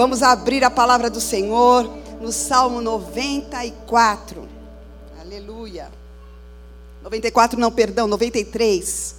Vamos 0.00 0.22
abrir 0.22 0.64
a 0.64 0.70
palavra 0.70 1.10
do 1.10 1.20
Senhor 1.20 1.84
no 2.22 2.32
Salmo 2.32 2.80
94. 2.80 4.48
Aleluia. 5.20 5.92
94 7.02 7.60
não, 7.60 7.70
perdão, 7.70 8.06
93. 8.06 9.16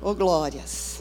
Oh 0.00 0.14
glórias. 0.14 1.00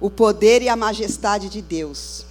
O 0.00 0.08
poder 0.08 0.62
e 0.62 0.70
a 0.70 0.74
majestade 0.74 1.50
de 1.50 1.60
Deus. 1.60 2.24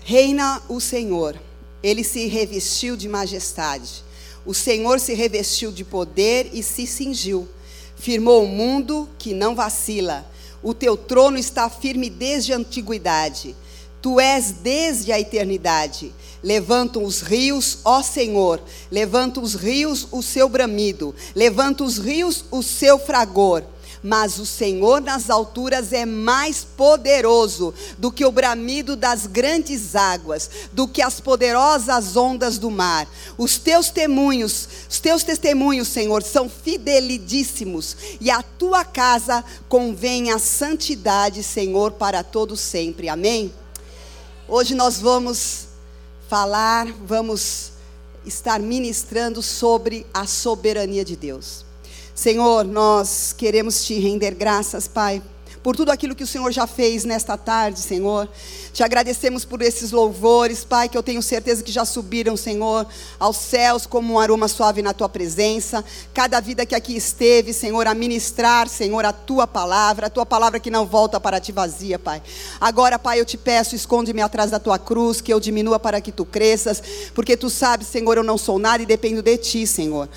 Reina 0.00 0.60
o 0.68 0.80
Senhor, 0.80 1.38
ele 1.80 2.02
se 2.02 2.26
revestiu 2.26 2.96
de 2.96 3.08
majestade. 3.08 4.09
O 4.44 4.54
Senhor 4.54 4.98
se 5.00 5.14
revestiu 5.14 5.70
de 5.70 5.84
poder 5.84 6.50
e 6.52 6.62
se 6.62 6.86
cingiu. 6.86 7.48
Firmou 7.96 8.44
o 8.44 8.48
mundo 8.48 9.08
que 9.18 9.34
não 9.34 9.54
vacila. 9.54 10.26
O 10.62 10.72
teu 10.72 10.96
trono 10.96 11.38
está 11.38 11.68
firme 11.68 12.08
desde 12.08 12.52
a 12.52 12.56
antiguidade. 12.56 13.54
Tu 14.00 14.18
és 14.18 14.52
desde 14.52 15.12
a 15.12 15.20
eternidade. 15.20 16.12
Levantam 16.42 17.04
os 17.04 17.20
rios, 17.20 17.78
ó 17.84 18.02
Senhor, 18.02 18.62
levanta 18.90 19.40
os 19.40 19.54
rios 19.54 20.08
o 20.10 20.22
seu 20.22 20.48
bramido, 20.48 21.14
levanta 21.34 21.84
os 21.84 21.98
rios 21.98 22.46
o 22.50 22.62
seu 22.62 22.98
fragor 22.98 23.62
mas 24.02 24.38
o 24.38 24.46
Senhor 24.46 25.00
nas 25.00 25.30
alturas 25.30 25.92
é 25.92 26.04
mais 26.04 26.64
poderoso 26.64 27.72
do 27.98 28.10
que 28.10 28.24
o 28.24 28.32
bramido 28.32 28.96
das 28.96 29.26
grandes 29.26 29.94
águas, 29.94 30.50
do 30.72 30.88
que 30.88 31.02
as 31.02 31.20
poderosas 31.20 32.16
ondas 32.16 32.58
do 32.58 32.70
mar. 32.70 33.06
Os 33.38 33.58
teus 33.58 33.90
testemunhos, 33.90 34.68
os 34.88 34.98
teus 34.98 35.22
testemunhos, 35.22 35.88
Senhor, 35.88 36.22
são 36.22 36.48
fidelidíssimos, 36.48 37.96
e 38.20 38.30
a 38.30 38.42
tua 38.42 38.84
casa 38.84 39.44
convém 39.68 40.30
a 40.30 40.38
santidade, 40.38 41.42
Senhor, 41.42 41.92
para 41.92 42.22
todo 42.22 42.56
sempre. 42.56 43.08
Amém. 43.08 43.52
Hoje 44.48 44.74
nós 44.74 44.98
vamos 44.98 45.68
falar, 46.28 46.86
vamos 47.04 47.72
estar 48.24 48.58
ministrando 48.58 49.42
sobre 49.42 50.06
a 50.12 50.26
soberania 50.26 51.04
de 51.04 51.16
Deus. 51.16 51.69
Senhor, 52.14 52.64
nós 52.64 53.34
queremos 53.36 53.84
te 53.84 53.98
render 53.98 54.34
graças, 54.34 54.88
Pai, 54.88 55.22
por 55.62 55.76
tudo 55.76 55.90
aquilo 55.90 56.14
que 56.14 56.24
o 56.24 56.26
Senhor 56.26 56.50
já 56.50 56.66
fez 56.66 57.04
nesta 57.04 57.36
tarde, 57.36 57.80
Senhor. 57.80 58.28
Te 58.72 58.82
agradecemos 58.82 59.44
por 59.44 59.60
esses 59.60 59.90
louvores, 59.90 60.64
Pai, 60.64 60.88
que 60.88 60.96
eu 60.96 61.02
tenho 61.02 61.22
certeza 61.22 61.62
que 61.62 61.72
já 61.72 61.84
subiram, 61.84 62.36
Senhor, 62.36 62.86
aos 63.18 63.36
céus 63.36 63.84
como 63.84 64.14
um 64.14 64.18
aroma 64.18 64.48
suave 64.48 64.80
na 64.80 64.94
tua 64.94 65.08
presença. 65.08 65.84
Cada 66.14 66.40
vida 66.40 66.64
que 66.64 66.74
aqui 66.74 66.96
esteve, 66.96 67.52
Senhor, 67.52 67.86
a 67.86 67.94
ministrar, 67.94 68.68
Senhor, 68.68 69.04
a 69.04 69.12
tua 69.12 69.46
palavra, 69.46 70.06
a 70.06 70.10
tua 70.10 70.24
palavra 70.24 70.60
que 70.60 70.70
não 70.70 70.86
volta 70.86 71.20
para 71.20 71.40
ti 71.40 71.52
vazia, 71.52 71.98
Pai. 71.98 72.22
Agora, 72.60 72.98
Pai, 72.98 73.20
eu 73.20 73.24
te 73.24 73.36
peço, 73.36 73.74
esconde-me 73.74 74.22
atrás 74.22 74.50
da 74.50 74.58
tua 74.58 74.78
cruz, 74.78 75.20
que 75.20 75.32
eu 75.32 75.40
diminua 75.40 75.78
para 75.78 76.00
que 76.00 76.12
tu 76.12 76.24
cresças, 76.24 76.82
porque 77.14 77.36
tu 77.36 77.50
sabes, 77.50 77.88
Senhor, 77.88 78.16
eu 78.16 78.24
não 78.24 78.38
sou 78.38 78.58
nada 78.58 78.82
e 78.82 78.86
dependo 78.86 79.20
de 79.20 79.36
ti, 79.36 79.66
Senhor. 79.66 80.08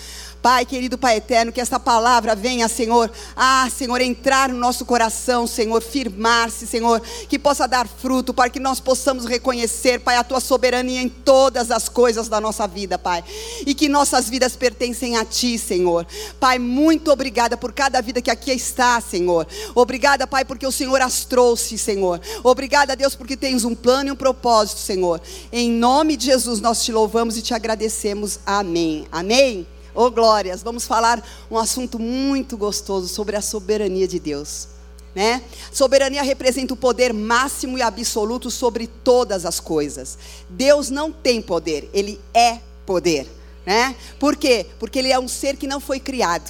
Pai, 0.44 0.66
querido 0.66 0.98
Pai 0.98 1.16
eterno, 1.16 1.54
que 1.54 1.62
essa 1.62 1.80
palavra 1.80 2.36
venha, 2.36 2.68
Senhor, 2.68 3.10
ah, 3.34 3.66
Senhor, 3.74 4.02
entrar 4.02 4.50
no 4.50 4.60
nosso 4.60 4.84
coração, 4.84 5.48
Senhor, 5.48 5.82
firmar-se, 5.82 6.68
Senhor, 6.68 7.02
que 7.30 7.40
possa 7.40 7.66
dar 7.66 7.88
fruto, 7.88 8.34
para 8.34 8.50
que 8.50 8.60
nós 8.60 8.82
possamos 8.82 9.24
reconhecer, 9.26 10.02
Pai, 10.02 10.18
a 10.18 10.24
tua 10.24 10.42
soberania 10.42 11.02
em 11.02 11.08
todas 11.08 11.72
as 11.72 11.88
coisas 11.88 12.28
da 12.28 12.42
nossa 12.42 12.68
vida, 12.68 13.00
Pai, 13.00 13.24
e 13.66 13.74
que 13.74 13.88
nossas 13.88 14.30
vidas 14.30 14.54
pertencem 14.58 15.16
a 15.16 15.24
ti, 15.24 15.58
Senhor. 15.58 16.06
Pai, 16.42 16.60
muito 16.60 17.10
obrigada 17.10 17.56
por 17.56 17.72
cada 17.72 18.02
vida 18.02 18.22
que 18.22 18.30
aqui 18.30 18.52
está, 18.52 19.00
Senhor. 19.00 19.48
Obrigada, 19.74 20.28
Pai, 20.28 20.44
porque 20.44 20.68
o 20.68 20.74
Senhor 20.74 21.02
as 21.02 21.24
trouxe, 21.24 21.78
Senhor. 21.78 22.20
Obrigada, 22.44 22.98
Deus, 22.98 23.16
porque 23.16 23.38
tens 23.38 23.64
um 23.64 23.74
plano 23.74 24.10
e 24.10 24.12
um 24.12 24.16
propósito, 24.18 24.82
Senhor. 24.82 25.22
Em 25.54 25.72
nome 25.72 26.18
de 26.18 26.26
Jesus 26.26 26.60
nós 26.60 26.84
te 26.84 26.92
louvamos 26.92 27.38
e 27.38 27.42
te 27.42 27.54
agradecemos. 27.54 28.42
Amém. 28.46 29.08
Amém. 29.10 29.73
Oh 29.96 30.10
glórias, 30.10 30.64
vamos 30.64 30.86
falar 30.88 31.24
um 31.52 31.58
assunto 31.58 32.00
muito 32.00 32.58
gostoso 32.58 33.08
sobre 33.08 33.36
a 33.36 33.42
soberania 33.42 34.08
de 34.08 34.20
Deus. 34.20 34.70
Né? 35.14 35.44
Soberania 35.72 36.24
representa 36.24 36.74
o 36.74 36.78
poder 36.78 37.14
máximo 37.14 37.78
e 37.78 37.82
absoluto 37.84 38.50
sobre 38.50 38.88
todas 38.88 39.46
as 39.46 39.60
coisas. 39.60 40.18
Deus 40.50 40.90
não 40.90 41.12
tem 41.12 41.40
poder, 41.40 41.88
ele 41.94 42.20
é 42.34 42.58
poder, 42.88 43.28
né? 43.64 43.96
Por 44.20 44.36
quê? 44.36 44.66
Porque 44.80 44.98
ele 44.98 45.12
é 45.12 45.20
um 45.20 45.28
ser 45.28 45.56
que 45.58 45.68
não 45.68 45.80
foi 45.80 46.00
criado, 46.00 46.50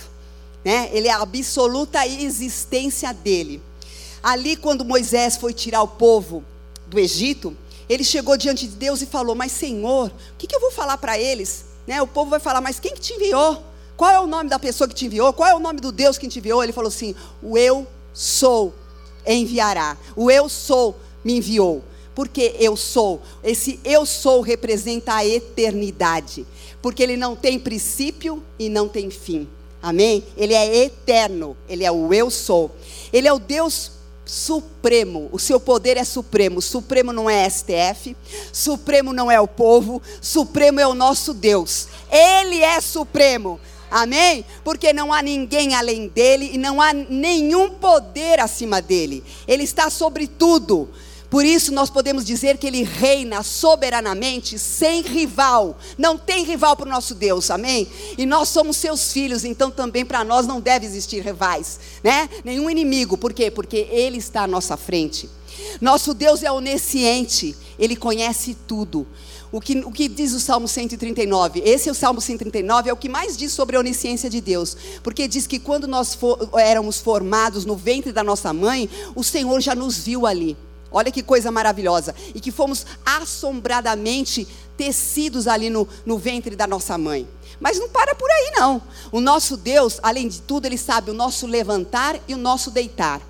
né? 0.63 0.89
Ele 0.93 1.09
é 1.09 1.11
a 1.11 1.21
absoluta 1.21 2.07
existência 2.07 3.13
dele. 3.13 3.61
Ali 4.23 4.55
quando 4.55 4.85
Moisés 4.85 5.35
foi 5.35 5.53
tirar 5.53 5.81
o 5.81 5.87
povo 5.89 6.45
do 6.87 6.97
Egito, 6.97 7.57
ele 7.89 8.05
chegou 8.05 8.37
diante 8.37 8.65
de 8.65 8.77
Deus 8.77 9.01
e 9.01 9.05
falou: 9.05 9.35
"Mas 9.35 9.51
Senhor, 9.51 10.07
o 10.07 10.37
que, 10.37 10.47
que 10.47 10.55
eu 10.55 10.61
vou 10.61 10.71
falar 10.71 10.97
para 10.97 11.19
eles? 11.19 11.72
Né? 11.85 12.01
O 12.01 12.07
povo 12.07 12.29
vai 12.29 12.39
falar, 12.39 12.61
mas 12.61 12.79
quem 12.79 12.93
que 12.93 13.01
te 13.01 13.13
enviou? 13.13 13.63
Qual 13.95 14.09
é 14.09 14.19
o 14.19 14.27
nome 14.27 14.49
da 14.49 14.57
pessoa 14.57 14.87
que 14.87 14.95
te 14.95 15.05
enviou? 15.05 15.31
Qual 15.33 15.47
é 15.47 15.53
o 15.53 15.59
nome 15.59 15.79
do 15.79 15.91
Deus 15.91 16.17
que 16.17 16.27
te 16.27 16.39
enviou? 16.39 16.63
Ele 16.63 16.73
falou 16.73 16.87
assim: 16.87 17.15
O 17.41 17.57
eu 17.57 17.87
sou 18.13 18.73
enviará. 19.25 19.97
O 20.15 20.29
eu 20.29 20.49
sou 20.49 20.99
me 21.23 21.37
enviou. 21.37 21.83
Porque 22.15 22.55
eu 22.59 22.75
sou. 22.75 23.21
Esse 23.43 23.79
eu 23.83 24.05
sou 24.05 24.41
representa 24.41 25.15
a 25.15 25.25
eternidade. 25.25 26.45
Porque 26.81 27.01
ele 27.01 27.17
não 27.17 27.35
tem 27.35 27.59
princípio 27.59 28.43
e 28.57 28.69
não 28.69 28.87
tem 28.87 29.09
fim. 29.09 29.47
Amém? 29.81 30.23
Ele 30.37 30.53
é 30.53 30.83
eterno. 30.83 31.57
Ele 31.67 31.83
é 31.83 31.91
o 31.91 32.13
eu 32.13 32.29
sou. 32.29 32.75
Ele 33.11 33.27
é 33.27 33.33
o 33.33 33.39
Deus 33.39 33.91
supremo, 34.25 35.29
o 35.31 35.39
seu 35.39 35.59
poder 35.59 35.97
é 35.97 36.03
supremo. 36.03 36.61
Supremo 36.61 37.11
não 37.11 37.29
é 37.29 37.49
STF, 37.49 38.15
supremo 38.51 39.13
não 39.13 39.29
é 39.29 39.39
o 39.39 39.47
povo, 39.47 40.01
supremo 40.21 40.79
é 40.79 40.87
o 40.87 40.93
nosso 40.93 41.33
Deus. 41.33 41.87
Ele 42.11 42.59
é 42.59 42.79
supremo. 42.81 43.59
Amém? 43.93 44.43
Porque 44.63 44.91
não 44.91 45.13
há 45.13 45.21
ninguém 45.21 45.75
além 45.75 46.07
dele 46.07 46.49
e 46.53 46.57
não 46.57 46.81
há 46.81 46.91
nenhum 46.93 47.69
poder 47.69 48.39
acima 48.39 48.81
dele. 48.81 49.23
Ele 49.47 49.63
está 49.63 49.87
sobre 49.91 50.25
tudo. 50.25 50.89
Por 51.33 51.43
isso 51.43 51.73
nós 51.73 51.89
podemos 51.89 52.23
dizer 52.23 52.59
que 52.59 52.67
ele 52.67 52.83
reina 52.83 53.41
soberanamente, 53.41 54.59
sem 54.59 55.01
rival. 55.01 55.75
Não 55.97 56.15
tem 56.15 56.43
rival 56.43 56.75
para 56.75 56.85
o 56.85 56.91
nosso 56.91 57.15
Deus, 57.15 57.49
amém? 57.49 57.87
E 58.19 58.23
nós 58.23 58.49
somos 58.49 58.77
seus 58.77 59.11
filhos, 59.11 59.43
então 59.43 59.71
também 59.71 60.05
para 60.05 60.23
nós 60.23 60.45
não 60.45 60.61
deve 60.61 60.85
existir 60.85 61.21
rivais, 61.21 61.79
né? 62.03 62.29
Nenhum 62.43 62.69
inimigo, 62.69 63.17
por 63.17 63.33
quê? 63.33 63.49
Porque 63.49 63.87
ele 63.89 64.19
está 64.19 64.43
à 64.43 64.47
nossa 64.47 64.77
frente. 64.77 65.27
Nosso 65.81 66.13
Deus 66.13 66.43
é 66.43 66.51
onisciente, 66.51 67.55
ele 67.79 67.95
conhece 67.95 68.55
tudo. 68.67 69.07
O 69.51 69.59
que, 69.59 69.79
o 69.79 69.91
que 69.91 70.07
diz 70.07 70.33
o 70.33 70.39
Salmo 70.39 70.67
139? 70.67 71.63
Esse 71.65 71.89
é 71.89 71.91
o 71.91 71.95
Salmo 71.95 72.21
139, 72.21 72.91
é 72.91 72.93
o 72.93 72.97
que 72.97 73.09
mais 73.09 73.35
diz 73.35 73.51
sobre 73.53 73.75
a 73.75 73.79
onisciência 73.79 74.29
de 74.29 74.39
Deus. 74.39 74.77
Porque 75.01 75.27
diz 75.27 75.47
que 75.47 75.57
quando 75.57 75.87
nós 75.87 76.13
for, 76.13 76.47
éramos 76.59 76.99
formados 76.99 77.65
no 77.65 77.75
ventre 77.75 78.11
da 78.11 78.23
nossa 78.23 78.53
mãe, 78.53 78.87
o 79.15 79.23
Senhor 79.23 79.59
já 79.61 79.73
nos 79.73 79.97
viu 79.97 80.27
ali. 80.27 80.55
Olha 80.93 81.11
que 81.11 81.23
coisa 81.23 81.51
maravilhosa. 81.51 82.15
E 82.33 82.39
que 82.39 82.51
fomos 82.51 82.85
assombradamente 83.03 84.47
tecidos 84.77 85.47
ali 85.47 85.69
no, 85.69 85.87
no 86.05 86.17
ventre 86.17 86.55
da 86.55 86.67
nossa 86.67 86.97
mãe. 86.97 87.27
Mas 87.59 87.79
não 87.79 87.89
para 87.89 88.13
por 88.13 88.29
aí, 88.29 88.51
não. 88.55 88.81
O 89.11 89.19
nosso 89.19 89.57
Deus, 89.57 89.99
além 90.03 90.27
de 90.27 90.41
tudo, 90.41 90.65
Ele 90.65 90.77
sabe 90.77 91.11
o 91.11 91.13
nosso 91.13 91.47
levantar 91.47 92.19
e 92.27 92.33
o 92.33 92.37
nosso 92.37 92.69
deitar. 92.69 93.21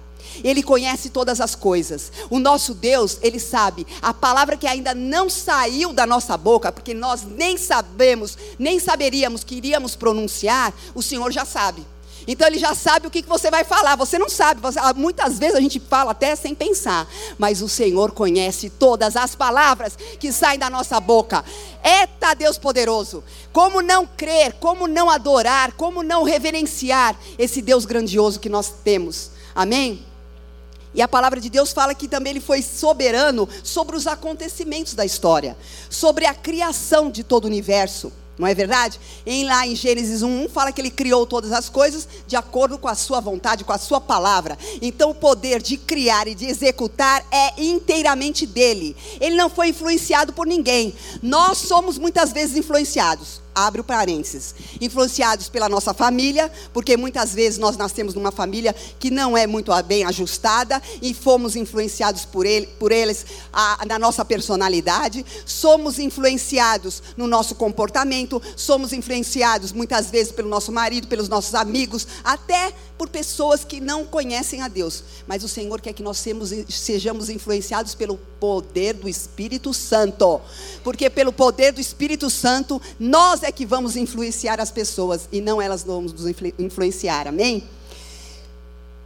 Ele 0.43 0.63
conhece 0.63 1.09
todas 1.09 1.39
as 1.39 1.53
coisas. 1.55 2.11
O 2.29 2.39
nosso 2.39 2.73
Deus, 2.73 3.17
Ele 3.21 3.39
sabe 3.39 3.85
a 4.01 4.13
palavra 4.13 4.57
que 4.57 4.65
ainda 4.65 4.95
não 4.95 5.29
saiu 5.29 5.93
da 5.93 6.05
nossa 6.05 6.35
boca, 6.37 6.71
porque 6.71 6.93
nós 6.93 7.23
nem 7.23 7.57
sabemos, 7.57 8.37
nem 8.57 8.79
saberíamos 8.79 9.43
que 9.43 9.55
iríamos 9.55 9.95
pronunciar, 9.95 10.73
o 10.95 11.01
Senhor 11.01 11.31
já 11.31 11.45
sabe. 11.45 11.85
Então 12.27 12.47
ele 12.47 12.57
já 12.57 12.73
sabe 12.73 13.07
o 13.07 13.11
que 13.11 13.21
você 13.23 13.51
vai 13.51 13.63
falar. 13.63 13.95
Você 13.95 14.17
não 14.17 14.29
sabe. 14.29 14.61
Ah, 14.77 14.93
muitas 14.93 15.37
vezes 15.37 15.55
a 15.55 15.61
gente 15.61 15.79
fala 15.79 16.11
até 16.11 16.35
sem 16.35 16.55
pensar. 16.55 17.07
Mas 17.37 17.61
o 17.61 17.69
Senhor 17.69 18.11
conhece 18.11 18.69
todas 18.69 19.15
as 19.15 19.35
palavras 19.35 19.97
que 20.19 20.31
saem 20.31 20.59
da 20.59 20.69
nossa 20.69 20.99
boca. 20.99 21.43
Eita 21.83 22.33
Deus 22.33 22.57
poderoso. 22.57 23.23
Como 23.51 23.81
não 23.81 24.05
crer, 24.05 24.53
como 24.53 24.87
não 24.87 25.09
adorar, 25.09 25.73
como 25.73 26.03
não 26.03 26.23
reverenciar 26.23 27.15
esse 27.37 27.61
Deus 27.61 27.85
grandioso 27.85 28.39
que 28.39 28.49
nós 28.49 28.73
temos. 28.83 29.31
Amém? 29.53 30.05
E 30.93 31.01
a 31.01 31.07
palavra 31.07 31.41
de 31.41 31.49
Deus 31.49 31.73
fala 31.73 31.95
que 31.95 32.07
também 32.07 32.31
ele 32.31 32.39
foi 32.39 32.61
soberano 32.61 33.49
sobre 33.63 33.95
os 33.95 34.05
acontecimentos 34.05 34.93
da 34.93 35.03
história, 35.03 35.57
sobre 35.89 36.25
a 36.25 36.33
criação 36.35 37.09
de 37.09 37.23
todo 37.23 37.45
o 37.45 37.47
universo. 37.47 38.11
Não 38.37 38.47
é 38.47 38.55
verdade? 38.55 38.99
Em 39.25 39.45
lá 39.45 39.67
em 39.67 39.75
Gênesis 39.75 40.23
1, 40.23 40.49
fala 40.49 40.71
que 40.71 40.81
ele 40.81 40.89
criou 40.89 41.25
todas 41.25 41.51
as 41.51 41.69
coisas 41.69 42.07
de 42.25 42.35
acordo 42.35 42.79
com 42.79 42.87
a 42.87 42.95
sua 42.95 43.19
vontade, 43.19 43.63
com 43.63 43.71
a 43.71 43.77
sua 43.77 44.01
palavra. 44.01 44.57
Então 44.81 45.11
o 45.11 45.15
poder 45.15 45.61
de 45.61 45.77
criar 45.77 46.27
e 46.27 46.33
de 46.33 46.45
executar 46.45 47.23
é 47.31 47.61
inteiramente 47.61 48.47
dele. 48.47 48.95
Ele 49.21 49.35
não 49.35 49.49
foi 49.49 49.69
influenciado 49.69 50.33
por 50.33 50.47
ninguém. 50.47 50.95
Nós 51.21 51.59
somos 51.59 51.99
muitas 51.99 52.31
vezes 52.31 52.57
influenciados. 52.57 53.42
Abre 53.53 53.81
o 53.81 53.83
parênteses, 53.83 54.55
influenciados 54.79 55.49
pela 55.49 55.69
nossa 55.69 55.93
família, 55.93 56.51
porque 56.73 56.97
muitas 56.97 57.33
vezes 57.33 57.59
nós 57.59 57.77
nascemos 57.77 58.13
numa 58.13 58.31
família 58.31 58.75
que 58.99 59.11
não 59.11 59.37
é 59.37 59.45
muito 59.45 59.71
bem 59.83 60.03
ajustada 60.03 60.81
e 61.01 61.13
fomos 61.13 61.55
influenciados 61.55 62.25
por, 62.25 62.45
ele, 62.45 62.67
por 62.79 62.91
eles 62.91 63.25
a, 63.51 63.85
na 63.85 63.99
nossa 63.99 64.23
personalidade, 64.23 65.25
somos 65.45 65.99
influenciados 65.99 67.03
no 67.15 67.27
nosso 67.27 67.55
comportamento, 67.55 68.41
somos 68.55 68.93
influenciados 68.93 69.71
muitas 69.71 70.09
vezes 70.09 70.31
pelo 70.31 70.49
nosso 70.49 70.71
marido, 70.71 71.07
pelos 71.07 71.29
nossos 71.29 71.55
amigos, 71.55 72.07
até 72.23 72.73
por 72.97 73.09
pessoas 73.09 73.65
que 73.65 73.81
não 73.81 74.05
conhecem 74.05 74.61
a 74.61 74.67
Deus. 74.67 75.03
Mas 75.27 75.43
o 75.43 75.47
Senhor 75.47 75.81
quer 75.81 75.93
que 75.93 76.03
nós 76.03 76.17
sejamos, 76.17 76.53
sejamos 76.69 77.29
influenciados 77.29 77.95
pelo 77.95 78.17
poder 78.39 78.93
do 78.93 79.09
Espírito 79.09 79.73
Santo, 79.73 80.41
porque 80.83 81.09
pelo 81.09 81.31
poder 81.31 81.71
do 81.71 81.81
Espírito 81.81 82.29
Santo 82.29 82.81
nós 82.99 83.42
é 83.43 83.51
que 83.51 83.65
vamos 83.65 83.95
influenciar 83.95 84.59
as 84.59 84.71
pessoas 84.71 85.27
e 85.31 85.41
não 85.41 85.61
elas 85.61 85.83
vamos 85.83 86.13
nos 86.13 86.25
influenciar. 86.57 87.27
Amém? 87.27 87.63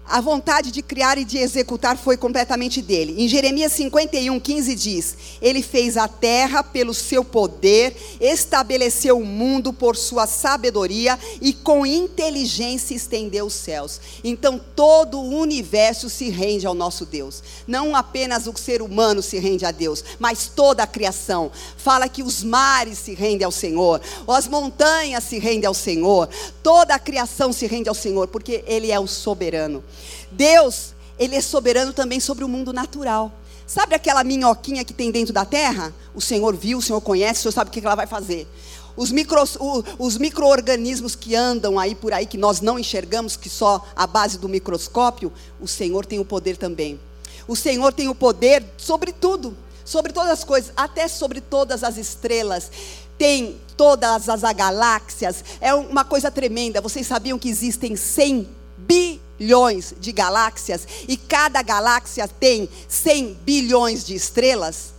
A 0.09 0.21
vontade 0.21 0.71
de 0.71 0.81
criar 0.81 1.17
e 1.17 1.25
de 1.25 1.37
executar 1.37 1.97
foi 1.97 2.15
completamente 2.15 2.81
dele. 2.81 3.21
Em 3.21 3.27
Jeremias 3.27 3.73
51, 3.73 4.39
15 4.39 4.75
diz: 4.75 5.17
Ele 5.41 5.61
fez 5.61 5.97
a 5.97 6.07
terra 6.07 6.63
pelo 6.63 6.93
seu 6.93 7.25
poder, 7.25 7.93
estabeleceu 8.21 9.17
o 9.17 9.25
mundo 9.25 9.73
por 9.73 9.97
sua 9.97 10.25
sabedoria 10.25 11.19
e 11.41 11.51
com 11.51 11.85
inteligência 11.85 12.95
estendeu 12.95 13.47
os 13.47 13.53
céus. 13.53 13.99
Então 14.23 14.61
todo 14.77 15.19
o 15.19 15.41
universo 15.41 16.09
se 16.09 16.29
rende 16.29 16.65
ao 16.65 16.73
nosso 16.73 17.05
Deus. 17.05 17.43
Não 17.67 17.93
apenas 17.93 18.47
o 18.47 18.57
ser 18.57 18.81
humano 18.81 19.21
se 19.21 19.37
rende 19.39 19.65
a 19.65 19.71
Deus, 19.71 20.05
mas 20.17 20.47
toda 20.47 20.83
a 20.83 20.87
criação. 20.87 21.51
Fala 21.75 22.07
que 22.07 22.23
os 22.23 22.43
mares 22.43 22.97
se 22.97 23.13
rendem 23.13 23.43
ao 23.43 23.51
Senhor, 23.51 24.01
as 24.25 24.47
montanhas 24.47 25.25
se 25.25 25.37
rendem 25.37 25.67
ao 25.67 25.73
Senhor, 25.73 26.29
toda 26.63 26.95
a 26.95 26.99
criação 26.99 27.51
se 27.51 27.67
rende 27.67 27.89
ao 27.89 27.95
Senhor, 27.95 28.29
porque 28.29 28.63
Ele 28.65 28.89
é 28.89 28.97
o 28.97 29.05
soberano. 29.05 29.83
Deus, 30.31 30.93
Ele 31.17 31.35
é 31.35 31.41
soberano 31.41 31.93
também 31.93 32.19
sobre 32.19 32.43
o 32.43 32.47
mundo 32.47 32.73
natural. 32.73 33.31
Sabe 33.65 33.93
aquela 33.93 34.23
minhoquinha 34.23 34.85
que 34.85 34.93
tem 34.93 35.11
dentro 35.11 35.33
da 35.33 35.43
terra? 35.43 35.93
O 36.15 36.21
Senhor 36.21 36.55
viu, 36.55 36.77
o 36.77 36.81
Senhor 36.81 37.01
conhece, 37.01 37.39
o 37.39 37.43
Senhor 37.43 37.51
sabe 37.51 37.69
o 37.69 37.73
que 37.73 37.85
ela 37.85 37.95
vai 37.95 38.07
fazer. 38.07 38.47
Os, 38.95 39.11
micros, 39.11 39.57
os 39.99 40.17
micro-organismos 40.17 41.15
que 41.15 41.35
andam 41.35 41.77
aí 41.77 41.93
por 41.93 42.13
aí, 42.13 42.25
que 42.25 42.37
nós 42.37 42.61
não 42.61 42.79
enxergamos, 42.79 43.35
que 43.35 43.49
só 43.49 43.85
a 43.95 44.07
base 44.07 44.37
do 44.37 44.47
microscópio, 44.47 45.31
o 45.59 45.67
Senhor 45.67 46.05
tem 46.05 46.17
o 46.17 46.25
poder 46.25 46.55
também. 46.55 46.99
O 47.45 47.55
Senhor 47.55 47.91
tem 47.93 48.07
o 48.07 48.15
poder 48.15 48.63
sobre 48.77 49.11
tudo, 49.11 49.55
sobre 49.83 50.13
todas 50.13 50.31
as 50.31 50.43
coisas, 50.43 50.71
até 50.75 51.07
sobre 51.07 51.41
todas 51.41 51.83
as 51.83 51.97
estrelas. 51.97 52.71
Tem 53.17 53.57
todas 53.75 54.29
as 54.29 54.41
galáxias. 54.55 55.43
É 55.59 55.73
uma 55.73 56.05
coisa 56.05 56.31
tremenda. 56.31 56.81
Vocês 56.81 57.05
sabiam 57.05 57.37
que 57.37 57.49
existem 57.49 57.95
100 57.95 58.47
bilhões? 58.77 59.26
Bilhões 59.37 59.93
de 59.99 60.11
galáxias 60.11 60.87
e 61.07 61.15
cada 61.15 61.61
galáxia 61.61 62.27
tem 62.27 62.69
100 62.87 63.39
bilhões 63.41 64.05
de 64.05 64.15
estrelas? 64.15 64.93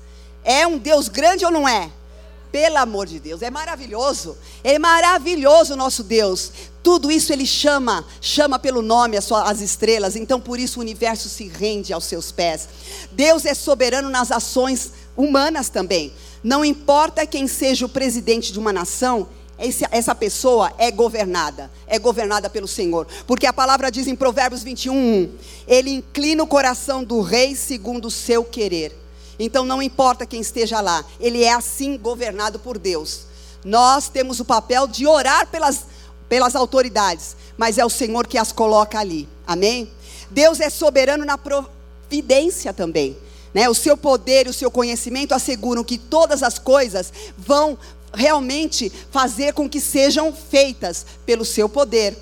É 0.44 0.66
um 0.66 0.78
Deus 0.78 1.08
grande 1.08 1.44
ou 1.44 1.50
não 1.50 1.68
é? 1.68 1.90
Pelo 2.50 2.78
amor 2.78 3.06
de 3.06 3.20
Deus, 3.20 3.42
é 3.42 3.50
maravilhoso. 3.50 4.36
É 4.64 4.78
maravilhoso 4.78 5.74
o 5.74 5.76
nosso 5.76 6.02
Deus. 6.02 6.50
Tudo 6.82 7.10
isso 7.10 7.30
ele 7.32 7.44
chama, 7.44 8.06
chama 8.20 8.58
pelo 8.58 8.80
nome 8.80 9.18
as, 9.18 9.60
estrelas. 9.60 10.16
Então 10.16 10.40
por 10.40 10.58
isso 10.58 10.78
o 10.78 10.82
universo 10.82 11.28
se 11.28 11.46
rende 11.46 11.92
aos 11.92 12.04
seus 12.04 12.32
pés. 12.32 12.68
Deus 13.12 13.44
é 13.44 13.52
soberano 13.52 14.08
nas 14.08 14.32
ações 14.32 14.92
humanas 15.14 15.68
também. 15.68 16.12
Não 16.42 16.64
importa 16.64 17.26
quem 17.26 17.46
seja 17.46 17.84
o 17.84 17.88
presidente 17.88 18.52
de 18.52 18.58
uma 18.58 18.72
nação, 18.72 19.28
essa 19.90 20.14
pessoa 20.14 20.72
é 20.78 20.90
governada, 20.90 21.70
é 21.86 21.98
governada 21.98 22.48
pelo 22.48 22.68
Senhor. 22.68 23.06
Porque 23.26 23.46
a 23.46 23.52
palavra 23.52 23.90
diz 23.90 24.06
em 24.06 24.14
Provérbios 24.14 24.62
21, 24.62 25.30
ele 25.66 25.90
inclina 25.90 26.42
o 26.42 26.46
coração 26.46 27.02
do 27.02 27.20
rei 27.20 27.56
segundo 27.56 28.06
o 28.06 28.10
seu 28.10 28.44
querer. 28.44 28.96
Então 29.38 29.64
não 29.64 29.82
importa 29.82 30.26
quem 30.26 30.40
esteja 30.40 30.80
lá, 30.80 31.04
ele 31.20 31.42
é 31.42 31.52
assim 31.52 31.96
governado 31.96 32.58
por 32.58 32.78
Deus. 32.78 33.22
Nós 33.64 34.08
temos 34.08 34.38
o 34.38 34.44
papel 34.44 34.86
de 34.86 35.06
orar 35.06 35.48
pelas, 35.48 35.86
pelas 36.28 36.54
autoridades, 36.54 37.36
mas 37.56 37.78
é 37.78 37.84
o 37.84 37.90
Senhor 37.90 38.26
que 38.26 38.38
as 38.38 38.52
coloca 38.52 38.98
ali. 38.98 39.28
Amém? 39.46 39.90
Deus 40.30 40.60
é 40.60 40.70
soberano 40.70 41.24
na 41.24 41.36
providência 41.36 42.72
também. 42.72 43.16
Né? 43.52 43.68
O 43.68 43.74
seu 43.74 43.96
poder 43.96 44.46
e 44.46 44.50
o 44.50 44.54
seu 44.54 44.70
conhecimento 44.70 45.32
asseguram 45.32 45.82
que 45.82 45.98
todas 45.98 46.42
as 46.42 46.58
coisas 46.58 47.12
vão 47.36 47.78
realmente 48.12 48.90
fazer 49.10 49.52
com 49.52 49.68
que 49.68 49.80
sejam 49.80 50.32
feitas 50.32 51.04
pelo 51.26 51.44
seu 51.44 51.68
poder. 51.68 52.16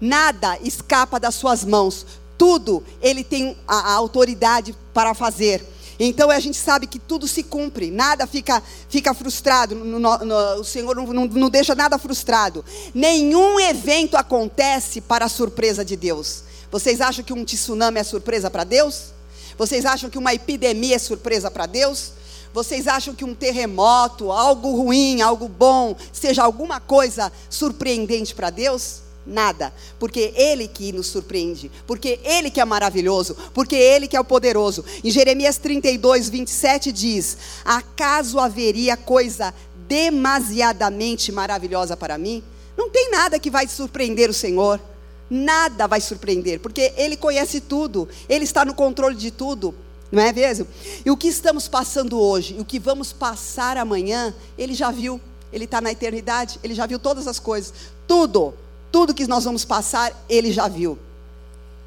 Nada 0.00 0.58
escapa 0.62 1.18
das 1.18 1.34
suas 1.34 1.64
mãos, 1.64 2.06
tudo 2.36 2.84
ele 3.02 3.24
tem 3.24 3.56
a, 3.66 3.92
a 3.92 3.94
autoridade 3.94 4.74
para 4.94 5.12
fazer. 5.12 5.64
Então 5.98 6.30
a 6.30 6.38
gente 6.38 6.56
sabe 6.56 6.86
que 6.86 6.98
tudo 6.98 7.26
se 7.26 7.42
cumpre, 7.42 7.90
nada 7.90 8.24
fica, 8.26 8.62
fica 8.88 9.12
frustrado, 9.12 9.74
no, 9.74 9.98
no, 9.98 10.60
o 10.60 10.64
Senhor 10.64 10.94
não, 10.94 11.06
não, 11.08 11.26
não 11.26 11.50
deixa 11.50 11.74
nada 11.74 11.98
frustrado. 11.98 12.64
Nenhum 12.94 13.58
evento 13.58 14.16
acontece 14.16 15.00
para 15.00 15.24
a 15.24 15.28
surpresa 15.28 15.84
de 15.84 15.96
Deus. 15.96 16.44
Vocês 16.70 17.00
acham 17.00 17.24
que 17.24 17.32
um 17.32 17.44
tsunami 17.44 17.98
é 17.98 18.04
surpresa 18.04 18.48
para 18.48 18.62
Deus? 18.62 19.12
Vocês 19.56 19.84
acham 19.84 20.08
que 20.08 20.18
uma 20.18 20.32
epidemia 20.32 20.94
é 20.94 20.98
surpresa 21.00 21.50
para 21.50 21.66
Deus? 21.66 22.12
Vocês 22.52 22.86
acham 22.86 23.14
que 23.14 23.24
um 23.24 23.34
terremoto, 23.34 24.32
algo 24.32 24.74
ruim, 24.76 25.20
algo 25.20 25.48
bom, 25.48 25.96
seja 26.12 26.42
alguma 26.42 26.80
coisa 26.80 27.32
surpreendente 27.50 28.34
para 28.34 28.50
Deus? 28.50 29.02
Nada, 29.28 29.74
porque 29.98 30.32
Ele 30.34 30.66
que 30.66 30.90
nos 30.90 31.08
surpreende, 31.08 31.70
porque 31.86 32.18
Ele 32.24 32.50
que 32.50 32.60
é 32.60 32.64
maravilhoso, 32.64 33.36
porque 33.52 33.76
Ele 33.76 34.08
que 34.08 34.16
é 34.16 34.20
o 34.20 34.24
poderoso. 34.24 34.82
Em 35.04 35.10
Jeremias 35.10 35.58
32, 35.58 36.30
27 36.30 36.90
diz: 36.90 37.36
Acaso 37.62 38.40
haveria 38.40 38.96
coisa 38.96 39.52
demasiadamente 39.86 41.30
maravilhosa 41.30 41.94
para 41.94 42.16
mim? 42.16 42.42
Não 42.74 42.88
tem 42.88 43.10
nada 43.10 43.38
que 43.38 43.50
vai 43.50 43.68
surpreender 43.68 44.30
o 44.30 44.34
Senhor, 44.34 44.80
nada 45.28 45.86
vai 45.86 46.00
surpreender, 46.00 46.58
porque 46.60 46.94
Ele 46.96 47.16
conhece 47.16 47.60
tudo, 47.60 48.08
Ele 48.30 48.44
está 48.44 48.64
no 48.64 48.74
controle 48.74 49.14
de 49.14 49.30
tudo. 49.30 49.74
Não 50.10 50.22
é 50.22 50.32
mesmo? 50.32 50.66
E 51.04 51.10
o 51.10 51.16
que 51.16 51.28
estamos 51.28 51.68
passando 51.68 52.18
hoje, 52.18 52.56
e 52.56 52.60
o 52.60 52.64
que 52.64 52.78
vamos 52.78 53.12
passar 53.12 53.76
amanhã, 53.76 54.34
ele 54.56 54.74
já 54.74 54.90
viu. 54.90 55.20
Ele 55.52 55.64
está 55.64 55.80
na 55.80 55.90
eternidade, 55.90 56.58
ele 56.62 56.74
já 56.74 56.86
viu 56.86 56.98
todas 56.98 57.26
as 57.26 57.38
coisas. 57.38 57.72
Tudo, 58.06 58.54
tudo 58.90 59.14
que 59.14 59.26
nós 59.26 59.44
vamos 59.44 59.64
passar, 59.64 60.12
ele 60.28 60.52
já 60.52 60.68
viu. 60.68 60.98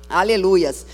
Aleluias. 0.07 0.85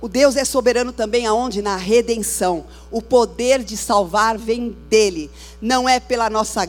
O 0.00 0.08
Deus 0.08 0.36
é 0.36 0.44
soberano 0.44 0.92
também 0.92 1.26
aonde? 1.26 1.62
Na 1.62 1.76
redenção. 1.76 2.64
O 2.90 3.00
poder 3.00 3.64
de 3.64 3.76
salvar 3.76 4.36
vem 4.36 4.76
dele. 4.88 5.30
Não 5.60 5.88
é 5.88 5.98
pela 5.98 6.28
nossa 6.28 6.68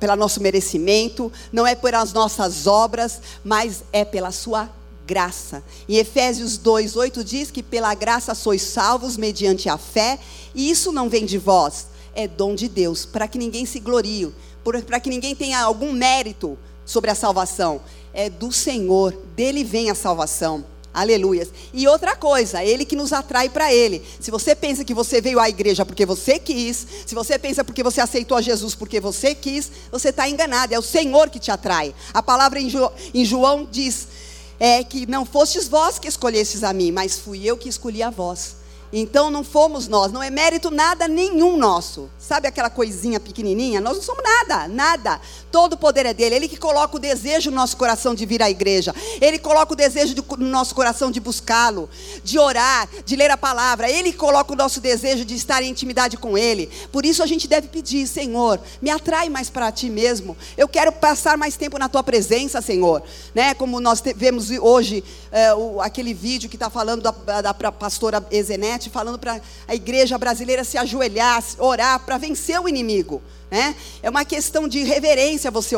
pelo 0.00 0.16
nosso 0.16 0.40
merecimento, 0.40 1.30
não 1.52 1.66
é 1.66 1.74
pelas 1.74 2.12
nossas 2.12 2.66
obras, 2.66 3.20
mas 3.44 3.84
é 3.92 4.02
pela 4.02 4.30
sua 4.32 4.70
graça. 5.06 5.62
Em 5.88 5.96
Efésios 5.96 6.56
2, 6.58 6.96
8 6.96 7.24
diz 7.24 7.50
que 7.50 7.62
pela 7.62 7.94
graça 7.94 8.34
sois 8.34 8.62
salvos 8.62 9.16
mediante 9.16 9.68
a 9.68 9.78
fé, 9.78 10.18
e 10.54 10.70
isso 10.70 10.92
não 10.92 11.08
vem 11.08 11.24
de 11.24 11.38
vós, 11.38 11.86
é 12.14 12.26
dom 12.26 12.54
de 12.54 12.68
Deus, 12.68 13.04
para 13.04 13.28
que 13.28 13.38
ninguém 13.38 13.66
se 13.66 13.80
glorie, 13.80 14.32
para 14.86 15.00
que 15.00 15.10
ninguém 15.10 15.34
tenha 15.34 15.60
algum 15.60 15.92
mérito 15.92 16.58
sobre 16.84 17.10
a 17.10 17.14
salvação. 17.14 17.80
É 18.12 18.30
do 18.30 18.52
Senhor, 18.52 19.12
dele 19.34 19.64
vem 19.64 19.90
a 19.90 19.94
salvação. 19.94 20.64
Aleluias. 20.94 21.48
E 21.72 21.88
outra 21.88 22.14
coisa, 22.14 22.62
ele 22.62 22.84
que 22.84 22.94
nos 22.94 23.12
atrai 23.12 23.48
para 23.48 23.74
ele. 23.74 24.00
Se 24.20 24.30
você 24.30 24.54
pensa 24.54 24.84
que 24.84 24.94
você 24.94 25.20
veio 25.20 25.40
à 25.40 25.48
igreja 25.48 25.84
porque 25.84 26.06
você 26.06 26.38
quis, 26.38 26.86
se 27.04 27.16
você 27.16 27.36
pensa 27.36 27.64
porque 27.64 27.82
você 27.82 28.00
aceitou 28.00 28.36
a 28.36 28.40
Jesus 28.40 28.76
porque 28.76 29.00
você 29.00 29.34
quis, 29.34 29.72
você 29.90 30.10
está 30.10 30.28
enganado. 30.28 30.72
É 30.72 30.78
o 30.78 30.82
Senhor 30.82 31.30
que 31.30 31.40
te 31.40 31.50
atrai. 31.50 31.92
A 32.12 32.22
palavra 32.22 32.60
em 32.60 33.24
João 33.24 33.66
diz: 33.68 34.06
é 34.58 34.82
que 34.84 35.06
não 35.06 35.24
fostes 35.24 35.68
vós 35.68 35.98
que 35.98 36.08
escolhestes 36.08 36.62
a 36.62 36.72
mim, 36.72 36.90
mas 36.90 37.18
fui 37.18 37.44
eu 37.44 37.56
que 37.56 37.68
escolhi 37.68 38.02
a 38.02 38.10
vós. 38.10 38.56
Então 38.92 39.30
não 39.30 39.42
fomos 39.42 39.88
nós, 39.88 40.12
não 40.12 40.22
é 40.22 40.30
mérito 40.30 40.70
nada 40.70 41.08
nenhum 41.08 41.56
nosso. 41.56 42.08
Sabe 42.18 42.46
aquela 42.46 42.70
coisinha 42.70 43.18
pequenininha? 43.18 43.80
Nós 43.80 43.96
não 43.96 44.02
somos 44.02 44.22
nada, 44.22 44.68
nada. 44.68 45.20
Todo 45.50 45.74
o 45.74 45.76
poder 45.76 46.06
é 46.06 46.14
dele. 46.14 46.36
Ele 46.36 46.48
que 46.48 46.56
coloca 46.56 46.96
o 46.96 46.98
desejo 46.98 47.50
no 47.50 47.56
nosso 47.56 47.76
coração 47.76 48.14
de 48.14 48.24
vir 48.24 48.42
à 48.42 48.48
igreja. 48.48 48.94
Ele 49.20 49.38
coloca 49.38 49.72
o 49.72 49.76
desejo 49.76 50.14
no 50.38 50.48
nosso 50.48 50.74
coração 50.74 51.10
de 51.10 51.20
buscá-lo, 51.20 51.90
de 52.22 52.38
orar, 52.38 52.88
de 53.04 53.16
ler 53.16 53.30
a 53.30 53.36
palavra. 53.36 53.90
Ele 53.90 54.12
coloca 54.12 54.52
o 54.52 54.56
nosso 54.56 54.80
desejo 54.80 55.24
de 55.24 55.34
estar 55.34 55.62
em 55.62 55.70
intimidade 55.70 56.16
com 56.16 56.38
ele. 56.38 56.70
Por 56.92 57.04
isso 57.04 57.22
a 57.22 57.26
gente 57.26 57.48
deve 57.48 57.68
pedir, 57.68 58.06
Senhor, 58.06 58.60
me 58.80 58.90
atrai 58.90 59.28
mais 59.28 59.50
para 59.50 59.70
ti 59.72 59.90
mesmo. 59.90 60.36
Eu 60.56 60.68
quero 60.68 60.92
passar 60.92 61.36
mais 61.36 61.56
tempo 61.56 61.78
na 61.78 61.88
tua 61.88 62.02
presença, 62.02 62.62
Senhor. 62.62 63.02
Né? 63.34 63.54
Como 63.54 63.80
nós 63.80 64.02
vemos 64.16 64.50
hoje 64.50 65.02
é, 65.30 65.52
o, 65.54 65.80
aquele 65.80 66.14
vídeo 66.14 66.48
que 66.48 66.56
está 66.56 66.70
falando 66.70 67.02
da, 67.02 67.40
da 67.40 67.54
pastora 67.54 68.24
Ezenete 68.30 68.83
falando 68.90 69.18
para 69.18 69.40
a 69.66 69.74
igreja 69.74 70.16
brasileira 70.18 70.64
se 70.64 70.78
ajoelhar, 70.78 71.42
orar 71.58 72.04
para 72.04 72.18
vencer 72.18 72.60
o 72.60 72.68
inimigo. 72.68 73.22
Né? 73.50 73.74
É 74.02 74.10
uma 74.10 74.24
questão 74.24 74.66
de 74.66 74.82
reverência 74.82 75.50
você 75.50 75.76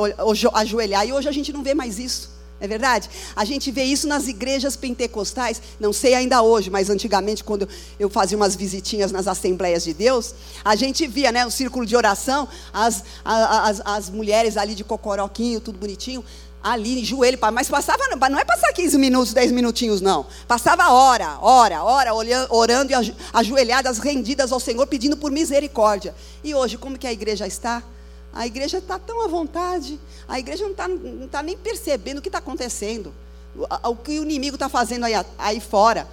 ajoelhar, 0.54 1.06
e 1.06 1.12
hoje 1.12 1.28
a 1.28 1.32
gente 1.32 1.52
não 1.52 1.62
vê 1.62 1.74
mais 1.74 1.98
isso. 1.98 2.36
É 2.58 2.66
verdade? 2.66 3.10
A 3.34 3.44
gente 3.44 3.70
vê 3.70 3.84
isso 3.84 4.08
nas 4.08 4.28
igrejas 4.28 4.76
pentecostais, 4.76 5.60
não 5.78 5.92
sei 5.92 6.14
ainda 6.14 6.40
hoje, 6.40 6.70
mas 6.70 6.88
antigamente, 6.88 7.44
quando 7.44 7.68
eu 8.00 8.08
fazia 8.08 8.34
umas 8.34 8.56
visitinhas 8.56 9.12
nas 9.12 9.28
Assembleias 9.28 9.84
de 9.84 9.92
Deus, 9.92 10.34
a 10.64 10.74
gente 10.74 11.06
via, 11.06 11.30
né, 11.30 11.44
o 11.44 11.50
círculo 11.50 11.84
de 11.84 11.94
oração, 11.94 12.48
as, 12.72 13.04
as, 13.22 13.82
as 13.84 14.08
mulheres 14.08 14.56
ali 14.56 14.74
de 14.74 14.84
cocoroquinho, 14.84 15.60
tudo 15.60 15.78
bonitinho, 15.78 16.24
ali, 16.72 17.04
joelho, 17.04 17.38
mas 17.52 17.68
passava, 17.68 18.02
não 18.28 18.38
é 18.38 18.44
passar 18.44 18.72
15 18.72 18.98
minutos, 18.98 19.32
10 19.32 19.52
minutinhos, 19.52 20.00
não. 20.00 20.26
Passava 20.48 20.90
hora, 20.90 21.38
hora, 21.40 21.82
hora, 21.84 22.12
orando 22.50 22.92
e 22.92 23.14
ajoelhadas, 23.32 23.98
rendidas 23.98 24.50
ao 24.50 24.58
Senhor, 24.58 24.84
pedindo 24.86 25.16
por 25.16 25.30
misericórdia. 25.30 26.14
E 26.42 26.54
hoje, 26.54 26.76
como 26.76 26.98
que 26.98 27.06
a 27.06 27.12
igreja 27.12 27.46
está? 27.46 27.82
A 28.32 28.46
igreja 28.46 28.78
está 28.78 28.98
tão 28.98 29.24
à 29.24 29.28
vontade, 29.28 29.98
a 30.28 30.38
igreja 30.40 30.64
não 30.64 30.72
está 30.72 30.88
não 30.88 31.28
tá 31.28 31.42
nem 31.42 31.56
percebendo 31.56 32.18
o 32.18 32.22
que 32.22 32.28
está 32.28 32.38
acontecendo, 32.38 33.14
o, 33.54 33.90
o, 33.90 33.96
que 33.96 34.18
o 34.18 34.24
inimigo 34.24 34.56
está 34.56 34.68
fazendo 34.68 35.04
aí, 35.04 35.14
aí 35.38 35.60
fora. 35.60 36.08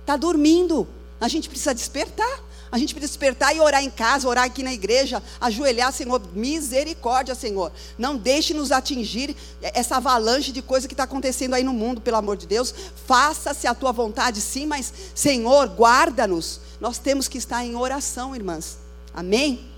Está 0.00 0.16
dormindo. 0.16 0.88
A 1.20 1.28
gente 1.28 1.50
precisa 1.50 1.74
despertar. 1.74 2.47
A 2.70 2.78
gente 2.78 2.94
precisa 2.94 3.10
despertar 3.10 3.54
e 3.56 3.60
orar 3.60 3.82
em 3.82 3.90
casa, 3.90 4.28
orar 4.28 4.44
aqui 4.44 4.62
na 4.62 4.72
igreja, 4.72 5.22
ajoelhar, 5.40 5.92
Senhor, 5.92 6.20
misericórdia, 6.34 7.34
Senhor. 7.34 7.72
Não 7.96 8.16
deixe 8.16 8.52
nos 8.52 8.70
atingir 8.70 9.34
essa 9.62 9.96
avalanche 9.96 10.52
de 10.52 10.60
coisa 10.60 10.86
que 10.86 10.94
está 10.94 11.04
acontecendo 11.04 11.54
aí 11.54 11.64
no 11.64 11.72
mundo, 11.72 12.00
pelo 12.00 12.16
amor 12.16 12.36
de 12.36 12.46
Deus. 12.46 12.74
Faça-se 13.06 13.66
a 13.66 13.74
tua 13.74 13.92
vontade, 13.92 14.40
sim, 14.40 14.66
mas, 14.66 14.92
Senhor, 15.14 15.68
guarda-nos. 15.68 16.60
Nós 16.80 16.98
temos 16.98 17.26
que 17.26 17.38
estar 17.38 17.64
em 17.64 17.74
oração, 17.74 18.36
irmãs. 18.36 18.78
Amém? 19.14 19.68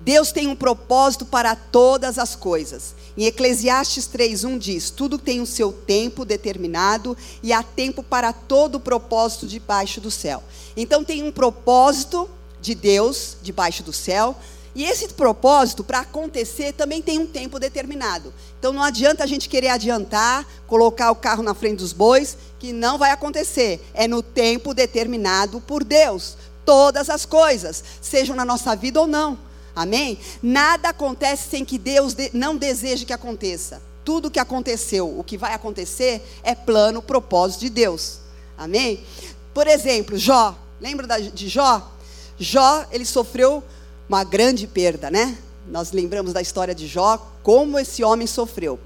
Deus 0.00 0.32
tem 0.32 0.46
um 0.46 0.54
propósito 0.54 1.24
para 1.24 1.56
todas 1.56 2.18
as 2.18 2.36
coisas. 2.36 2.94
Em 3.16 3.26
Eclesiastes 3.26 4.06
3:1 4.06 4.58
diz: 4.58 4.90
"Tudo 4.90 5.18
tem 5.18 5.40
o 5.40 5.46
seu 5.46 5.72
tempo 5.72 6.24
determinado 6.24 7.16
e 7.42 7.52
há 7.52 7.62
tempo 7.62 8.02
para 8.02 8.32
todo 8.32 8.76
o 8.76 8.80
propósito 8.80 9.46
debaixo 9.46 10.00
do 10.00 10.10
céu". 10.10 10.42
Então 10.76 11.04
tem 11.04 11.22
um 11.22 11.30
propósito 11.30 12.28
de 12.60 12.74
Deus 12.74 13.36
debaixo 13.42 13.82
do 13.82 13.92
céu, 13.92 14.34
e 14.74 14.82
esse 14.84 15.06
propósito 15.10 15.84
para 15.84 16.00
acontecer 16.00 16.72
também 16.72 17.00
tem 17.00 17.18
um 17.20 17.26
tempo 17.26 17.60
determinado. 17.60 18.34
Então 18.58 18.72
não 18.72 18.82
adianta 18.82 19.22
a 19.22 19.26
gente 19.26 19.48
querer 19.48 19.68
adiantar, 19.68 20.44
colocar 20.66 21.12
o 21.12 21.16
carro 21.16 21.44
na 21.44 21.54
frente 21.54 21.78
dos 21.78 21.92
bois, 21.92 22.36
que 22.58 22.72
não 22.72 22.98
vai 22.98 23.12
acontecer. 23.12 23.80
É 23.94 24.08
no 24.08 24.20
tempo 24.20 24.74
determinado 24.74 25.60
por 25.60 25.84
Deus. 25.84 26.36
Todas 26.64 27.08
as 27.08 27.24
coisas, 27.24 27.84
sejam 28.00 28.34
na 28.34 28.44
nossa 28.44 28.74
vida 28.74 29.00
ou 29.00 29.06
não. 29.06 29.38
Amém? 29.74 30.18
Nada 30.42 30.90
acontece 30.90 31.50
sem 31.50 31.64
que 31.64 31.78
Deus 31.78 32.14
não 32.32 32.56
deseje 32.56 33.04
que 33.04 33.12
aconteça. 33.12 33.82
Tudo 34.04 34.30
que 34.30 34.38
aconteceu, 34.38 35.18
o 35.18 35.24
que 35.24 35.36
vai 35.36 35.54
acontecer, 35.54 36.22
é 36.42 36.54
plano, 36.54 37.02
propósito 37.02 37.60
de 37.60 37.70
Deus. 37.70 38.18
Amém? 38.56 39.04
Por 39.52 39.66
exemplo, 39.66 40.16
Jó. 40.16 40.56
Lembra 40.80 41.18
de 41.20 41.48
Jó? 41.48 41.90
Jó, 42.38 42.84
ele 42.92 43.04
sofreu 43.04 43.62
uma 44.08 44.22
grande 44.22 44.66
perda, 44.66 45.10
né? 45.10 45.38
Nós 45.66 45.92
lembramos 45.92 46.32
da 46.32 46.42
história 46.42 46.74
de 46.74 46.86
Jó, 46.86 47.16
como 47.42 47.78
esse 47.78 48.04
homem 48.04 48.26
sofreu. 48.26 48.78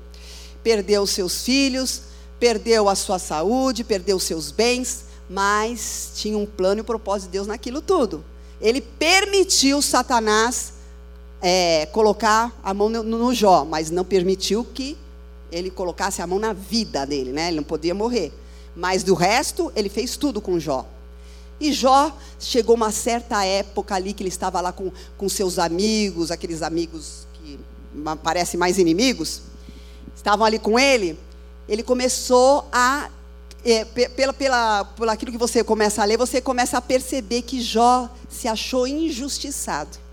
Perdeu 0.62 1.07
seus 1.07 1.42
filhos, 1.42 2.02
perdeu 2.38 2.88
a 2.88 2.95
sua 2.95 3.18
saúde, 3.18 3.83
perdeu 3.83 4.21
seus 4.21 4.50
bens, 4.50 5.04
mas 5.28 6.12
tinha 6.14 6.38
um 6.38 6.47
plano 6.47 6.80
e 6.80 6.83
um 6.83 6.85
propósito 6.85 7.26
de 7.26 7.33
Deus 7.33 7.47
naquilo 7.47 7.83
tudo. 7.83 8.25
Ele 8.61 8.80
permitiu 8.80 9.83
Satanás 9.83 10.77
é, 11.40 11.87
colocar 11.87 12.52
a 12.62 12.75
mão 12.75 12.88
no, 12.88 13.02
no, 13.02 13.35
Jó, 13.35 13.64
mas 13.64 13.90
não 13.90 14.04
permitiu 14.04 14.64
que 14.64 14.97
ele 15.50 15.71
colocasse 15.71 16.21
a 16.21 16.26
mão 16.26 16.38
na 16.38 16.52
vida 16.52 17.07
dele, 17.07 17.33
né? 17.33 17.49
Ele 17.49 17.59
não 17.59 17.64
podia 17.64 17.95
morrer. 17.95 18.33
Mas 18.75 19.02
do 19.02 19.14
resto, 19.14 19.73
ele 19.75 19.88
fez 19.88 20.16
tudo 20.16 20.40
com 20.40 20.59
Jó. 20.59 20.87
E 21.61 21.73
Jó 21.73 22.16
chegou 22.38 22.76
uma 22.76 22.92
certa 22.92 23.45
época 23.45 23.95
ali 23.95 24.12
que 24.12 24.23
ele 24.23 24.28
estava 24.28 24.61
lá 24.61 24.73
com, 24.73 24.92
com 25.16 25.28
seus 25.28 25.59
amigos, 25.59 26.30
aqueles 26.30 26.62
amigos 26.62 27.26
que 27.35 27.59
parecem 28.23 28.59
mais 28.59 28.78
inimigos, 28.78 29.42
estavam 30.14 30.47
ali 30.47 30.59
com 30.59 30.78
ele. 30.78 31.18
Ele 31.68 31.83
começou 31.83 32.68
a, 32.71 33.11
é, 33.64 33.85
pela, 33.85 34.33
pela, 34.33 34.85
por 34.85 35.09
aquilo 35.09 35.33
que 35.33 35.38
você 35.38 35.64
começa 35.64 36.02
a 36.02 36.04
ler, 36.04 36.16
você 36.16 36.40
começa 36.40 36.78
a 36.78 36.80
perceber 36.80 37.42
que 37.42 37.61
Jó 37.61 38.09
se 38.28 38.47
achou 38.47 38.87
injustiçado. 38.87 40.08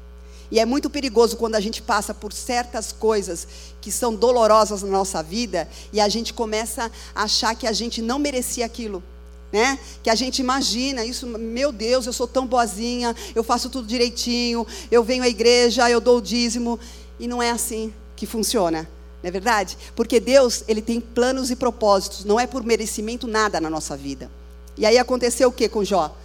E 0.51 0.59
é 0.59 0.65
muito 0.65 0.89
perigoso 0.89 1.37
quando 1.37 1.55
a 1.55 1.59
gente 1.59 1.81
passa 1.81 2.13
por 2.13 2.31
certas 2.31 2.91
coisas 2.91 3.47
que 3.81 3.91
são 3.91 4.15
dolorosas 4.15 4.83
na 4.83 4.89
nossa 4.89 5.23
vida 5.23 5.67
e 5.91 5.99
a 5.99 6.07
gente 6.07 6.33
começa 6.33 6.91
a 7.13 7.23
achar 7.23 7.55
que 7.55 7.67
a 7.67 7.71
gente 7.71 8.01
não 8.01 8.19
merecia 8.19 8.65
aquilo. 8.65 9.03
Né? 9.51 9.79
Que 10.03 10.09
a 10.09 10.15
gente 10.15 10.39
imagina 10.39 11.05
isso, 11.05 11.25
meu 11.25 11.71
Deus, 11.71 12.05
eu 12.05 12.13
sou 12.13 12.27
tão 12.27 12.45
boazinha, 12.45 13.15
eu 13.33 13.43
faço 13.43 13.69
tudo 13.69 13.87
direitinho, 13.87 14.67
eu 14.91 15.03
venho 15.03 15.23
à 15.23 15.27
igreja, 15.27 15.89
eu 15.89 16.01
dou 16.01 16.17
o 16.17 16.21
dízimo. 16.21 16.79
E 17.19 17.27
não 17.27 17.41
é 17.41 17.51
assim 17.51 17.93
que 18.15 18.25
funciona. 18.25 18.89
Não 19.23 19.27
é 19.29 19.31
verdade? 19.31 19.77
Porque 19.95 20.19
Deus, 20.19 20.63
ele 20.67 20.81
tem 20.81 20.99
planos 20.99 21.49
e 21.49 21.55
propósitos, 21.55 22.25
não 22.25 22.39
é 22.39 22.45
por 22.45 22.63
merecimento 22.63 23.27
nada 23.27 23.61
na 23.61 23.69
nossa 23.69 23.95
vida. 23.95 24.29
E 24.77 24.85
aí 24.85 24.97
aconteceu 24.97 25.49
o 25.49 25.51
que 25.51 25.69
com 25.69 25.83
Jó? 25.83 26.15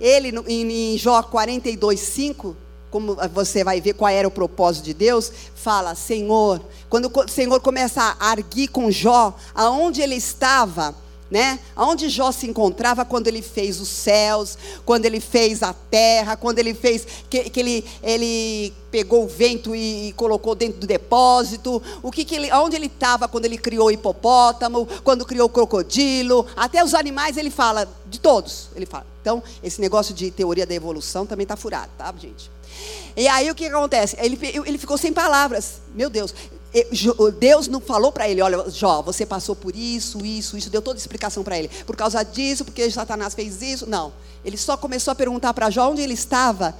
Ele, 0.00 0.32
em, 0.48 0.98
Jó 0.98 1.22
42, 1.22 2.00
5, 2.00 2.56
como 2.90 3.16
você 3.32 3.62
vai 3.62 3.80
ver 3.80 3.94
qual 3.94 4.10
era 4.10 4.26
o 4.26 4.30
propósito 4.30 4.84
de 4.84 4.94
Deus, 4.94 5.32
fala: 5.54 5.94
Senhor, 5.94 6.60
quando 6.88 7.10
o 7.14 7.28
Senhor 7.28 7.60
começa 7.60 8.02
a 8.02 8.30
arguir 8.30 8.68
com 8.68 8.90
Jó, 8.90 9.34
aonde 9.54 10.02
ele 10.02 10.16
estava, 10.16 10.94
né? 11.30 11.60
Aonde 11.76 12.08
Jó 12.08 12.32
se 12.32 12.46
encontrava 12.46 13.04
quando 13.04 13.28
ele 13.28 13.40
fez 13.40 13.80
os 13.80 13.88
céus, 13.88 14.58
quando 14.84 15.06
ele 15.06 15.20
fez 15.20 15.62
a 15.62 15.72
terra, 15.72 16.36
quando 16.36 16.58
ele 16.58 16.74
fez 16.74 17.06
que, 17.28 17.48
que 17.48 17.60
ele, 17.60 17.84
ele 18.02 18.72
pegou 18.90 19.24
o 19.24 19.28
vento 19.28 19.74
e, 19.74 20.08
e, 20.08 20.12
colocou 20.14 20.54
dentro 20.54 20.80
do 20.80 20.86
depósito, 20.86 21.80
o 22.02 22.10
que, 22.10 22.24
que 22.24 22.34
ele, 22.34 22.50
aonde 22.50 22.74
ele 22.74 22.86
estava 22.86 23.28
quando 23.28 23.44
ele 23.44 23.56
criou 23.56 23.90
hipopótamo, 23.90 24.88
quando 25.04 25.24
criou 25.24 25.48
crocodilo, 25.48 26.46
até 26.56 26.82
os 26.82 26.94
animais 26.94 27.36
ele 27.36 27.50
fala 27.50 27.88
de 28.06 28.18
todos, 28.18 28.68
ele 28.74 28.86
fala. 28.86 29.06
Então 29.20 29.42
esse 29.62 29.80
negócio 29.80 30.12
de 30.12 30.30
teoria 30.30 30.66
da 30.66 30.74
evolução 30.74 31.24
também 31.24 31.44
está 31.44 31.56
furado, 31.56 31.90
tá, 31.96 32.12
gente? 32.18 32.50
E 33.16 33.28
aí 33.28 33.50
o 33.50 33.54
que 33.54 33.66
acontece? 33.66 34.16
Ele, 34.18 34.38
ele 34.42 34.78
ficou 34.78 34.96
sem 34.96 35.12
palavras. 35.12 35.80
Meu 35.94 36.08
Deus. 36.08 36.34
Deus 37.38 37.66
não 37.66 37.80
falou 37.80 38.12
para 38.12 38.28
ele, 38.28 38.40
olha, 38.40 38.70
Jó, 38.70 39.02
você 39.02 39.26
passou 39.26 39.56
por 39.56 39.74
isso, 39.74 40.24
isso, 40.24 40.56
isso, 40.56 40.70
deu 40.70 40.80
toda 40.80 40.98
a 40.98 41.00
explicação 41.00 41.42
para 41.42 41.58
ele. 41.58 41.68
Por 41.84 41.96
causa 41.96 42.22
disso, 42.22 42.64
porque 42.64 42.88
Satanás 42.90 43.34
fez 43.34 43.60
isso. 43.60 43.88
Não. 43.88 44.12
Ele 44.44 44.56
só 44.56 44.76
começou 44.76 45.10
a 45.10 45.14
perguntar 45.14 45.52
para 45.52 45.68
Jó 45.68 45.90
onde 45.90 46.00
ele 46.00 46.14
estava 46.14 46.76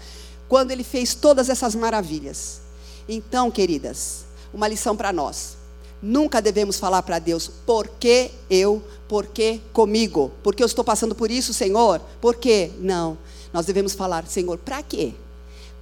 quando 0.48 0.70
ele 0.70 0.84
fez 0.84 1.14
todas 1.14 1.48
essas 1.48 1.74
maravilhas. 1.74 2.60
Então, 3.08 3.50
queridas, 3.50 4.24
uma 4.54 4.68
lição 4.68 4.96
para 4.96 5.12
nós. 5.12 5.56
Nunca 6.02 6.40
devemos 6.40 6.78
falar 6.78 7.02
para 7.02 7.18
Deus, 7.18 7.50
por 7.66 7.86
que 7.86 8.30
eu, 8.48 8.82
por 9.06 9.26
que 9.26 9.60
comigo? 9.72 10.32
Porque 10.42 10.62
eu 10.62 10.66
estou 10.66 10.84
passando 10.84 11.14
por 11.14 11.30
isso, 11.30 11.52
Senhor? 11.52 12.00
Por 12.20 12.36
quê? 12.36 12.70
Não. 12.78 13.18
Nós 13.52 13.66
devemos 13.66 13.92
falar, 13.92 14.26
Senhor, 14.26 14.56
para 14.56 14.82
quê? 14.82 15.12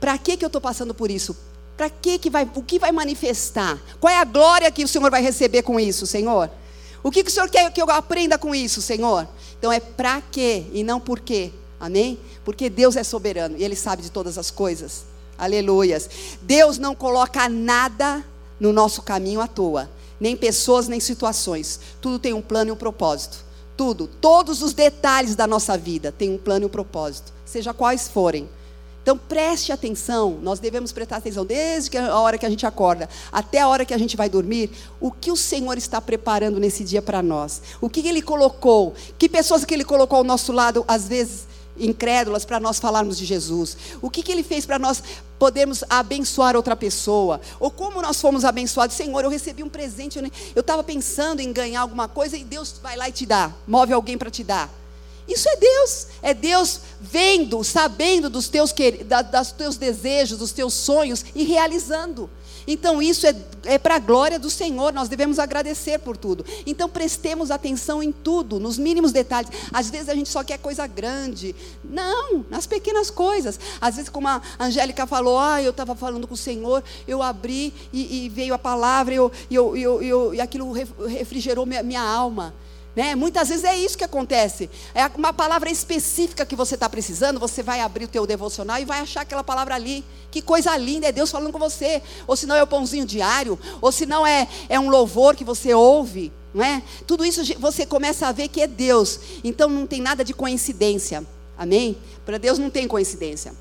Para 0.00 0.16
que, 0.18 0.36
que 0.36 0.44
eu 0.44 0.48
estou 0.48 0.60
passando 0.60 0.92
por 0.92 1.10
isso? 1.10 1.36
Para 1.78 1.88
que, 1.88 2.18
que 2.18 2.28
vai, 2.28 2.50
o 2.56 2.60
que 2.60 2.76
vai 2.76 2.90
manifestar? 2.90 3.80
Qual 4.00 4.12
é 4.12 4.18
a 4.18 4.24
glória 4.24 4.68
que 4.68 4.82
o 4.82 4.88
Senhor 4.88 5.08
vai 5.12 5.22
receber 5.22 5.62
com 5.62 5.78
isso, 5.78 6.08
Senhor? 6.08 6.50
O 7.04 7.10
que, 7.12 7.22
que 7.22 7.30
o 7.30 7.32
Senhor 7.32 7.48
quer 7.48 7.72
que 7.72 7.80
eu 7.80 7.88
aprenda 7.88 8.36
com 8.36 8.52
isso, 8.52 8.82
Senhor? 8.82 9.28
Então 9.56 9.70
é 9.70 9.78
para 9.78 10.20
quê 10.20 10.64
e 10.72 10.82
não 10.82 10.98
por 10.98 11.20
quê. 11.20 11.52
Amém? 11.78 12.18
Porque 12.44 12.68
Deus 12.68 12.96
é 12.96 13.04
soberano 13.04 13.56
e 13.56 13.62
Ele 13.62 13.76
sabe 13.76 14.02
de 14.02 14.10
todas 14.10 14.36
as 14.36 14.50
coisas. 14.50 15.04
Aleluias. 15.38 16.10
Deus 16.42 16.78
não 16.78 16.96
coloca 16.96 17.48
nada 17.48 18.24
no 18.58 18.72
nosso 18.72 19.00
caminho 19.00 19.40
à 19.40 19.46
toa. 19.46 19.88
Nem 20.18 20.36
pessoas, 20.36 20.88
nem 20.88 20.98
situações. 20.98 21.78
Tudo 22.00 22.18
tem 22.18 22.34
um 22.34 22.42
plano 22.42 22.70
e 22.70 22.72
um 22.72 22.76
propósito. 22.76 23.44
Tudo. 23.76 24.08
Todos 24.20 24.62
os 24.62 24.72
detalhes 24.72 25.36
da 25.36 25.46
nossa 25.46 25.78
vida 25.78 26.10
têm 26.10 26.30
um 26.30 26.38
plano 26.38 26.64
e 26.64 26.66
um 26.66 26.70
propósito. 26.70 27.32
Seja 27.46 27.72
quais 27.72 28.08
forem. 28.08 28.48
Então 29.08 29.16
preste 29.16 29.72
atenção, 29.72 30.38
nós 30.42 30.60
devemos 30.60 30.92
prestar 30.92 31.16
atenção 31.16 31.42
desde 31.42 31.96
a 31.96 32.18
hora 32.18 32.36
que 32.36 32.44
a 32.44 32.50
gente 32.50 32.66
acorda 32.66 33.08
até 33.32 33.58
a 33.58 33.66
hora 33.66 33.86
que 33.86 33.94
a 33.94 33.96
gente 33.96 34.18
vai 34.18 34.28
dormir, 34.28 34.70
o 35.00 35.10
que 35.10 35.32
o 35.32 35.36
Senhor 35.36 35.78
está 35.78 35.98
preparando 35.98 36.60
nesse 36.60 36.84
dia 36.84 37.00
para 37.00 37.22
nós. 37.22 37.62
O 37.80 37.88
que 37.88 38.06
ele 38.06 38.20
colocou, 38.20 38.92
que 39.18 39.26
pessoas 39.26 39.64
que 39.64 39.72
ele 39.72 39.82
colocou 39.82 40.18
ao 40.18 40.24
nosso 40.24 40.52
lado, 40.52 40.84
às 40.86 41.08
vezes 41.08 41.46
incrédulas, 41.78 42.44
para 42.44 42.60
nós 42.60 42.78
falarmos 42.78 43.16
de 43.16 43.24
Jesus. 43.24 43.78
O 44.02 44.10
que, 44.10 44.22
que 44.22 44.30
ele 44.30 44.42
fez 44.42 44.66
para 44.66 44.78
nós 44.78 45.02
podermos 45.38 45.82
abençoar 45.88 46.54
outra 46.54 46.76
pessoa? 46.76 47.40
Ou 47.58 47.70
como 47.70 48.02
nós 48.02 48.20
fomos 48.20 48.44
abençoados? 48.44 48.94
Senhor, 48.94 49.24
eu 49.24 49.30
recebi 49.30 49.62
um 49.62 49.70
presente, 49.70 50.18
eu 50.54 50.60
estava 50.60 50.84
pensando 50.84 51.40
em 51.40 51.50
ganhar 51.50 51.80
alguma 51.80 52.08
coisa 52.08 52.36
e 52.36 52.44
Deus 52.44 52.74
vai 52.82 52.94
lá 52.94 53.08
e 53.08 53.12
te 53.12 53.24
dá, 53.24 53.54
move 53.66 53.90
alguém 53.90 54.18
para 54.18 54.30
te 54.30 54.44
dar. 54.44 54.77
Isso 55.28 55.48
é 55.48 55.56
Deus. 55.56 56.06
É 56.22 56.34
Deus 56.34 56.80
vendo, 57.00 57.62
sabendo 57.62 58.30
dos 58.30 58.48
teus, 58.48 58.74
da, 59.04 59.22
dos 59.22 59.52
teus 59.52 59.76
desejos, 59.76 60.38
dos 60.38 60.52
teus 60.52 60.74
sonhos 60.74 61.24
e 61.34 61.44
realizando. 61.44 62.30
Então, 62.70 63.00
isso 63.00 63.26
é, 63.26 63.34
é 63.64 63.78
para 63.78 63.96
a 63.96 63.98
glória 63.98 64.38
do 64.38 64.50
Senhor, 64.50 64.92
nós 64.92 65.08
devemos 65.08 65.38
agradecer 65.38 65.98
por 66.00 66.18
tudo. 66.18 66.44
Então, 66.66 66.86
prestemos 66.86 67.50
atenção 67.50 68.02
em 68.02 68.12
tudo, 68.12 68.60
nos 68.60 68.76
mínimos 68.76 69.10
detalhes. 69.10 69.50
Às 69.72 69.88
vezes 69.88 70.10
a 70.10 70.14
gente 70.14 70.28
só 70.28 70.44
quer 70.44 70.58
coisa 70.58 70.86
grande. 70.86 71.56
Não, 71.82 72.44
nas 72.50 72.66
pequenas 72.66 73.10
coisas. 73.10 73.58
Às 73.80 73.96
vezes, 73.96 74.10
como 74.10 74.28
a 74.28 74.42
Angélica 74.60 75.06
falou, 75.06 75.38
ah, 75.38 75.62
eu 75.62 75.70
estava 75.70 75.94
falando 75.94 76.26
com 76.26 76.34
o 76.34 76.36
Senhor, 76.36 76.84
eu 77.06 77.22
abri 77.22 77.72
e, 77.90 78.26
e 78.26 78.28
veio 78.28 78.52
a 78.52 78.58
palavra, 78.58 79.14
eu, 79.14 79.32
eu, 79.50 79.74
eu, 79.74 80.02
eu, 80.02 80.34
e 80.34 80.40
aquilo 80.40 80.70
refrigerou 81.06 81.64
minha, 81.64 81.82
minha 81.82 82.02
alma. 82.02 82.54
Né? 82.96 83.14
Muitas 83.14 83.48
vezes 83.48 83.64
é 83.64 83.76
isso 83.76 83.96
que 83.96 84.04
acontece. 84.04 84.68
É 84.94 85.06
uma 85.16 85.32
palavra 85.32 85.70
específica 85.70 86.44
que 86.44 86.56
você 86.56 86.74
está 86.74 86.88
precisando, 86.88 87.38
você 87.38 87.62
vai 87.62 87.80
abrir 87.80 88.06
o 88.06 88.08
teu 88.08 88.26
devocional 88.26 88.78
e 88.80 88.84
vai 88.84 89.00
achar 89.00 89.20
aquela 89.20 89.44
palavra 89.44 89.74
ali. 89.74 90.04
Que 90.30 90.42
coisa 90.42 90.76
linda, 90.76 91.06
é 91.06 91.12
Deus 91.12 91.30
falando 91.30 91.52
com 91.52 91.58
você. 91.58 92.02
Ou 92.26 92.36
se 92.36 92.46
não 92.46 92.56
é 92.56 92.62
o 92.62 92.66
pãozinho 92.66 93.06
diário, 93.06 93.58
ou 93.80 93.92
se 93.92 94.04
não 94.04 94.26
é, 94.26 94.48
é 94.68 94.80
um 94.80 94.90
louvor 94.90 95.36
que 95.36 95.44
você 95.44 95.72
ouve. 95.72 96.32
Não 96.52 96.64
é? 96.64 96.82
Tudo 97.06 97.24
isso 97.24 97.42
você 97.58 97.86
começa 97.86 98.26
a 98.26 98.32
ver 98.32 98.48
que 98.48 98.60
é 98.60 98.66
Deus. 98.66 99.20
Então 99.44 99.68
não 99.68 99.86
tem 99.86 100.00
nada 100.00 100.24
de 100.24 100.34
coincidência. 100.34 101.24
Amém? 101.56 101.96
Para 102.24 102.38
Deus 102.38 102.58
não 102.58 102.70
tem 102.70 102.88
coincidência. 102.88 103.52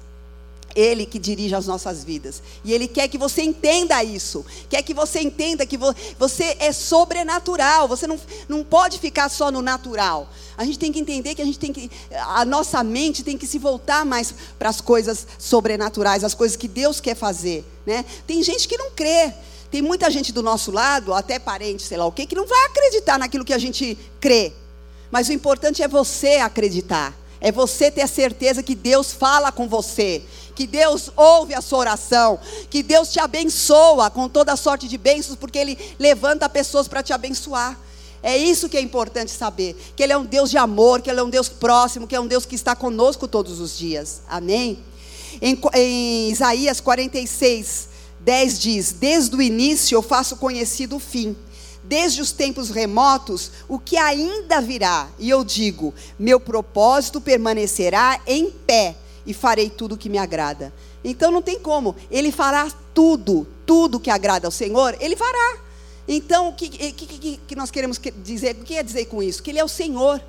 Ele 0.77 1.07
que 1.07 1.17
dirige 1.17 1.55
as 1.55 1.65
nossas 1.65 2.03
vidas. 2.03 2.43
E 2.63 2.71
Ele 2.71 2.87
quer 2.87 3.07
que 3.07 3.17
você 3.17 3.41
entenda 3.41 4.03
isso. 4.03 4.45
Quer 4.69 4.83
que 4.83 4.93
você 4.93 5.19
entenda 5.21 5.65
que 5.65 5.75
você 5.75 6.55
é 6.59 6.71
sobrenatural. 6.71 7.87
Você 7.87 8.05
não, 8.05 8.19
não 8.47 8.63
pode 8.63 8.99
ficar 8.99 9.27
só 9.27 9.49
no 9.49 9.59
natural. 9.59 10.29
A 10.55 10.63
gente 10.63 10.77
tem 10.77 10.91
que 10.91 10.99
entender 10.99 11.33
que 11.33 11.41
a 11.41 11.45
gente 11.45 11.57
tem 11.57 11.73
que. 11.73 11.89
A 12.11 12.45
nossa 12.45 12.83
mente 12.83 13.23
tem 13.23 13.35
que 13.35 13.47
se 13.47 13.57
voltar 13.57 14.05
mais 14.05 14.31
para 14.59 14.69
as 14.69 14.79
coisas 14.79 15.25
sobrenaturais, 15.39 16.23
as 16.23 16.35
coisas 16.35 16.55
que 16.55 16.67
Deus 16.67 16.99
quer 16.99 17.15
fazer. 17.15 17.65
Né? 17.83 18.05
Tem 18.27 18.43
gente 18.43 18.67
que 18.67 18.77
não 18.77 18.91
crê. 18.91 19.33
Tem 19.71 19.81
muita 19.81 20.11
gente 20.11 20.31
do 20.31 20.43
nosso 20.43 20.69
lado, 20.71 21.11
até 21.11 21.39
parente, 21.39 21.81
sei 21.81 21.97
lá 21.97 22.05
o 22.05 22.11
quê, 22.11 22.25
que 22.27 22.35
não 22.35 22.45
vai 22.45 22.65
acreditar 22.67 23.17
naquilo 23.17 23.43
que 23.43 23.53
a 23.53 23.57
gente 23.57 23.97
crê. 24.21 24.53
Mas 25.09 25.27
o 25.27 25.33
importante 25.33 25.81
é 25.81 25.87
você 25.87 26.35
acreditar. 26.35 27.17
É 27.39 27.51
você 27.51 27.91
ter 27.91 28.01
a 28.01 28.07
certeza 28.07 28.63
que 28.63 28.73
Deus 28.73 29.11
fala 29.11 29.51
com 29.51 29.67
você, 29.67 30.23
que 30.55 30.65
Deus 30.65 31.11
ouve 31.15 31.53
a 31.53 31.61
sua 31.61 31.79
oração, 31.79 32.39
que 32.69 32.81
Deus 32.81 33.11
te 33.11 33.19
abençoa 33.19 34.09
com 34.09 34.27
toda 34.27 34.55
sorte 34.55 34.87
de 34.87 34.97
bênçãos, 34.97 35.37
porque 35.37 35.59
Ele 35.59 35.77
levanta 35.99 36.49
pessoas 36.49 36.87
para 36.87 37.03
te 37.03 37.13
abençoar. 37.13 37.79
É 38.23 38.35
isso 38.35 38.67
que 38.67 38.77
é 38.77 38.81
importante 38.81 39.31
saber: 39.31 39.75
que 39.95 40.01
Ele 40.01 40.13
é 40.13 40.17
um 40.17 40.25
Deus 40.25 40.49
de 40.49 40.57
amor, 40.57 41.01
que 41.01 41.09
Ele 41.09 41.19
é 41.19 41.23
um 41.23 41.29
Deus 41.29 41.47
próximo, 41.47 42.07
que 42.07 42.15
é 42.15 42.19
um 42.19 42.27
Deus 42.27 42.45
que 42.45 42.55
está 42.55 42.75
conosco 42.75 43.27
todos 43.27 43.59
os 43.59 43.77
dias. 43.77 44.21
Amém? 44.27 44.79
Em, 45.39 45.59
em 45.75 46.31
Isaías 46.31 46.79
46, 46.79 47.89
10 48.19 48.59
diz: 48.59 48.91
Desde 48.93 49.35
o 49.35 49.41
início 49.41 49.95
eu 49.95 50.01
faço 50.01 50.37
conhecido 50.37 50.95
o 50.95 50.99
fim 50.99 51.35
desde 51.87 52.21
os 52.21 52.31
tempos 52.31 52.69
remotos, 52.69 53.51
o 53.67 53.79
que 53.79 53.97
ainda 53.97 54.61
virá. 54.61 55.07
E 55.17 55.29
eu 55.29 55.43
digo: 55.43 55.93
meu 56.19 56.39
propósito 56.39 57.21
permanecerá 57.21 58.19
em 58.27 58.51
pé 58.51 58.95
e 59.25 59.33
farei 59.33 59.69
tudo 59.69 59.95
o 59.95 59.97
que 59.97 60.09
me 60.09 60.17
agrada. 60.17 60.73
Então 61.03 61.31
não 61.31 61.41
tem 61.41 61.59
como. 61.59 61.95
Ele 62.11 62.31
fará 62.31 62.69
tudo, 62.93 63.47
tudo 63.65 63.99
que 63.99 64.09
agrada 64.09 64.47
ao 64.47 64.51
Senhor, 64.51 64.95
ele 64.99 65.15
fará. 65.15 65.67
Então, 66.07 66.49
o 66.49 66.53
que, 66.53 66.69
que, 66.69 66.91
que, 66.93 67.39
que 67.45 67.55
nós 67.55 67.69
queremos 67.69 67.99
dizer? 68.23 68.55
O 68.55 68.59
que 68.59 68.73
quer 68.75 68.83
dizer 68.83 69.05
com 69.05 69.21
isso? 69.21 69.43
Que 69.43 69.51
Ele 69.51 69.59
é 69.59 69.63
o 69.63 69.67
Senhor. 69.67 70.21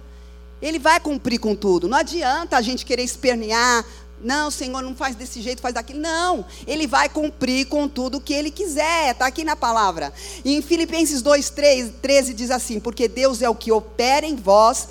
Ele 0.61 0.79
vai 0.79 0.99
cumprir 0.99 1.39
com 1.39 1.55
tudo. 1.55 1.87
Não 1.87 1.97
adianta 1.97 2.57
a 2.57 2.61
gente 2.61 2.85
querer 2.85 3.05
espernear. 3.05 3.85
Não, 4.23 4.51
Senhor, 4.51 4.83
não 4.83 4.97
faz 4.97 5.15
desse 5.15 5.41
jeito, 5.41 5.63
faz 5.63 5.75
daquilo. 5.75 6.01
Não, 6.01 6.45
Ele 6.67 6.87
vai 6.87 7.09
cumprir 7.09 7.67
com 7.67 7.89
tudo 7.89 8.19
o 8.19 8.21
que 8.21 8.35
Ele 8.35 8.51
quiser. 8.51 9.13
Está 9.13 9.27
aqui 9.27 9.45
na 9.45 9.55
palavra. 9.55 10.13
Em 10.45 10.61
Filipenses 10.61 11.23
2, 11.23 11.51
3, 11.51 11.93
13 12.03 12.35
diz 12.35 12.51
assim: 12.51 12.81
Porque 12.81 13.07
Deus 13.07 13.43
é 13.43 13.49
o 13.49 13.55
que 13.55 13.71
opera 13.71 14.27
em 14.27 14.35
vós, 14.35 14.89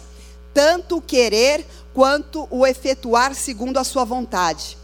tanto 0.53 1.01
querer 1.01 1.65
quanto 1.93 2.47
o 2.49 2.65
efetuar 2.65 3.35
segundo 3.35 3.77
a 3.77 3.83
sua 3.83 4.05
vontade. 4.05 4.77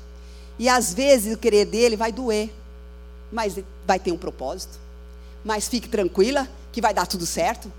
E 0.60 0.68
às 0.68 0.94
vezes 0.94 1.34
o 1.34 1.38
querer 1.38 1.66
dele 1.66 1.96
vai 1.96 2.12
doer, 2.12 2.52
mas 3.32 3.58
vai 3.86 4.00
ter 4.00 4.12
um 4.12 4.18
propósito. 4.18 4.78
Mas 5.44 5.68
fique 5.68 5.88
tranquila 5.88 6.48
que 6.72 6.82
vai 6.82 6.94
dar 6.94 7.08
tudo 7.08 7.26
certo. 7.26 7.72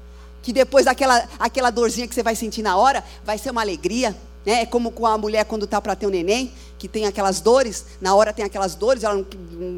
Que 0.43 0.53
depois 0.53 0.85
daquela 0.85 1.29
aquela 1.39 1.71
dorzinha 1.71 2.07
que 2.07 2.15
você 2.15 2.23
vai 2.23 2.37
sentir 2.37 2.63
na 2.63 2.77
hora, 2.77 3.05
vai 3.25 3.37
ser 3.39 3.51
uma 3.51 3.61
alegria. 3.61 4.17
Né? 4.45 4.63
É 4.63 4.67
como 4.67 4.91
com 4.91 5.07
a 5.07 5.17
mulher 5.17 5.45
quando 5.45 5.65
está 5.65 5.81
para 5.81 5.97
ter 5.97 6.07
um 6.07 6.11
neném, 6.11 6.53
que 6.79 6.89
tem 6.89 7.07
aquelas 7.07 7.41
dores, 7.41 7.85
na 8.01 8.15
hora 8.15 8.33
tem 8.33 8.45
aquelas 8.45 8.75
dores, 8.75 9.05
ela 9.05 9.15
não, 9.15 9.27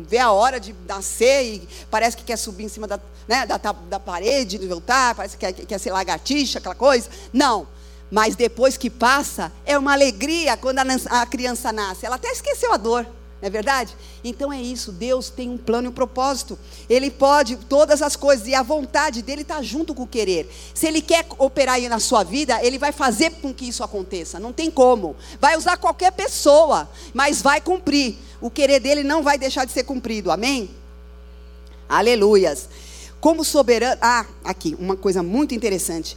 vê 0.08 0.18
a 0.18 0.32
hora 0.32 0.58
de 0.58 0.74
nascer 0.88 1.44
e 1.44 1.68
parece 1.90 2.16
que 2.16 2.24
quer 2.24 2.36
subir 2.36 2.64
em 2.64 2.68
cima 2.68 2.86
da, 2.86 2.98
né, 3.28 3.46
da, 3.46 3.56
da 3.58 4.00
parede, 4.00 4.58
de 4.58 4.66
voltar, 4.66 5.14
parece 5.14 5.36
que 5.36 5.46
quer, 5.46 5.66
quer 5.66 5.78
ser 5.78 5.92
lagartixa, 5.92 6.58
aquela 6.58 6.74
coisa. 6.74 7.08
Não. 7.32 7.66
Mas 8.10 8.36
depois 8.36 8.76
que 8.76 8.88
passa, 8.88 9.52
é 9.64 9.76
uma 9.76 9.92
alegria 9.92 10.56
quando 10.56 10.78
a 10.78 11.26
criança 11.26 11.72
nasce. 11.72 12.06
Ela 12.06 12.16
até 12.16 12.30
esqueceu 12.30 12.72
a 12.72 12.76
dor, 12.76 13.06
não 13.40 13.48
é 13.48 13.50
verdade? 13.50 13.94
Então 14.24 14.50
é 14.50 14.60
isso, 14.60 14.90
Deus 14.90 15.28
tem 15.28 15.50
um 15.50 15.58
plano 15.58 15.86
e 15.86 15.90
um 15.90 15.92
propósito. 15.92 16.58
Ele 16.88 17.10
pode 17.10 17.56
todas 17.56 18.00
as 18.00 18.16
coisas, 18.16 18.46
e 18.46 18.54
a 18.54 18.62
vontade 18.62 19.20
dele 19.20 19.42
está 19.42 19.60
junto 19.62 19.94
com 19.94 20.04
o 20.04 20.06
querer. 20.06 20.50
Se 20.74 20.86
ele 20.86 21.02
quer 21.02 21.26
operar 21.38 21.74
aí 21.74 21.88
na 21.88 21.98
sua 21.98 22.24
vida, 22.24 22.58
ele 22.64 22.78
vai 22.78 22.92
fazer 22.92 23.30
com 23.42 23.52
que 23.52 23.68
isso 23.68 23.84
aconteça. 23.84 24.40
Não 24.40 24.52
tem 24.52 24.70
como. 24.70 25.14
Vai 25.38 25.56
usar 25.56 25.76
qualquer 25.76 26.12
pessoa, 26.12 26.88
mas 27.12 27.42
vai 27.42 27.60
cumprir. 27.60 28.16
O 28.40 28.50
querer 28.50 28.80
dele 28.80 29.02
não 29.02 29.22
vai 29.22 29.36
deixar 29.36 29.66
de 29.66 29.72
ser 29.72 29.84
cumprido. 29.84 30.30
Amém? 30.30 30.70
Aleluias. 31.86 32.68
Como 33.20 33.44
soberano. 33.44 33.98
Ah, 34.00 34.24
aqui, 34.44 34.74
uma 34.78 34.96
coisa 34.96 35.22
muito 35.22 35.54
interessante. 35.54 36.16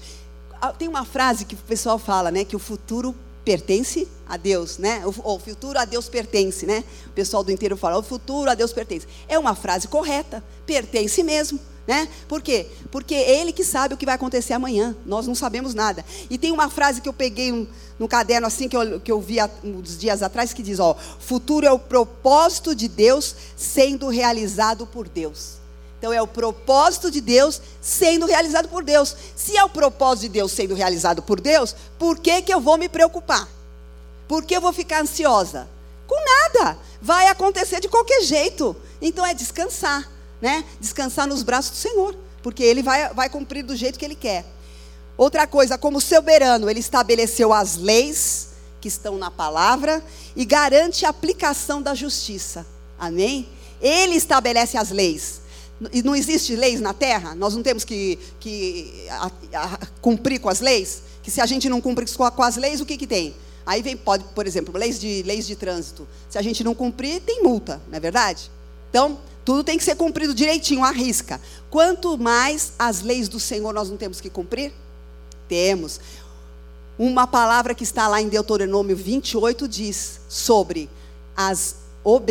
Ah, 0.62 0.71
tem 0.71 0.88
uma 0.88 1.05
frase 1.05 1.43
que 1.43 1.55
o 1.55 1.58
pessoal 1.58 1.99
fala, 1.99 2.32
né? 2.32 2.45
Que 2.45 2.55
o 2.55 2.60
futuro 2.60 3.13
pertence 3.43 4.08
a 4.28 4.38
Deus, 4.38 4.78
né? 4.78 5.02
O, 5.06 5.34
o, 5.36 5.39
futuro 5.39 5.80
a 5.80 5.86
Deus 5.86 6.08
pertence, 6.08 6.65
né? 6.65 6.84
O 7.08 7.10
pessoal 7.10 7.43
do 7.43 7.52
inteiro 7.52 7.75
fala, 7.75 7.97
o 7.97 8.04
futuro 8.04 8.49
a 8.49 8.56
Deus 8.56 8.71
pertence. 8.73 9.08
É 9.28 9.38
uma 9.38 9.56
frase 9.56 9.88
correta, 9.88 10.43
pertence 10.65 11.23
mesmo, 11.23 11.60
né? 11.88 12.08
Por 12.28 12.41
quê? 12.41 12.67
Porque 12.91 13.15
é 13.15 13.41
Ele 13.41 13.52
que 13.52 13.63
sabe 13.63 13.93
o 13.93 13.97
que 13.97 14.06
vai 14.06 14.15
acontecer 14.15 14.54
amanhã, 14.54 14.95
nós 15.06 15.25
não 15.25 15.36
sabemos 15.36 15.73
nada. 15.73 16.06
E 16.30 16.38
tem 16.38 16.52
uma 16.52 16.69
frase 16.69 17.02
que 17.02 17.10
eu 17.10 17.13
peguei 17.13 17.52
no, 17.52 17.67
no 17.97 18.08
caderno 18.08 18.47
assim, 18.47 18.69
que 18.69 18.78
eu, 18.78 18.99
que 18.99 19.12
eu 19.12 19.19
vi 19.19 19.39
há, 19.39 19.49
uns 19.63 19.97
dias 19.97 20.21
atrás, 20.21 20.54
que 20.54 20.62
diz, 20.62 20.80
ó, 20.80 20.95
futuro 21.19 21.65
é 21.65 21.71
o 21.71 21.80
propósito 21.80 22.75
de 22.75 22.88
Deus 22.88 23.36
sendo 23.56 24.08
realizado 24.10 24.86
por 24.86 25.08
Deus. 25.08 25.59
Então 25.99 26.13
é 26.13 26.21
o 26.21 26.27
propósito 26.27 27.12
de 27.12 27.19
Deus 27.19 27.62
sendo 27.81 28.25
realizado 28.25 28.69
por 28.69 28.83
Deus. 28.83 29.15
Se 29.35 29.57
é 29.57 29.63
o 29.63 29.69
propósito 29.69 30.21
de 30.23 30.29
Deus 30.29 30.53
sendo 30.53 30.73
realizado 30.73 31.21
por 31.21 31.41
Deus, 31.41 31.75
por 31.99 32.17
que, 32.17 32.41
que 32.41 32.53
eu 32.53 32.62
vou 32.62 32.77
me 32.77 32.88
preocupar? 32.88 33.47
Por 34.25 34.45
que 34.45 34.55
eu 34.55 34.62
vou 34.62 34.71
ficar 34.71 35.01
ansiosa? 35.01 35.67
Com 36.07 36.15
nada. 36.15 36.79
Vai 37.01 37.27
acontecer 37.27 37.81
de 37.81 37.89
qualquer 37.89 38.21
jeito. 38.21 38.75
Então 39.01 39.25
é 39.25 39.33
descansar, 39.33 40.09
né? 40.41 40.63
Descansar 40.79 41.27
nos 41.27 41.43
braços 41.43 41.71
do 41.71 41.77
Senhor, 41.77 42.15
porque 42.41 42.63
Ele 42.63 42.81
vai, 42.81 43.13
vai 43.13 43.29
cumprir 43.29 43.63
do 43.63 43.75
jeito 43.75 43.99
que 43.99 44.05
Ele 44.05 44.15
quer. 44.15 44.45
Outra 45.17 45.45
coisa, 45.45 45.77
como 45.77 45.99
soberano, 45.99 46.69
Ele 46.69 46.79
estabeleceu 46.79 47.51
as 47.51 47.75
leis 47.75 48.49
que 48.79 48.88
estão 48.88 49.17
na 49.17 49.29
palavra 49.29 50.01
e 50.33 50.45
garante 50.45 51.05
a 51.05 51.09
aplicação 51.09 51.81
da 51.81 51.93
justiça. 51.93 52.65
Amém? 52.97 53.49
Ele 53.81 54.15
estabelece 54.15 54.77
as 54.77 54.91
leis. 54.91 55.38
E 55.93 56.03
não 56.03 56.15
existe 56.15 56.55
leis 56.55 56.81
na 56.81 56.93
terra? 56.93 57.33
Nós 57.35 57.55
não 57.55 57.63
temos 57.63 57.83
que, 57.83 58.19
que 58.39 59.07
a, 59.09 59.31
a, 59.53 59.79
cumprir 60.01 60.39
com 60.39 60.49
as 60.49 60.59
leis? 60.59 61.03
Que 61.23 61.31
se 61.31 61.39
a 61.39 61.45
gente 61.45 61.69
não 61.69 61.79
cumprir 61.79 62.07
com, 62.13 62.31
com 62.31 62.43
as 62.43 62.57
leis, 62.57 62.81
o 62.81 62.85
que, 62.85 62.97
que 62.97 63.07
tem? 63.07 63.33
Aí 63.65 63.81
vem, 63.81 63.95
pode, 63.95 64.23
por 64.35 64.45
exemplo, 64.45 64.77
leis 64.77 64.99
de, 64.99 65.23
leis 65.23 65.47
de 65.47 65.55
trânsito. 65.55 66.07
Se 66.29 66.37
a 66.37 66.41
gente 66.41 66.63
não 66.63 66.75
cumprir, 66.75 67.21
tem 67.21 67.43
multa, 67.43 67.81
não 67.87 67.97
é 67.97 67.99
verdade? 67.99 68.51
Então, 68.89 69.19
tudo 69.45 69.63
tem 69.63 69.77
que 69.77 69.83
ser 69.83 69.95
cumprido 69.95 70.33
direitinho, 70.33 70.83
à 70.83 70.91
risca. 70.91 71.39
Quanto 71.69 72.17
mais 72.17 72.73
as 72.77 73.01
leis 73.01 73.29
do 73.29 73.39
Senhor 73.39 73.73
nós 73.73 73.89
não 73.89 73.95
temos 73.95 74.19
que 74.19 74.29
cumprir? 74.29 74.73
Temos. 75.47 75.99
Uma 76.97 77.25
palavra 77.25 77.73
que 77.73 77.83
está 77.83 78.07
lá 78.07 78.21
em 78.21 78.27
Deuteronômio 78.27 78.95
28 78.95 79.67
diz 79.67 80.19
sobre 80.27 80.89
as 81.35 81.75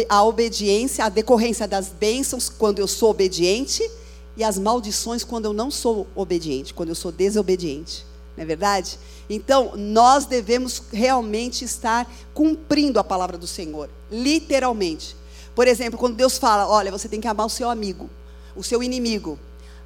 a 0.09 0.25
obediência, 0.25 1.05
a 1.05 1.09
decorrência 1.09 1.69
das 1.69 1.89
bênçãos 1.89 2.49
quando 2.49 2.79
eu 2.79 2.89
sou 2.89 3.11
obediente 3.11 3.89
e 4.37 4.45
as 4.45 4.59
maldições 4.59 5.25
quando 5.25 5.47
eu 5.47 5.53
não 5.53 5.71
sou 5.71 6.07
obediente, 6.15 6.73
quando 6.73 6.91
eu 6.91 6.95
sou 6.95 7.13
desobediente. 7.13 8.07
Não 8.37 8.45
é 8.45 8.47
verdade? 8.47 8.99
Então, 9.29 9.73
nós 9.77 10.25
devemos 10.25 10.83
realmente 10.93 11.65
estar 11.65 12.11
cumprindo 12.33 12.99
a 12.99 13.05
palavra 13.05 13.37
do 13.37 13.47
Senhor, 13.47 13.91
literalmente. 14.11 15.17
Por 15.55 15.67
exemplo, 15.67 15.99
quando 15.99 16.15
Deus 16.15 16.39
fala: 16.39 16.69
Olha, 16.69 16.91
você 16.91 17.09
tem 17.09 17.21
que 17.21 17.27
amar 17.27 17.47
o 17.47 17.51
seu 17.51 17.69
amigo, 17.69 18.09
o 18.55 18.63
seu 18.63 18.83
inimigo. 18.83 19.39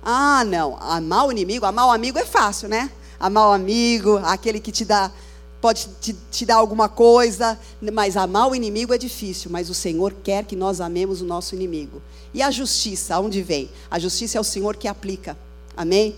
Ah, 0.02 0.44
não, 0.44 0.76
amar 0.80 1.26
o 1.26 1.32
inimigo, 1.32 1.64
amar 1.64 1.86
o 1.86 1.90
amigo 1.90 2.18
é 2.18 2.26
fácil, 2.26 2.68
né? 2.68 2.90
Amar 3.18 3.48
o 3.48 3.52
amigo, 3.52 4.18
aquele 4.18 4.60
que 4.60 4.70
te 4.70 4.84
dá 4.84 5.10
pode 5.62 5.88
te, 6.00 6.12
te, 6.28 6.44
dar 6.44 6.56
alguma 6.56 6.88
coisa, 6.88 7.56
mas 7.92 8.16
amar 8.16 8.50
o 8.50 8.54
inimigo 8.54 8.92
é 8.92 8.98
difícil, 8.98 9.48
mas 9.48 9.70
o 9.70 9.74
Senhor 9.74 10.12
quer 10.12 10.44
que 10.44 10.56
nós 10.56 10.80
amemos 10.80 11.22
o 11.22 11.24
nosso 11.24 11.54
inimigo. 11.54 12.02
E 12.34 12.42
a 12.42 12.50
justiça, 12.50 13.14
aonde 13.14 13.40
vem? 13.42 13.70
A 13.88 13.96
justiça 13.96 14.36
é 14.36 14.40
o 14.40 14.44
Senhor 14.44 14.76
que 14.76 14.88
aplica. 14.88 15.38
Amém? 15.76 16.16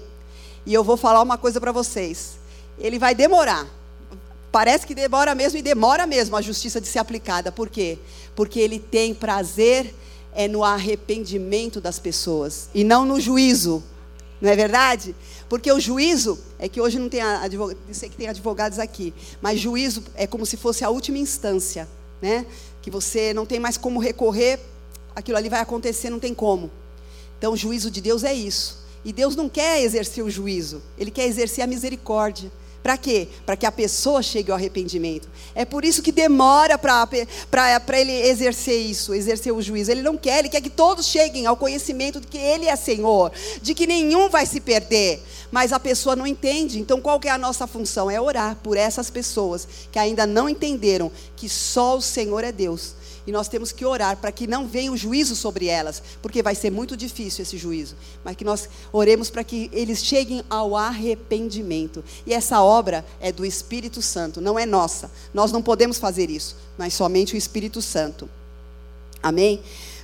E 0.65 0.73
eu 0.73 0.83
vou 0.83 0.97
falar 0.97 1.21
uma 1.21 1.37
coisa 1.37 1.61
para 1.61 1.73
vocês. 1.73 2.39
Ele 2.79 2.99
vai 2.99 3.15
demorar. 3.15 3.67
Parece 4.51 4.87
que 4.87 4.95
demora 4.95 5.35
mesmo 5.35 5.59
e 5.59 5.63
demora 5.63 6.07
mesmo 6.07 6.37
a 6.37 6.41
justiça 6.41 6.81
de 6.81 6.89
ser 6.89 7.01
aplicada. 7.01 7.53
Por 7.53 7.69
quê? 7.69 7.99
Porque 8.35 8.59
ele 8.59 8.79
tem 8.79 9.13
prazer 9.13 9.95
é 10.35 10.49
no 10.49 10.65
arrependimento 10.65 11.81
das 11.83 11.99
pessoas 11.99 12.71
e 12.75 12.83
não 12.83 13.05
no 13.05 13.21
juízo. 13.21 13.85
Não 14.41 14.51
é 14.51 14.57
verdade? 14.57 15.15
Porque 15.55 15.71
o 15.71 15.79
juízo 15.79 16.37
é 16.59 16.69
que 16.69 16.81
hoje 16.81 16.99
não 16.99 17.09
tem 17.09 17.21
advogado, 17.23 17.79
sei 17.93 18.09
que 18.09 18.17
tem 18.17 18.27
advogados 18.27 18.81
aqui, 18.81 19.15
mas 19.41 19.61
juízo 19.61 20.03
é 20.17 20.27
como 20.27 20.45
se 20.45 20.57
fosse 20.57 20.85
a 20.85 20.91
última 20.91 21.17
instância, 21.17 21.89
né? 22.21 22.45
Que 22.83 22.91
você 22.91 23.33
não 23.33 23.47
tem 23.47 23.61
mais 23.61 23.77
como 23.77 24.01
recorrer, 24.01 24.59
aquilo 25.15 25.39
ali 25.39 25.49
vai 25.49 25.61
acontecer, 25.61 26.11
não 26.11 26.19
tem 26.19 26.35
como. 26.35 26.73
Então 27.39 27.53
o 27.53 27.57
juízo 27.57 27.89
de 27.89 28.01
Deus 28.01 28.25
é 28.25 28.35
isso. 28.35 28.85
E 29.05 29.13
Deus 29.13 29.37
não 29.37 29.49
quer 29.49 29.81
exercer 29.81 30.25
o 30.25 30.29
juízo, 30.29 30.83
ele 30.99 31.13
quer 31.13 31.27
exercer 31.27 31.63
a 31.63 31.69
misericórdia. 31.69 32.51
Para 32.85 32.99
quê? 32.99 33.29
Para 33.47 33.57
que 33.57 33.65
a 33.65 33.73
pessoa 33.73 34.23
chegue 34.23 34.51
ao 34.51 34.59
arrependimento. 34.59 35.27
É 35.55 35.65
por 35.65 35.87
isso 35.87 36.03
que 36.03 36.13
demora 36.13 36.77
para 36.77 37.09
ele 37.99 38.13
exercer 38.13 38.79
isso, 38.79 39.15
exercer 39.15 39.55
o 39.55 39.63
juízo. 39.63 39.91
Ele 39.91 40.03
não 40.03 40.19
quer, 40.19 40.41
ele 40.41 40.51
quer 40.51 40.61
que 40.61 40.69
todos 40.69 41.07
cheguem 41.07 41.47
ao 41.47 41.57
conhecimento 41.57 42.21
de 42.21 42.27
que 42.27 42.37
Ele 42.37 42.67
é 42.67 42.77
Senhor, 42.77 43.33
de 43.63 43.75
que 43.75 43.87
nenhum 43.87 44.29
vai 44.29 44.45
se 44.45 44.61
perder. 44.61 45.23
Mas 45.51 45.73
a 45.73 45.81
pessoa 45.81 46.15
não 46.15 46.27
entende. 46.27 46.79
Então 46.79 47.01
qual 47.01 47.19
que 47.19 47.27
é 47.27 47.31
a 47.31 47.39
nossa 47.39 47.67
função? 47.67 48.11
É 48.11 48.21
orar 48.21 48.57
por 48.63 48.77
essas 48.77 49.09
pessoas 49.09 49.67
que 49.91 49.99
ainda 49.99 50.27
não 50.27 50.47
entenderam 50.47 51.11
que 51.35 51.49
só 51.49 51.97
o 51.97 52.03
Senhor 52.03 52.45
é 52.45 52.53
Deus 52.53 52.97
e 53.27 53.33
nós 53.33 53.49
temos 53.49 53.73
que 53.73 53.85
orar 53.85 54.17
para 54.19 54.31
que 54.31 54.47
não 54.47 54.67
venha 54.67 54.93
o 54.93 54.97
juízo 54.97 55.35
sobre 55.35 55.67
elas, 55.67 56.03
porque 56.21 56.43
vai 56.43 56.55
ser 56.55 56.71
muito 56.71 56.97
difícil 56.97 57.43
esse 57.43 57.57
juízo. 57.57 57.97
Mas 58.23 58.37
que 58.37 58.45
nós 58.45 58.69
oremos 58.93 59.31
para 59.31 59.43
que 59.43 59.71
eles 59.73 60.05
cheguem 60.05 60.43
ao 60.51 60.77
arrependimento. 60.77 62.05
E 62.27 62.35
essa 62.35 62.63
obra 62.63 63.05
é 63.21 63.33
do 63.33 63.45
Espírito 63.45 64.03
Santo, 64.03 64.41
não 64.41 64.59
é 64.59 64.67
nossa. 64.67 65.11
Nós 65.33 65.53
não 65.53 65.63
podemos 65.63 65.99
fazer 65.99 66.31
isso, 66.31 66.57
mas 66.77 66.93
somente 66.95 67.35
o 67.35 67.39
Espírito 67.39 67.81
Santo. 67.81 68.29
Amém? 69.23 69.63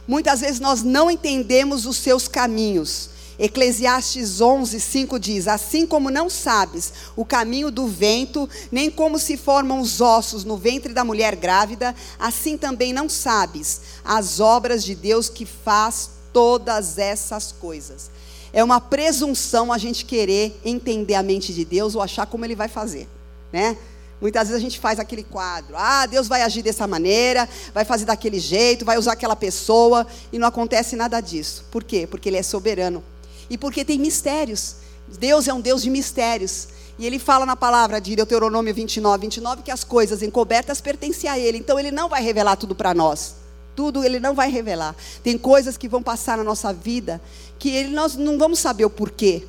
Muitas 0.09 0.41
vezes 0.41 0.59
nós 0.59 0.83
não 0.83 1.11
entendemos 1.11 1.85
os 1.85 1.99
seus 1.99 2.27
caminhos. 2.27 3.11
Eclesiastes 3.41 4.43
11, 4.43 4.79
5 4.79 5.19
diz: 5.19 5.49
Assim 5.49 5.87
como 5.87 6.11
não 6.11 6.29
sabes 6.29 6.93
o 7.17 7.25
caminho 7.25 7.71
do 7.71 7.87
vento, 7.87 8.47
nem 8.71 8.91
como 8.91 9.19
se 9.19 9.39
formam 9.39 9.81
os 9.81 10.03
ossos 10.03 10.45
no 10.45 10.59
ventre 10.59 10.93
da 10.93 11.03
mulher 11.03 11.35
grávida, 11.35 11.95
assim 12.19 12.59
também 12.59 12.93
não 12.93 13.09
sabes 13.09 13.81
as 14.05 14.41
obras 14.41 14.85
de 14.85 14.95
Deus 14.95 15.31
que 15.31 15.47
faz 15.47 16.11
todas 16.35 16.99
essas 16.99 17.51
coisas. 17.51 18.11
É 18.53 18.63
uma 18.63 18.79
presunção 18.79 19.73
a 19.73 19.79
gente 19.79 20.05
querer 20.05 20.61
entender 20.63 21.15
a 21.15 21.23
mente 21.23 21.55
de 21.55 21.65
Deus 21.65 21.95
ou 21.95 22.03
achar 22.03 22.27
como 22.27 22.45
ele 22.45 22.55
vai 22.55 22.69
fazer, 22.69 23.09
né? 23.51 23.75
Muitas 24.21 24.49
vezes 24.49 24.61
a 24.61 24.63
gente 24.63 24.79
faz 24.79 24.99
aquele 24.99 25.23
quadro, 25.23 25.75
ah, 25.79 26.05
Deus 26.05 26.29
vai 26.29 26.43
agir 26.43 26.61
dessa 26.61 26.87
maneira, 26.87 27.49
vai 27.73 27.87
fazer 27.87 28.05
daquele 28.05 28.39
jeito, 28.39 28.85
vai 28.85 28.99
usar 28.99 29.13
aquela 29.13 29.35
pessoa, 29.35 30.07
e 30.31 30.39
não 30.39 30.47
acontece 30.47 30.95
nada 30.95 31.23
disso. 31.23 31.65
Por 31.71 31.83
quê? 31.83 32.07
Porque 32.07 32.29
Ele 32.29 32.37
é 32.37 32.43
soberano 32.43 33.03
e 33.51 33.59
porque 33.59 33.85
tem 33.85 33.99
mistérios. 33.99 34.77
Deus 35.19 35.49
é 35.49 35.53
um 35.53 35.61
Deus 35.61 35.83
de 35.83 35.91
mistérios. 35.91 36.69
E 36.97 37.07
ele 37.07 37.19
fala 37.19 37.45
na 37.45 37.57
palavra 37.57 38.01
de 38.01 38.15
Deuteronômio 38.15 38.73
29, 38.73 39.23
29 39.23 39.63
que 39.63 39.71
as 39.71 39.83
coisas 39.83 40.23
encobertas 40.23 40.81
pertencem 40.81 41.29
a 41.29 41.39
ele. 41.39 41.59
Então 41.59 41.79
ele 41.79 41.91
não 41.91 42.09
vai 42.09 42.23
revelar 42.23 42.57
tudo 42.57 42.75
para 42.75 42.95
nós. 42.95 43.35
Tudo 43.75 44.05
ele 44.05 44.21
não 44.21 44.35
vai 44.35 44.51
revelar. 44.51 44.95
Tem 45.23 45.37
coisas 45.37 45.77
que 45.77 45.89
vão 45.89 46.03
passar 46.03 46.39
na 46.39 46.45
nossa 46.45 46.73
vida 46.73 47.21
que 47.59 47.71
ele, 47.71 47.91
nós 47.91 48.15
não 48.15 48.39
vamos 48.39 48.61
saber 48.61 48.85
o 48.85 48.91
porquê. 48.91 49.47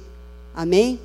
Amém? 0.55 0.99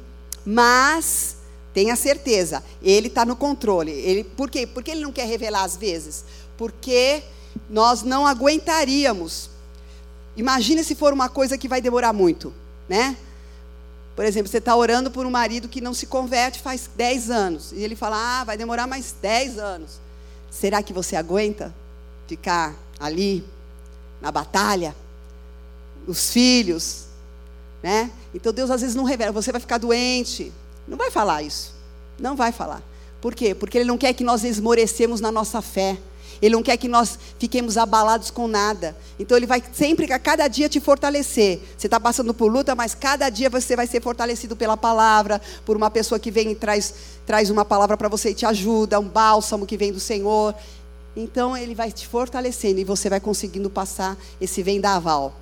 Mas 0.44 1.36
tenha 1.74 1.96
certeza, 1.96 2.62
ele 2.80 3.08
está 3.08 3.24
no 3.24 3.36
controle. 3.36 3.90
Ele, 3.90 4.24
por 4.24 4.48
quê? 4.48 4.66
Porque 4.66 4.92
ele 4.92 5.02
não 5.02 5.12
quer 5.12 5.26
revelar 5.26 5.64
às 5.64 5.76
vezes? 5.76 6.24
Porque 6.56 7.22
nós 7.68 8.02
não 8.02 8.26
aguentaríamos. 8.26 9.50
Imagine 10.36 10.82
se 10.84 10.94
for 10.94 11.12
uma 11.12 11.28
coisa 11.28 11.58
que 11.58 11.68
vai 11.68 11.80
demorar 11.80 12.12
muito 12.12 12.52
né? 12.88 13.16
Por 14.14 14.24
exemplo, 14.24 14.50
você 14.50 14.58
está 14.58 14.74
orando 14.74 15.10
por 15.10 15.26
um 15.26 15.30
marido 15.30 15.68
que 15.68 15.80
não 15.80 15.92
se 15.92 16.06
converte 16.06 16.62
faz 16.62 16.88
10 16.96 17.30
anos. 17.30 17.72
E 17.72 17.82
ele 17.82 17.94
fala, 17.94 18.40
ah, 18.40 18.44
vai 18.44 18.56
demorar 18.56 18.86
mais 18.86 19.14
10 19.20 19.58
anos. 19.58 20.00
Será 20.50 20.82
que 20.82 20.92
você 20.92 21.16
aguenta 21.16 21.74
ficar 22.26 22.74
ali, 22.98 23.44
na 24.20 24.32
batalha? 24.32 24.96
Os 26.06 26.30
filhos, 26.30 27.06
né? 27.82 28.10
Então 28.34 28.52
Deus 28.52 28.70
às 28.70 28.80
vezes 28.80 28.96
não 28.96 29.04
revela, 29.04 29.32
você 29.32 29.52
vai 29.52 29.60
ficar 29.60 29.76
doente. 29.76 30.50
Não 30.88 30.96
vai 30.96 31.10
falar 31.10 31.42
isso. 31.42 31.74
Não 32.18 32.34
vai 32.34 32.52
falar. 32.52 32.82
Por 33.20 33.34
quê? 33.34 33.54
Porque 33.54 33.76
Ele 33.76 33.88
não 33.88 33.98
quer 33.98 34.14
que 34.14 34.24
nós 34.24 34.44
esmorecemos 34.44 35.20
na 35.20 35.30
nossa 35.30 35.60
fé. 35.60 35.98
Ele 36.40 36.54
não 36.54 36.62
quer 36.62 36.76
que 36.76 36.88
nós 36.88 37.18
fiquemos 37.38 37.76
abalados 37.76 38.30
com 38.30 38.46
nada. 38.46 38.96
Então 39.18 39.36
Ele 39.36 39.46
vai 39.46 39.62
sempre, 39.72 40.12
a 40.12 40.18
cada 40.18 40.46
dia, 40.48 40.68
te 40.68 40.80
fortalecer. 40.80 41.60
Você 41.76 41.86
está 41.86 41.98
passando 41.98 42.32
por 42.34 42.50
luta, 42.50 42.74
mas 42.74 42.94
cada 42.94 43.28
dia 43.28 43.48
você 43.48 43.74
vai 43.74 43.86
ser 43.86 44.02
fortalecido 44.02 44.56
pela 44.56 44.76
palavra, 44.76 45.40
por 45.64 45.76
uma 45.76 45.90
pessoa 45.90 46.18
que 46.18 46.30
vem 46.30 46.50
e 46.50 46.54
traz, 46.54 46.94
traz 47.24 47.50
uma 47.50 47.64
palavra 47.64 47.96
para 47.96 48.08
você 48.08 48.30
e 48.30 48.34
te 48.34 48.46
ajuda, 48.46 49.00
um 49.00 49.08
bálsamo 49.08 49.66
que 49.66 49.76
vem 49.76 49.92
do 49.92 50.00
Senhor. 50.00 50.54
Então 51.16 51.56
Ele 51.56 51.74
vai 51.74 51.90
te 51.90 52.06
fortalecendo 52.06 52.78
e 52.78 52.84
você 52.84 53.08
vai 53.08 53.20
conseguindo 53.20 53.70
passar 53.70 54.16
esse 54.40 54.62
vendaval. 54.62 55.34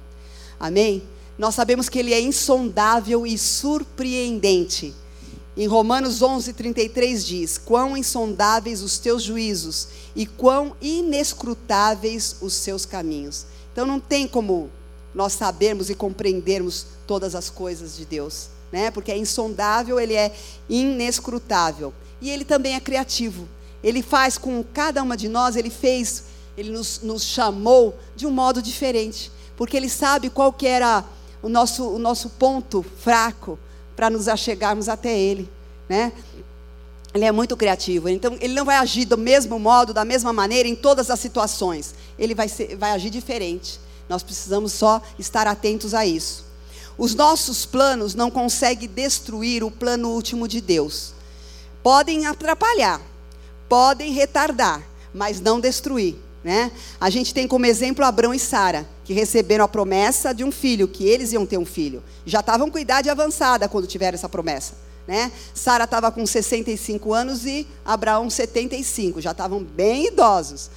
Amém? 0.59 1.03
Nós 1.37 1.55
sabemos 1.55 1.89
que 1.89 1.99
Ele 1.99 2.15
é 2.15 2.21
insondável 2.21 3.27
e 3.27 3.37
surpreendente. 3.37 4.95
Em 5.57 5.67
Romanos 5.67 6.21
11:33 6.21 7.25
diz: 7.25 7.59
"Quão 7.59 7.97
insondáveis 7.97 8.83
os 8.83 8.99
teus 8.99 9.23
juízos 9.23 9.89
e 10.17 10.27
quão 10.27 10.75
inescrutáveis 10.81 12.37
os 12.41 12.55
seus 12.55 12.85
caminhos". 12.85 13.47
Então 13.73 13.87
não 13.87 14.01
tem 14.01 14.27
como 14.27 14.71
nós 15.15 15.33
sabermos 15.35 15.91
e 15.91 15.95
compreendermos 15.95 16.87
todas 17.07 17.35
as 17.37 17.49
coisas 17.49 17.97
de 17.97 18.05
Deus, 18.05 18.49
né? 18.73 18.91
Porque 18.91 19.13
é 19.13 19.17
insondável, 19.17 20.01
ele 20.01 20.15
é 20.15 20.35
inescrutável. 20.69 21.95
E 22.21 22.31
ele 22.31 22.45
também 22.45 22.75
é 22.75 22.81
criativo. 22.81 23.49
Ele 23.83 24.03
faz 24.03 24.37
com 24.37 24.65
cada 24.73 25.03
uma 25.03 25.17
de 25.17 25.29
nós, 25.29 25.57
ele 25.57 25.71
fez, 25.71 26.25
ele 26.57 26.71
nos, 26.71 27.01
nos 27.03 27.23
chamou 27.23 27.97
de 28.17 28.27
um 28.27 28.31
modo 28.31 28.63
diferente, 28.63 29.31
porque 29.57 29.77
ele 29.77 29.89
sabe 29.89 30.31
qual 30.31 30.53
que 30.53 30.67
era 30.67 31.05
o 31.43 31.49
nosso, 31.49 31.87
o 31.91 31.99
nosso 31.99 32.31
ponto 32.31 32.83
fraco, 32.83 33.59
para 33.97 34.11
nos 34.11 34.29
achegarmos 34.29 34.89
até 34.89 35.17
Ele, 35.19 35.49
né? 35.89 36.13
Ele 37.15 37.25
é 37.25 37.31
muito 37.31 37.57
criativo, 37.57 38.09
então 38.09 38.37
ele 38.41 38.55
não 38.55 38.65
vai 38.65 38.75
agir 38.75 39.05
do 39.05 39.17
mesmo 39.17 39.57
modo, 39.57 39.95
da 39.95 40.05
mesma 40.05 40.33
maneira 40.33 40.69
em 40.69 40.75
todas 40.75 41.11
as 41.11 41.21
situações. 41.21 41.95
Ele 42.19 42.35
vai, 42.35 42.49
ser, 42.49 42.77
vai 42.77 42.91
agir 42.91 43.09
diferente. 43.09 43.79
Nós 44.09 44.25
precisamos 44.25 44.73
só 44.73 45.01
estar 45.17 45.47
atentos 45.47 45.95
a 45.95 46.05
isso. 46.05 46.45
Os 46.99 47.15
nossos 47.15 47.65
planos 47.65 48.17
não 48.17 48.33
conseguem 48.33 48.89
destruir 48.89 49.63
o 49.63 49.71
plano 49.71 50.11
último 50.11 50.49
de 50.49 50.61
Deus. 50.61 51.13
Podem 51.85 52.27
atrapalhar, 52.27 53.01
podem 53.69 54.13
retardar, 54.13 54.83
mas 55.13 55.41
não 55.41 55.61
destruir. 55.61 56.17
Né? 56.43 56.73
A 57.01 57.11
gente 57.11 57.33
tem 57.33 57.47
como 57.47 57.65
exemplo 57.65 58.05
Abraão 58.05 58.35
e 58.35 58.41
Sara, 58.41 58.89
que 59.05 59.13
receberam 59.13 59.65
a 59.65 59.69
promessa 59.69 60.33
de 60.33 60.43
um 60.43 60.51
filho, 60.51 60.89
que 60.89 61.07
eles 61.07 61.33
iam 61.33 61.45
ter 61.45 61.59
um 61.59 61.67
filho. 61.67 62.03
Já 62.25 62.41
estavam 62.41 62.71
com 62.71 62.79
idade 62.79 63.11
avançada 63.11 63.69
quando 63.69 63.87
tiveram 63.87 64.15
essa 64.15 64.29
promessa. 64.29 64.75
Né? 65.07 65.31
Sara 65.53 65.85
estava 65.85 66.11
com 66.11 66.27
65 66.27 67.13
anos 67.13 67.45
e 67.45 67.67
Abraão 67.85 68.31
75, 68.31 69.21
já 69.21 69.33
estavam 69.33 69.63
bem 69.63 70.07
idosos. 70.07 70.71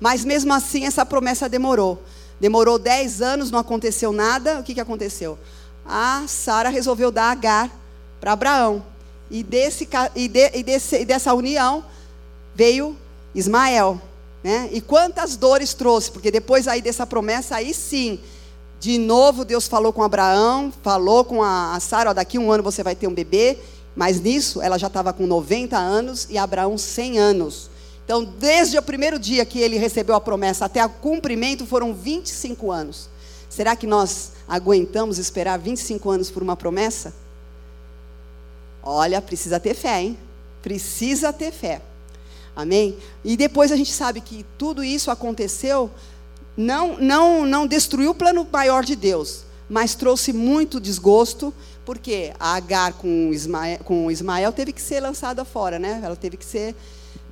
Mas 0.00 0.24
mesmo 0.24 0.52
assim 0.54 0.86
essa 0.86 1.04
promessa 1.04 1.48
demorou. 1.48 2.02
Demorou 2.40 2.78
10 2.78 3.20
anos, 3.20 3.50
não 3.50 3.58
aconteceu 3.58 4.12
nada. 4.12 4.60
O 4.60 4.62
que, 4.62 4.74
que 4.74 4.80
aconteceu? 4.80 5.38
A 5.86 6.24
Sara 6.26 6.70
resolveu 6.70 7.10
dar 7.10 7.30
Agar 7.30 7.70
para 8.20 8.32
Abraão. 8.32 8.84
E, 9.30 9.42
desse, 9.42 9.88
e, 10.14 10.28
de, 10.28 10.50
e, 10.54 10.62
desse, 10.62 11.00
e 11.00 11.04
dessa 11.04 11.34
união 11.34 11.84
veio 12.54 12.96
Ismael. 13.34 14.00
Né? 14.44 14.68
E 14.72 14.80
quantas 14.82 15.36
dores 15.36 15.72
trouxe, 15.72 16.10
porque 16.10 16.30
depois 16.30 16.68
aí 16.68 16.82
dessa 16.82 17.06
promessa, 17.06 17.56
aí 17.56 17.72
sim, 17.72 18.20
de 18.78 18.98
novo 18.98 19.42
Deus 19.42 19.66
falou 19.66 19.90
com 19.90 20.02
Abraão, 20.02 20.70
falou 20.82 21.24
com 21.24 21.42
a, 21.42 21.78
Sara, 21.80 22.12
daqui 22.12 22.38
um 22.38 22.52
ano 22.52 22.62
você 22.62 22.82
vai 22.82 22.94
ter 22.94 23.06
um 23.06 23.14
bebê, 23.14 23.56
mas 23.96 24.20
nisso 24.20 24.60
ela 24.60 24.76
já 24.76 24.88
estava 24.88 25.14
com 25.14 25.26
90 25.26 25.78
anos 25.78 26.26
e 26.28 26.36
Abraão 26.36 26.76
100 26.76 27.18
anos. 27.18 27.70
Então, 28.04 28.22
desde 28.22 28.76
o 28.76 28.82
primeiro 28.82 29.18
dia 29.18 29.46
que 29.46 29.58
ele 29.58 29.78
recebeu 29.78 30.14
a 30.14 30.20
promessa 30.20 30.66
até 30.66 30.84
o 30.84 30.90
cumprimento 30.90 31.64
foram 31.64 31.94
25 31.94 32.70
anos. 32.70 33.08
Será 33.48 33.74
que 33.74 33.86
nós 33.86 34.32
aguentamos 34.46 35.16
esperar 35.16 35.58
25 35.58 36.10
anos 36.10 36.30
por 36.30 36.42
uma 36.42 36.54
promessa? 36.54 37.14
Olha, 38.82 39.22
precisa 39.22 39.58
ter 39.58 39.72
fé, 39.72 40.02
hein? 40.02 40.18
Precisa 40.60 41.32
ter 41.32 41.50
fé. 41.50 41.80
Amém? 42.56 42.96
E 43.24 43.36
depois 43.36 43.72
a 43.72 43.76
gente 43.76 43.92
sabe 43.92 44.20
que 44.20 44.44
tudo 44.56 44.84
isso 44.84 45.10
aconteceu, 45.10 45.90
não, 46.56 46.96
não, 46.98 47.44
não 47.44 47.66
destruiu 47.66 48.10
o 48.10 48.14
plano 48.14 48.46
maior 48.50 48.84
de 48.84 48.94
Deus, 48.94 49.44
mas 49.68 49.94
trouxe 49.94 50.32
muito 50.32 50.80
desgosto, 50.80 51.52
porque 51.84 52.32
a 52.38 52.54
Agar 52.54 52.92
com 52.92 53.32
Ismael, 53.32 53.78
com 53.80 54.10
Ismael 54.10 54.52
teve 54.52 54.72
que 54.72 54.80
ser 54.80 55.00
lançada 55.00 55.44
fora, 55.44 55.78
né? 55.78 56.00
Ela 56.02 56.16
teve 56.16 56.36
que 56.36 56.44
ser 56.44 56.74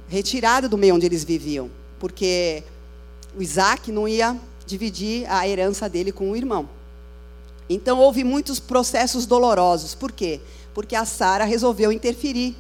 retirada 0.08 0.68
do 0.68 0.76
meio 0.76 0.96
onde 0.96 1.06
eles 1.06 1.24
viviam, 1.24 1.70
porque 1.98 2.64
o 3.36 3.42
Isaac 3.42 3.92
não 3.92 4.08
ia 4.08 4.36
dividir 4.66 5.30
a 5.30 5.46
herança 5.46 5.88
dele 5.88 6.12
com 6.12 6.30
o 6.30 6.36
irmão. 6.36 6.68
Então 7.68 7.98
houve 7.98 8.24
muitos 8.24 8.60
processos 8.60 9.24
dolorosos. 9.24 9.94
Por 9.94 10.12
quê? 10.12 10.40
Porque 10.74 10.94
a 10.94 11.04
Sara 11.04 11.44
resolveu 11.44 11.92
interferir. 11.92 12.56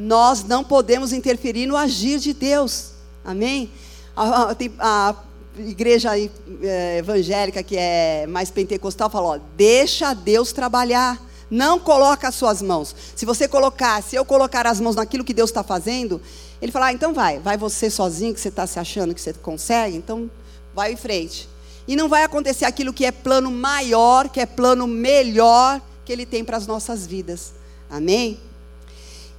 Nós 0.00 0.44
não 0.44 0.62
podemos 0.62 1.12
interferir 1.12 1.66
no 1.66 1.76
agir 1.76 2.20
de 2.20 2.32
Deus. 2.32 2.92
Amém? 3.24 3.68
A, 4.14 4.52
a, 4.52 4.56
a 4.78 5.14
igreja 5.58 6.16
é, 6.16 6.98
evangélica 6.98 7.64
que 7.64 7.76
é 7.76 8.24
mais 8.28 8.48
pentecostal 8.48 9.10
fala: 9.10 9.26
ó, 9.30 9.40
deixa 9.56 10.14
Deus 10.14 10.52
trabalhar. 10.52 11.20
Não 11.50 11.80
coloca 11.80 12.28
as 12.28 12.36
suas 12.36 12.62
mãos. 12.62 12.94
Se 13.16 13.26
você 13.26 13.48
colocar, 13.48 14.00
se 14.00 14.14
eu 14.14 14.24
colocar 14.24 14.68
as 14.68 14.78
mãos 14.78 14.94
naquilo 14.94 15.24
que 15.24 15.34
Deus 15.34 15.50
está 15.50 15.64
fazendo, 15.64 16.22
ele 16.62 16.70
fala: 16.70 16.86
ah, 16.86 16.92
então 16.92 17.12
vai, 17.12 17.40
vai 17.40 17.56
você 17.56 17.90
sozinho 17.90 18.32
que 18.32 18.40
você 18.40 18.50
está 18.50 18.68
se 18.68 18.78
achando 18.78 19.12
que 19.12 19.20
você 19.20 19.32
consegue, 19.32 19.96
então 19.96 20.30
vai 20.76 20.92
em 20.92 20.96
frente. 20.96 21.48
E 21.88 21.96
não 21.96 22.08
vai 22.08 22.22
acontecer 22.22 22.66
aquilo 22.66 22.92
que 22.92 23.04
é 23.04 23.10
plano 23.10 23.50
maior, 23.50 24.28
que 24.28 24.38
é 24.38 24.46
plano 24.46 24.86
melhor 24.86 25.80
que 26.04 26.12
Ele 26.12 26.24
tem 26.24 26.44
para 26.44 26.56
as 26.56 26.68
nossas 26.68 27.04
vidas. 27.04 27.52
Amém? 27.90 28.38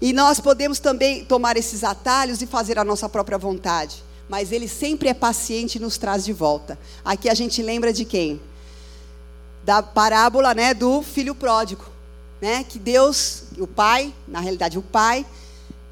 E 0.02 0.14
nós 0.14 0.40
podemos 0.40 0.80
também 0.80 1.26
tomar 1.26 1.58
esses 1.58 1.84
atalhos 1.84 2.42
e 2.42 2.48
fazer 2.48 2.80
a 2.80 2.84
nossa 2.84 3.10
própria 3.10 3.38
vontade. 3.38 4.04
Mas 4.30 4.52
Ele 4.52 4.68
sempre 4.68 5.10
é 5.10 5.14
paciente 5.14 5.76
e 5.76 5.80
nos 5.80 5.98
traz 5.98 6.24
de 6.24 6.32
volta. 6.32 6.80
Aqui 7.04 7.28
a 7.30 7.34
gente 7.34 7.62
lembra 7.62 7.92
de 7.92 8.06
quem? 8.06 8.40
Da 9.64 9.84
parábola 9.84 10.54
né, 10.54 10.74
do 10.74 11.02
filho 11.02 11.36
pródigo. 11.36 11.86
Né, 12.42 12.64
que 12.64 12.80
Deus, 12.80 13.44
o 13.58 13.68
pai, 13.68 14.14
na 14.26 14.40
realidade 14.40 14.78
o 14.78 14.82
pai, 14.82 15.26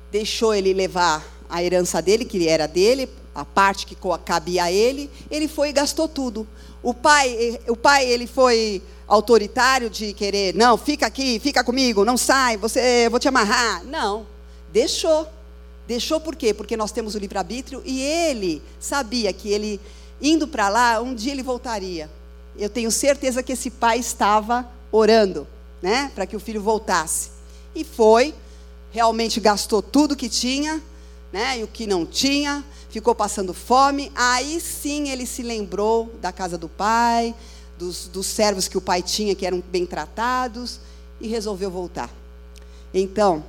deixou 0.09 0.55
ele 0.55 0.73
levar 0.73 1.25
a 1.49 1.61
herança 1.61 2.01
dele, 2.01 2.23
que 2.23 2.47
era 2.47 2.67
dele, 2.67 3.09
a 3.35 3.43
parte 3.43 3.85
que 3.85 3.97
cabia 4.23 4.63
a 4.63 4.71
ele, 4.71 5.11
ele 5.29 5.47
foi 5.47 5.69
e 5.69 5.73
gastou 5.73 6.07
tudo. 6.07 6.47
O 6.83 6.93
pai, 6.93 7.59
o 7.67 7.75
pai 7.75 8.05
ele 8.05 8.27
foi 8.27 8.81
autoritário 9.07 9.89
de 9.89 10.13
querer, 10.13 10.53
não, 10.53 10.77
fica 10.77 11.07
aqui, 11.07 11.39
fica 11.39 11.63
comigo, 11.63 12.03
não 12.03 12.17
sai, 12.17 12.57
você, 12.57 13.07
vou 13.09 13.19
te 13.19 13.27
amarrar. 13.27 13.83
Não, 13.85 14.27
deixou. 14.71 15.27
Deixou 15.87 16.19
por 16.19 16.35
quê? 16.35 16.53
Porque 16.53 16.75
nós 16.75 16.91
temos 16.91 17.15
o 17.15 17.17
livre-arbítrio 17.17 17.81
e 17.85 18.01
ele 18.01 18.61
sabia 18.77 19.31
que 19.31 19.49
ele, 19.49 19.79
indo 20.21 20.45
para 20.45 20.67
lá, 20.67 21.01
um 21.01 21.15
dia 21.15 21.31
ele 21.31 21.41
voltaria. 21.41 22.09
Eu 22.57 22.69
tenho 22.69 22.91
certeza 22.91 23.41
que 23.41 23.53
esse 23.53 23.71
pai 23.71 23.97
estava 23.97 24.69
orando, 24.91 25.47
né, 25.81 26.11
para 26.13 26.25
que 26.25 26.35
o 26.35 26.41
filho 26.41 26.61
voltasse. 26.61 27.29
E 27.73 27.85
foi, 27.85 28.35
realmente 28.91 29.39
gastou 29.39 29.81
tudo 29.81 30.15
que 30.15 30.27
tinha, 30.27 30.81
né, 31.31 31.59
e 31.59 31.63
o 31.63 31.67
que 31.67 31.87
não 31.87 32.05
tinha, 32.05 32.65
ficou 32.97 33.13
passando 33.13 33.53
fome. 33.53 34.11
Aí 34.15 34.59
sim 34.59 35.09
ele 35.09 35.27
se 35.27 35.43
lembrou 35.43 36.11
da 36.19 36.31
casa 36.31 36.57
do 36.57 36.67
pai, 36.67 37.35
dos, 37.77 38.07
dos 38.07 38.25
servos 38.25 38.67
que 38.67 38.77
o 38.77 38.81
pai 38.81 39.03
tinha, 39.03 39.35
que 39.35 39.45
eram 39.45 39.61
bem 39.71 39.85
tratados, 39.85 40.79
e 41.21 41.27
resolveu 41.27 41.69
voltar. 41.69 42.09
Então, 42.91 43.43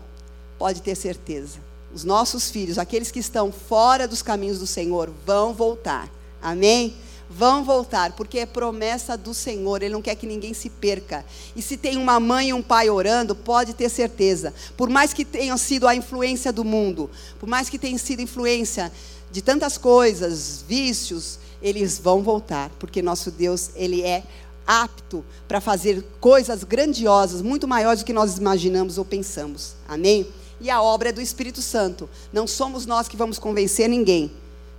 pode 0.59 0.83
ter 0.83 0.95
certeza, 0.95 1.59
os 1.95 2.05
nossos 2.05 2.51
filhos, 2.51 2.77
aqueles 2.77 3.11
que 3.11 3.21
estão 3.21 3.51
fora 3.51 4.07
dos 4.07 4.21
caminhos 4.21 4.59
do 4.59 4.67
Senhor, 4.67 5.11
vão 5.25 5.55
voltar. 5.55 6.11
Amém? 6.43 6.95
vão 7.29 7.63
voltar, 7.63 8.13
porque 8.13 8.39
é 8.39 8.47
promessa 8.47 9.17
do 9.17 9.35
Senhor, 9.35 9.83
Ele 9.83 9.93
não 9.93 10.03
quer 10.03 10.15
que 10.15 10.27
ninguém 10.27 10.55
se 10.55 10.71
perca. 10.71 11.25
E 11.55 11.61
se 11.61 11.77
tem 11.77 11.97
uma 11.97 12.19
mãe 12.19 12.49
e 12.49 12.53
um 12.53 12.63
pai 12.63 12.89
orando, 12.89 13.35
pode 13.35 13.75
ter 13.75 13.89
certeza, 13.89 14.55
por 14.77 14.89
mais 14.89 15.13
que 15.13 15.25
tenham 15.25 15.59
sido 15.59 15.87
a 15.87 15.95
influência 15.95 16.53
do 16.53 16.65
mundo, 16.65 17.11
por 17.39 17.49
mais 17.49 17.69
que 17.69 17.79
tenha 17.79 17.99
sido 17.99 18.23
influência 18.23 18.91
de 19.31 19.43
tantas 19.43 19.77
coisas, 19.77 20.65
vícios, 20.67 21.39
eles 21.61 21.99
vão 21.99 22.23
voltar, 22.23 22.71
porque 22.79 23.03
nosso 23.03 23.31
Deus, 23.31 23.71
Ele 23.75 24.03
é 24.03 24.23
apto 24.67 25.25
para 25.47 25.61
fazer 25.61 26.05
coisas 26.21 26.63
grandiosas, 26.63 27.41
muito 27.41 27.67
maiores 27.67 28.03
do 28.03 28.07
que 28.07 28.13
nós 28.13 28.37
imaginamos 28.37 28.99
ou 28.99 29.05
pensamos. 29.05 29.75
Amém? 29.89 30.27
E 30.61 30.71
a 30.71 30.83
obra 30.83 31.09
é 31.09 31.13
do 31.13 31.21
Espírito 31.21 31.63
Santo. 31.63 32.09
Não 32.33 32.47
somos 32.47 32.85
nós 32.85 33.09
que 33.09 33.17
vamos 33.17 33.39
convencer 33.39 33.89
ninguém. 33.89 34.31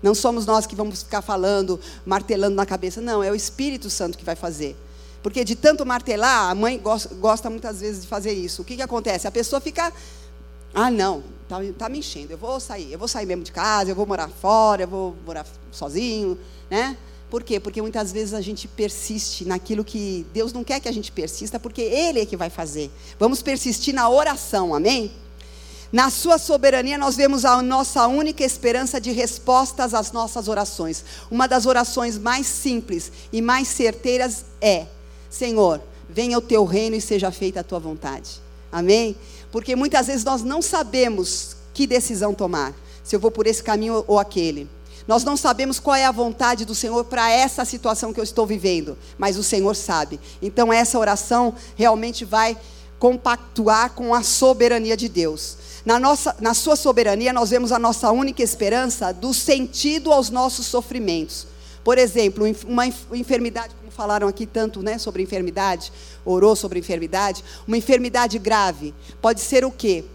Não 0.01 0.13
somos 0.13 0.45
nós 0.45 0.65
que 0.65 0.75
vamos 0.75 1.03
ficar 1.03 1.21
falando, 1.21 1.79
martelando 2.05 2.55
na 2.55 2.65
cabeça. 2.65 3.01
Não, 3.01 3.23
é 3.23 3.31
o 3.31 3.35
Espírito 3.35 3.89
Santo 3.89 4.17
que 4.17 4.23
vai 4.23 4.35
fazer. 4.35 4.75
Porque 5.23 5.43
de 5.43 5.55
tanto 5.55 5.85
martelar, 5.85 6.51
a 6.51 6.55
mãe 6.55 6.77
gosta, 6.77 7.13
gosta 7.15 7.49
muitas 7.49 7.81
vezes 7.81 8.03
de 8.03 8.07
fazer 8.07 8.33
isso. 8.33 8.61
O 8.61 8.65
que, 8.65 8.75
que 8.75 8.81
acontece? 8.81 9.27
A 9.27 9.31
pessoa 9.31 9.59
fica 9.59 9.91
ah, 10.73 10.91
não, 10.91 11.23
está 11.49 11.85
tá 11.85 11.89
me 11.89 11.99
enchendo. 11.99 12.31
Eu 12.31 12.37
vou 12.37 12.59
sair, 12.59 12.91
eu 12.91 12.99
vou 12.99 13.07
sair 13.07 13.25
mesmo 13.25 13.43
de 13.43 13.51
casa, 13.51 13.89
eu 13.89 13.95
vou 13.95 14.05
morar 14.05 14.29
fora, 14.29 14.83
eu 14.83 14.87
vou 14.87 15.15
morar 15.25 15.45
sozinho, 15.71 16.37
né? 16.69 16.95
Por 17.29 17.43
quê? 17.43 17.59
Porque 17.59 17.81
muitas 17.81 18.11
vezes 18.11 18.33
a 18.33 18.41
gente 18.41 18.67
persiste 18.67 19.45
naquilo 19.45 19.83
que 19.83 20.25
Deus 20.33 20.53
não 20.53 20.63
quer 20.63 20.79
que 20.79 20.87
a 20.87 20.91
gente 20.91 21.11
persista, 21.11 21.59
porque 21.59 21.81
Ele 21.81 22.19
é 22.21 22.25
que 22.25 22.37
vai 22.37 22.49
fazer. 22.49 22.89
Vamos 23.19 23.41
persistir 23.41 23.93
na 23.93 24.09
oração, 24.09 24.73
amém? 24.73 25.11
Na 25.91 26.09
Sua 26.09 26.37
soberania, 26.37 26.97
nós 26.97 27.15
vemos 27.15 27.45
a 27.45 27.61
nossa 27.61 28.07
única 28.07 28.43
esperança 28.43 28.99
de 28.99 29.11
respostas 29.11 29.93
às 29.93 30.11
nossas 30.11 30.47
orações. 30.47 31.03
Uma 31.29 31.47
das 31.47 31.65
orações 31.65 32.17
mais 32.17 32.47
simples 32.47 33.11
e 33.31 33.41
mais 33.41 33.67
certeiras 33.67 34.45
é: 34.59 34.87
Senhor, 35.29 35.81
venha 36.07 36.37
o 36.37 36.41
teu 36.41 36.65
reino 36.65 36.95
e 36.95 37.01
seja 37.01 37.31
feita 37.31 37.59
a 37.59 37.63
tua 37.63 37.79
vontade. 37.79 38.41
Amém? 38.71 39.15
Porque 39.51 39.75
muitas 39.75 40.07
vezes 40.07 40.23
nós 40.23 40.43
não 40.43 40.61
sabemos 40.61 41.55
que 41.73 41.87
decisão 41.87 42.33
tomar, 42.33 42.73
se 43.03 43.15
eu 43.15 43.19
vou 43.19 43.31
por 43.31 43.47
esse 43.47 43.63
caminho 43.63 44.03
ou 44.07 44.19
aquele. 44.19 44.69
Nós 45.07 45.23
não 45.23 45.35
sabemos 45.35 45.79
qual 45.79 45.95
é 45.95 46.05
a 46.05 46.11
vontade 46.11 46.65
do 46.65 46.75
Senhor 46.75 47.03
para 47.05 47.31
essa 47.31 47.65
situação 47.65 48.13
que 48.13 48.19
eu 48.19 48.23
estou 48.23 48.45
vivendo, 48.45 48.97
mas 49.17 49.37
o 49.37 49.43
Senhor 49.43 49.75
sabe. 49.75 50.19
Então 50.41 50.71
essa 50.71 50.99
oração 50.99 51.55
realmente 51.75 52.23
vai 52.23 52.55
compactuar 52.99 53.91
com 53.93 54.13
a 54.13 54.21
soberania 54.21 54.95
de 54.95 55.09
Deus. 55.09 55.57
Na, 55.85 55.97
nossa, 55.97 56.35
na 56.39 56.53
sua 56.53 56.75
soberania, 56.75 57.33
nós 57.33 57.49
vemos 57.49 57.71
a 57.71 57.79
nossa 57.79 58.11
única 58.11 58.43
esperança 58.43 59.11
do 59.11 59.33
sentido 59.33 60.11
aos 60.11 60.29
nossos 60.29 60.67
sofrimentos. 60.67 61.47
Por 61.83 61.97
exemplo, 61.97 62.45
uma 62.67 62.85
enfermidade, 62.85 63.73
falaram 63.99 64.29
aqui 64.29 64.45
tanto 64.45 64.81
né, 64.81 64.97
sobre 64.97 65.21
enfermidade, 65.21 65.91
orou 66.23 66.55
sobre 66.55 66.79
enfermidade, 66.79 67.43
uma 67.67 67.75
enfermidade 67.75 68.39
grave 68.39 68.93
pode 69.21 69.41
ser 69.41 69.65
o 69.65 69.71
quê? 69.71 70.05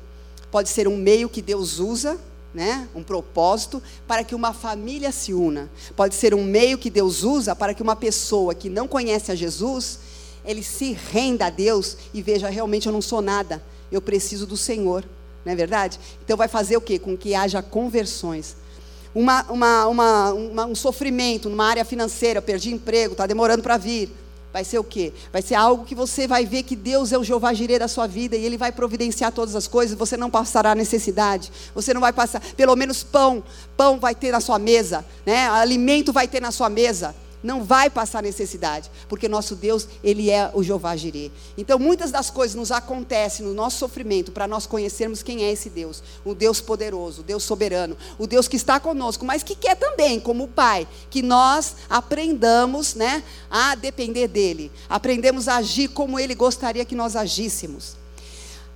Pode 0.51 0.71
ser 0.71 0.89
um 0.89 0.97
meio 0.97 1.29
que 1.29 1.43
Deus 1.43 1.81
usa, 1.81 2.19
né, 2.55 2.89
um 2.95 3.03
propósito 3.03 3.83
para 4.09 4.25
que 4.25 4.35
uma 4.35 4.55
família 4.55 5.13
se 5.13 5.35
una. 5.35 5.69
Pode 5.95 6.15
ser 6.15 6.35
um 6.35 6.43
meio 6.43 6.79
que 6.79 6.89
Deus 6.89 7.25
usa 7.25 7.55
para 7.55 7.75
que 7.75 7.83
uma 7.83 7.95
pessoa 7.95 8.55
que 8.55 8.71
não 8.71 8.89
conhece 8.89 9.31
a 9.31 9.35
Jesus, 9.35 9.99
ele 10.47 10.63
se 10.63 10.93
renda 11.13 11.45
a 11.45 11.51
Deus 11.51 11.99
e 12.15 12.23
veja 12.23 12.49
realmente 12.49 12.87
eu 12.87 12.93
não 12.93 13.03
sou 13.03 13.21
nada, 13.21 13.63
eu 13.93 14.01
preciso 14.01 14.47
do 14.47 14.57
Senhor, 14.57 15.05
não 15.45 15.53
é 15.53 15.57
verdade? 15.57 16.01
Então 16.25 16.39
vai 16.39 16.49
fazer 16.49 16.79
o 16.79 16.81
quê? 16.81 16.99
Com 16.99 17.19
que 17.19 17.35
haja 17.35 17.61
conversões 17.61 18.57
uma, 19.15 19.43
uma, 19.45 19.87
uma, 19.87 20.33
uma, 20.33 20.67
um 20.67 20.75
sofrimento 20.75 21.49
numa 21.49 21.67
área 21.67 21.85
financeira, 21.85 22.43
perdi 22.43 22.73
emprego, 22.73 23.13
está 23.13 23.27
demorando 23.27 23.63
para 23.63 23.77
vir. 23.77 24.11
Vai 24.53 24.63
ser 24.63 24.79
o 24.79 24.85
quê? 24.85 25.13
Vai 25.33 25.43
ser 25.43 25.57
algo 25.57 25.85
que 25.85 25.97
você 25.97 26.29
vai 26.29 26.47
ver 26.47 26.63
que 26.63 26.77
Deus 26.77 27.13
é 27.13 27.19
o 27.19 27.25
Jeová 27.25 27.53
Jireh 27.53 27.79
da 27.79 27.89
sua 27.89 28.07
vida 28.07 28.37
e 28.37 28.45
Ele 28.45 28.57
vai 28.57 28.71
providenciar 28.71 29.33
todas 29.33 29.57
as 29.57 29.67
coisas, 29.67 29.99
você 29.99 30.17
não 30.17 30.31
passará 30.31 30.77
necessidade, 30.77 31.51
você 31.75 31.93
não 31.93 32.01
vai 32.01 32.13
passar, 32.13 32.41
pelo 32.57 32.77
menos 32.77 33.03
pão, 33.03 33.43
pão 33.77 33.99
vai 33.99 34.15
ter 34.15 34.31
na 34.31 34.41
sua 34.41 34.59
mesa, 34.59 35.05
né? 35.27 35.49
alimento 35.49 36.13
vai 36.13 36.29
ter 36.29 36.41
na 36.41 36.53
sua 36.53 36.69
mesa 36.69 37.15
não 37.45 37.63
vai 37.63 37.91
passar 37.91 38.23
necessidade, 38.23 38.91
porque 39.07 39.29
nosso 39.29 39.55
Deus, 39.55 39.87
ele 40.03 40.31
é 40.31 40.51
o 40.55 40.63
Jeová 40.63 40.97
Jireh. 40.97 41.31
Então, 41.59 41.79
muitas 41.79 42.11
das 42.11 42.31
coisas 42.31 42.57
nos 42.57 42.73
acontecem 42.73 43.45
no 43.45 43.53
nosso 43.53 43.77
sofrimento 43.77 44.33
para 44.33 44.49
nós 44.49 44.65
conhecermos 44.65 45.23
quem 45.23 45.45
é 45.45 45.53
esse 45.53 45.69
Deus, 45.69 46.03
o 46.25 46.35
Deus 46.35 46.63
poderoso, 46.63 47.21
o 47.21 47.25
Deus 47.25 47.43
soberano, 47.45 47.99
o 48.19 48.27
Deus 48.27 48.49
que 48.49 48.57
está 48.57 48.81
conosco, 48.81 49.27
mas 49.27 49.43
que 49.43 49.55
quer 49.55 49.77
também, 49.77 50.19
como 50.19 50.49
Pai, 50.49 50.89
que 51.11 51.21
nós 51.21 51.77
aprendamos, 51.91 52.95
né, 52.95 53.23
a 53.51 53.75
depender 53.75 54.27
dele, 54.27 54.73
aprendemos 54.89 55.47
a 55.47 55.57
agir 55.57 55.89
como 55.89 56.19
ele 56.19 56.35
gostaria 56.35 56.85
que 56.85 56.95
nós 56.95 57.15
agíssemos. 57.15 57.95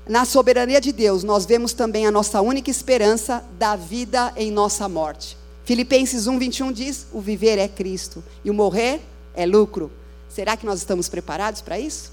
Na 0.07 0.27
soberania 0.27 0.81
de 0.81 0.93
Deus, 0.93 1.25
nós 1.25 1.47
vemos 1.47 1.73
também 1.73 2.07
a 2.07 2.11
nossa 2.11 2.43
única 2.43 2.71
esperança 2.71 3.43
da 3.59 3.77
vida 3.77 4.31
em 4.37 4.51
nossa 4.51 4.87
morte. 4.91 5.38
Filipenses 5.69 6.27
1, 6.27 6.39
21 6.39 6.73
diz: 6.73 7.07
o 7.13 7.21
viver 7.21 7.59
é 7.59 7.69
Cristo 7.69 8.25
e 8.43 8.49
o 8.49 8.55
morrer 8.55 9.03
é 9.35 9.45
lucro. 9.45 9.93
Será 10.27 10.57
que 10.57 10.65
nós 10.65 10.79
estamos 10.79 11.11
preparados 11.11 11.61
para 11.61 11.79
isso? 11.79 12.11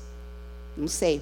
Não 0.76 0.90
sei. 0.90 1.22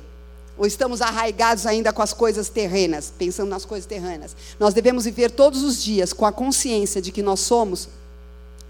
Ou 0.58 0.66
estamos 0.66 1.00
arraigados 1.00 1.68
ainda 1.68 1.94
com 1.94 2.02
as 2.02 2.12
coisas 2.12 2.50
terrenas, 2.50 3.14
pensando 3.16 3.50
nas 3.50 3.66
coisas 3.66 3.86
terrenas? 3.86 4.36
Nós 4.60 4.74
devemos 4.74 5.06
viver 5.06 5.30
todos 5.30 5.62
os 5.62 5.84
dias 5.84 6.12
com 6.12 6.26
a 6.26 6.32
consciência 6.32 7.00
de 7.00 7.12
que 7.12 7.22
nós 7.22 7.40
somos 7.40 7.88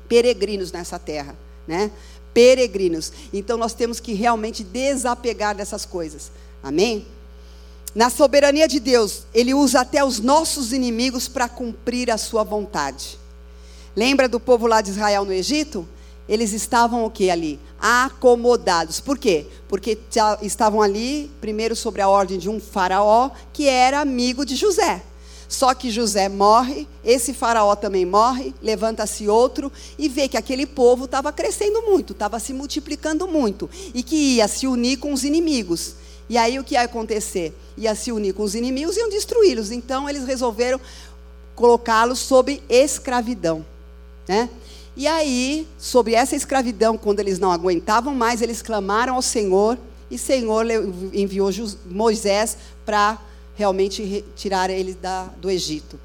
peregrinos 0.09 0.73
nessa 0.73 0.99
terra, 0.99 1.33
né? 1.65 1.89
Peregrinos. 2.33 3.13
Então 3.31 3.55
nós 3.55 3.73
temos 3.73 3.97
que 4.01 4.11
realmente 4.11 4.61
desapegar 4.61 5.55
dessas 5.55 5.85
coisas. 5.85 6.33
Amém? 6.61 7.07
Na 7.95 8.09
soberania 8.09 8.67
de 8.67 8.81
Deus, 8.81 9.23
Ele 9.33 9.53
usa 9.53 9.79
até 9.79 10.03
os 10.03 10.19
nossos 10.19 10.73
inimigos 10.73 11.29
para 11.29 11.47
cumprir 11.47 12.11
a 12.11 12.17
sua 12.17 12.43
vontade. 12.43 13.22
Lembra 13.95 14.27
do 14.27 14.39
povo 14.39 14.65
lá 14.65 14.81
de 14.81 14.89
Israel 14.89 15.23
no 15.23 15.31
Egito? 15.31 15.87
Eles 16.27 16.53
estavam 16.53 17.05
o 17.05 17.11
que 17.11 17.29
ali? 17.29 17.59
Acomodados. 17.79 18.99
Por 18.99 19.17
quê? 19.17 19.45
Porque 19.67 19.97
estavam 20.41 20.81
ali, 20.81 21.29
primeiro, 21.41 21.75
sobre 21.75 22.01
a 22.01 22.07
ordem 22.07 22.39
de 22.39 22.49
um 22.49 22.59
faraó 22.59 23.29
que 23.51 23.67
era 23.67 23.99
amigo 23.99 24.45
de 24.45 24.55
José. 24.55 25.03
Só 25.47 25.73
que 25.75 25.91
José 25.91 26.29
morre, 26.29 26.87
esse 27.03 27.33
faraó 27.33 27.75
também 27.75 28.05
morre, 28.05 28.55
levanta-se 28.63 29.27
outro 29.27 29.71
e 29.99 30.09
vê 30.09 30.27
que 30.27 30.37
aquele 30.37 30.65
povo 30.65 31.05
estava 31.05 31.31
crescendo 31.31 31.83
muito, 31.83 32.13
estava 32.13 32.39
se 32.39 32.53
multiplicando 32.53 33.27
muito 33.27 33.69
e 33.93 34.01
que 34.01 34.37
ia 34.37 34.47
se 34.47 34.65
unir 34.65 34.97
com 34.97 35.13
os 35.13 35.23
inimigos. 35.23 35.95
E 36.27 36.37
aí 36.37 36.57
o 36.57 36.63
que 36.63 36.73
ia 36.73 36.81
acontecer? 36.81 37.55
Ia 37.77 37.93
se 37.93 38.11
unir 38.11 38.33
com 38.33 38.41
os 38.41 38.55
inimigos 38.55 38.97
e 38.97 39.01
iam 39.01 39.09
destruí-los. 39.09 39.69
Então 39.71 40.09
eles 40.09 40.25
resolveram 40.25 40.81
colocá-los 41.53 42.17
sob 42.17 42.63
escravidão. 42.67 43.72
Né? 44.27 44.49
E 44.95 45.07
aí, 45.07 45.67
sobre 45.77 46.13
essa 46.13 46.35
escravidão, 46.35 46.97
quando 46.97 47.19
eles 47.19 47.39
não 47.39 47.51
aguentavam 47.51 48.13
mais, 48.13 48.41
eles 48.41 48.61
clamaram 48.61 49.15
ao 49.15 49.21
Senhor, 49.21 49.77
e 50.09 50.15
o 50.15 50.19
Senhor 50.19 50.65
enviou 51.11 51.49
Moisés 51.89 52.57
para 52.85 53.19
realmente 53.55 54.23
tirar 54.35 54.69
eles 54.69 54.95
da, 54.95 55.23
do 55.41 55.49
Egito. 55.49 55.99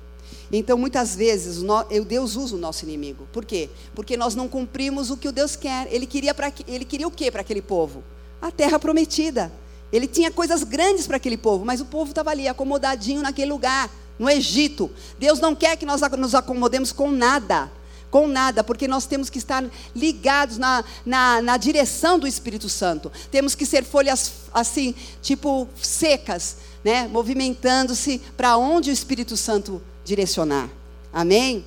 Então, 0.50 0.78
muitas 0.78 1.14
vezes, 1.14 1.62
o 1.62 2.04
Deus 2.04 2.34
usa 2.34 2.56
o 2.56 2.58
nosso 2.58 2.84
inimigo. 2.86 3.28
Por 3.30 3.44
quê? 3.44 3.68
Porque 3.94 4.16
nós 4.16 4.34
não 4.34 4.48
cumprimos 4.48 5.10
o 5.10 5.16
que 5.18 5.28
o 5.28 5.32
Deus 5.32 5.54
quer. 5.54 5.86
Ele 5.92 6.06
queria, 6.06 6.32
pra, 6.32 6.50
ele 6.66 6.86
queria 6.86 7.06
o 7.06 7.10
quê 7.10 7.30
para 7.30 7.42
aquele 7.42 7.60
povo? 7.60 8.02
A 8.40 8.50
terra 8.50 8.78
prometida. 8.78 9.52
Ele 9.92 10.06
tinha 10.06 10.30
coisas 10.30 10.62
grandes 10.62 11.06
para 11.06 11.18
aquele 11.18 11.36
povo, 11.36 11.66
mas 11.66 11.82
o 11.82 11.84
povo 11.84 12.10
estava 12.10 12.30
ali, 12.30 12.48
acomodadinho 12.48 13.20
naquele 13.20 13.50
lugar, 13.50 13.90
no 14.18 14.28
Egito. 14.30 14.90
Deus 15.18 15.38
não 15.38 15.54
quer 15.54 15.76
que 15.76 15.84
nós 15.84 16.00
nos 16.00 16.34
acomodemos 16.34 16.92
com 16.92 17.10
nada 17.10 17.70
com 18.10 18.26
nada, 18.26 18.64
porque 18.64 18.88
nós 18.88 19.06
temos 19.06 19.28
que 19.28 19.38
estar 19.38 19.64
ligados 19.94 20.58
na, 20.58 20.84
na, 21.04 21.42
na 21.42 21.56
direção 21.56 22.18
do 22.18 22.26
Espírito 22.26 22.68
Santo. 22.68 23.12
Temos 23.30 23.54
que 23.54 23.66
ser 23.66 23.84
folhas 23.84 24.32
assim, 24.52 24.94
tipo 25.20 25.68
secas, 25.80 26.56
né? 26.82 27.08
movimentando-se 27.08 28.20
para 28.36 28.56
onde 28.56 28.90
o 28.90 28.92
Espírito 28.92 29.36
Santo 29.36 29.82
direcionar. 30.04 30.70
Amém? 31.12 31.64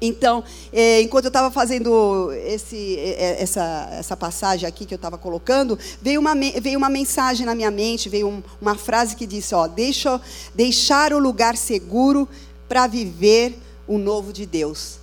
Então, 0.00 0.44
eh, 0.72 1.02
enquanto 1.02 1.24
eu 1.24 1.28
estava 1.28 1.50
fazendo 1.50 2.30
esse, 2.32 2.96
eh, 2.98 3.36
essa, 3.40 3.88
essa 3.92 4.16
passagem 4.16 4.68
aqui 4.68 4.86
que 4.86 4.94
eu 4.94 4.96
estava 4.96 5.18
colocando, 5.18 5.76
veio 6.00 6.20
uma, 6.20 6.34
veio 6.62 6.78
uma 6.78 6.88
mensagem 6.88 7.44
na 7.44 7.52
minha 7.52 7.70
mente, 7.70 8.08
veio 8.08 8.28
um, 8.28 8.42
uma 8.60 8.76
frase 8.76 9.16
que 9.16 9.26
disse: 9.26 9.56
ó, 9.56 9.66
deixa, 9.66 10.20
deixar 10.54 11.12
o 11.12 11.18
lugar 11.18 11.56
seguro 11.56 12.28
para 12.68 12.86
viver 12.86 13.58
o 13.88 13.98
novo 13.98 14.32
de 14.32 14.46
Deus 14.46 14.98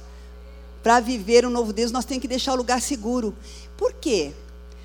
para 0.86 1.00
viver 1.00 1.48
um 1.48 1.50
novo 1.50 1.74
Deus, 1.74 1.92
nós 1.92 2.06
temos 2.06 2.22
que 2.22 2.28
deixar 2.28 2.54
o 2.54 2.58
lugar 2.58 2.80
seguro. 2.80 3.36
Por 3.76 3.92
quê? 3.92 4.32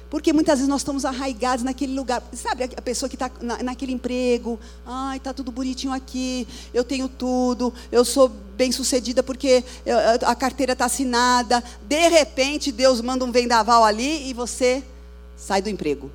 Porque 0.08 0.32
muitas 0.32 0.54
vezes 0.54 0.66
nós 0.66 0.80
estamos 0.80 1.04
arraigados 1.04 1.62
naquele 1.62 1.94
lugar. 1.94 2.22
Sabe, 2.32 2.70
a 2.74 2.80
pessoa 2.80 3.06
que 3.06 3.16
está 3.16 3.30
na, 3.38 3.62
naquele 3.62 3.92
emprego, 3.92 4.58
ai, 4.86 5.18
está 5.18 5.34
tudo 5.34 5.52
bonitinho 5.52 5.92
aqui, 5.92 6.48
eu 6.72 6.84
tenho 6.84 7.06
tudo, 7.06 7.70
eu 7.92 8.02
sou 8.02 8.30
bem 8.30 8.72
sucedida 8.72 9.22
porque 9.22 9.62
eu, 9.84 9.98
a 10.26 10.34
carteira 10.34 10.72
está 10.72 10.86
assinada. 10.86 11.62
De 11.82 12.08
repente, 12.08 12.72
Deus 12.72 13.02
manda 13.02 13.22
um 13.22 13.30
vendaval 13.30 13.84
ali 13.84 14.26
e 14.30 14.32
você 14.32 14.82
sai 15.36 15.60
do 15.60 15.68
emprego. 15.68 16.10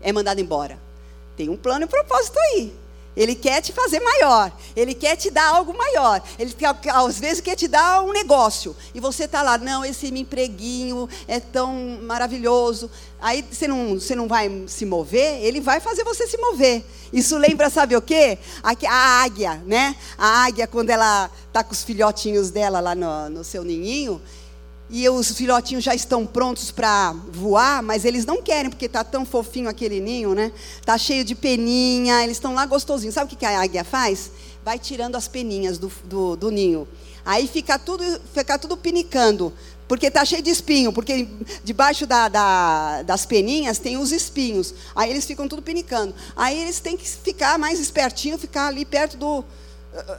É 0.00 0.10
mandado 0.10 0.40
embora. 0.40 0.78
Tem 1.36 1.50
um 1.50 1.56
plano 1.58 1.82
e 1.82 1.84
um 1.84 1.88
propósito 1.88 2.38
aí. 2.38 2.72
Ele 3.18 3.34
quer 3.34 3.60
te 3.60 3.72
fazer 3.72 3.98
maior. 3.98 4.52
Ele 4.76 4.94
quer 4.94 5.16
te 5.16 5.28
dar 5.28 5.48
algo 5.48 5.76
maior. 5.76 6.22
Ele 6.38 6.54
às 6.92 7.18
vezes 7.18 7.40
quer 7.40 7.56
te 7.56 7.66
dar 7.66 8.04
um 8.04 8.12
negócio. 8.12 8.76
E 8.94 9.00
você 9.00 9.24
está 9.24 9.42
lá, 9.42 9.58
não, 9.58 9.84
esse 9.84 10.06
empreguinho 10.06 11.08
é 11.26 11.40
tão 11.40 11.98
maravilhoso. 12.02 12.88
Aí 13.20 13.44
você 13.50 13.66
não, 13.66 13.98
você 13.98 14.14
não 14.14 14.28
vai 14.28 14.48
se 14.68 14.86
mover, 14.86 15.42
ele 15.44 15.60
vai 15.60 15.80
fazer 15.80 16.04
você 16.04 16.28
se 16.28 16.38
mover. 16.38 16.84
Isso 17.12 17.36
lembra, 17.36 17.68
sabe 17.68 17.96
o 17.96 18.00
quê? 18.00 18.38
A, 18.62 18.70
a 18.86 19.22
águia, 19.24 19.60
né? 19.66 19.96
A 20.16 20.44
águia, 20.44 20.68
quando 20.68 20.90
ela 20.90 21.28
está 21.48 21.64
com 21.64 21.72
os 21.72 21.82
filhotinhos 21.82 22.50
dela 22.50 22.78
lá 22.78 22.94
no, 22.94 23.28
no 23.30 23.42
seu 23.42 23.64
ninhinho, 23.64 24.22
e 24.90 25.06
os 25.08 25.32
filhotinhos 25.32 25.84
já 25.84 25.94
estão 25.94 26.24
prontos 26.24 26.70
para 26.70 27.12
voar, 27.30 27.82
mas 27.82 28.06
eles 28.06 28.24
não 28.24 28.40
querem, 28.40 28.70
porque 28.70 28.86
está 28.86 29.04
tão 29.04 29.26
fofinho 29.26 29.68
aquele 29.68 30.00
ninho, 30.00 30.34
né? 30.34 30.50
Está 30.80 30.96
cheio 30.96 31.24
de 31.24 31.34
peninha, 31.34 32.24
eles 32.24 32.38
estão 32.38 32.54
lá 32.54 32.64
gostosinhos. 32.64 33.14
Sabe 33.14 33.32
o 33.32 33.36
que 33.36 33.44
a 33.44 33.60
águia 33.60 33.84
faz? 33.84 34.30
Vai 34.64 34.78
tirando 34.78 35.16
as 35.16 35.28
peninhas 35.28 35.76
do, 35.76 35.92
do, 36.04 36.36
do 36.36 36.50
ninho. 36.50 36.88
Aí 37.22 37.46
fica 37.46 37.78
tudo, 37.78 38.02
fica 38.32 38.58
tudo 38.58 38.78
pinicando, 38.78 39.52
porque 39.86 40.06
está 40.06 40.24
cheio 40.24 40.42
de 40.42 40.48
espinho, 40.48 40.90
porque 40.90 41.28
debaixo 41.62 42.06
da, 42.06 42.28
da, 42.28 43.02
das 43.02 43.26
peninhas 43.26 43.78
tem 43.78 43.98
os 43.98 44.10
espinhos. 44.10 44.74
Aí 44.96 45.10
eles 45.10 45.26
ficam 45.26 45.46
tudo 45.46 45.60
pinicando. 45.60 46.14
Aí 46.34 46.58
eles 46.58 46.80
têm 46.80 46.96
que 46.96 47.06
ficar 47.06 47.58
mais 47.58 47.78
espertinho, 47.78 48.38
ficar 48.38 48.68
ali 48.68 48.86
perto 48.86 49.18
do. 49.18 49.44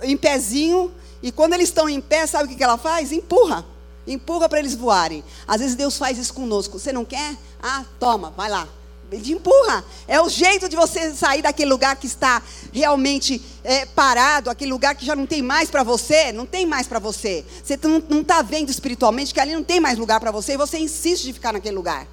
em 0.04 0.16
pezinho. 0.16 0.92
E 1.24 1.32
quando 1.32 1.54
eles 1.54 1.70
estão 1.70 1.90
em 1.90 2.00
pé, 2.00 2.28
sabe 2.28 2.46
o 2.46 2.48
que, 2.50 2.56
que 2.56 2.64
ela 2.64 2.78
faz? 2.78 3.12
Empurra. 3.12 3.66
Empurra 4.10 4.50
para 4.50 4.60
eles 4.60 4.76
voarem. 4.76 5.24
Às 5.48 5.62
vezes 5.62 5.76
Deus 5.76 5.98
faz 5.98 6.18
isso 6.18 6.34
conosco. 6.34 6.80
Você 6.80 6.92
não 6.92 7.06
quer? 7.06 7.38
Ah, 7.62 7.86
toma, 8.00 8.32
vai 8.32 8.50
lá. 8.50 8.68
Ele 9.12 9.34
empurra. 9.34 9.84
É 10.08 10.22
o 10.22 10.30
jeito 10.30 10.68
de 10.68 10.76
você 10.76 11.14
sair 11.14 11.42
daquele 11.42 11.70
lugar 11.70 11.96
que 11.96 12.08
está 12.08 12.42
realmente 12.72 13.42
é, 13.64 13.86
parado, 13.86 14.50
aquele 14.50 14.72
lugar 14.72 14.96
que 14.96 15.06
já 15.06 15.16
não 15.16 15.26
tem 15.26 15.42
mais 15.42 15.70
para 15.70 15.84
você, 15.84 16.32
não 16.32 16.46
tem 16.46 16.66
mais 16.66 16.88
para 16.88 17.00
você. 17.00 17.46
Você 17.64 17.80
não 18.10 18.22
está 18.22 18.42
vendo 18.42 18.70
espiritualmente 18.70 19.34
que 19.34 19.40
ali 19.40 19.54
não 19.54 19.64
tem 19.64 19.80
mais 19.80 19.98
lugar 19.98 20.20
para 20.20 20.32
você 20.32 20.54
e 20.54 20.58
você 20.58 20.78
insiste 20.78 21.24
de 21.24 21.34
ficar 21.34 21.54
naquele 21.54 21.76
lugar. 21.76 22.08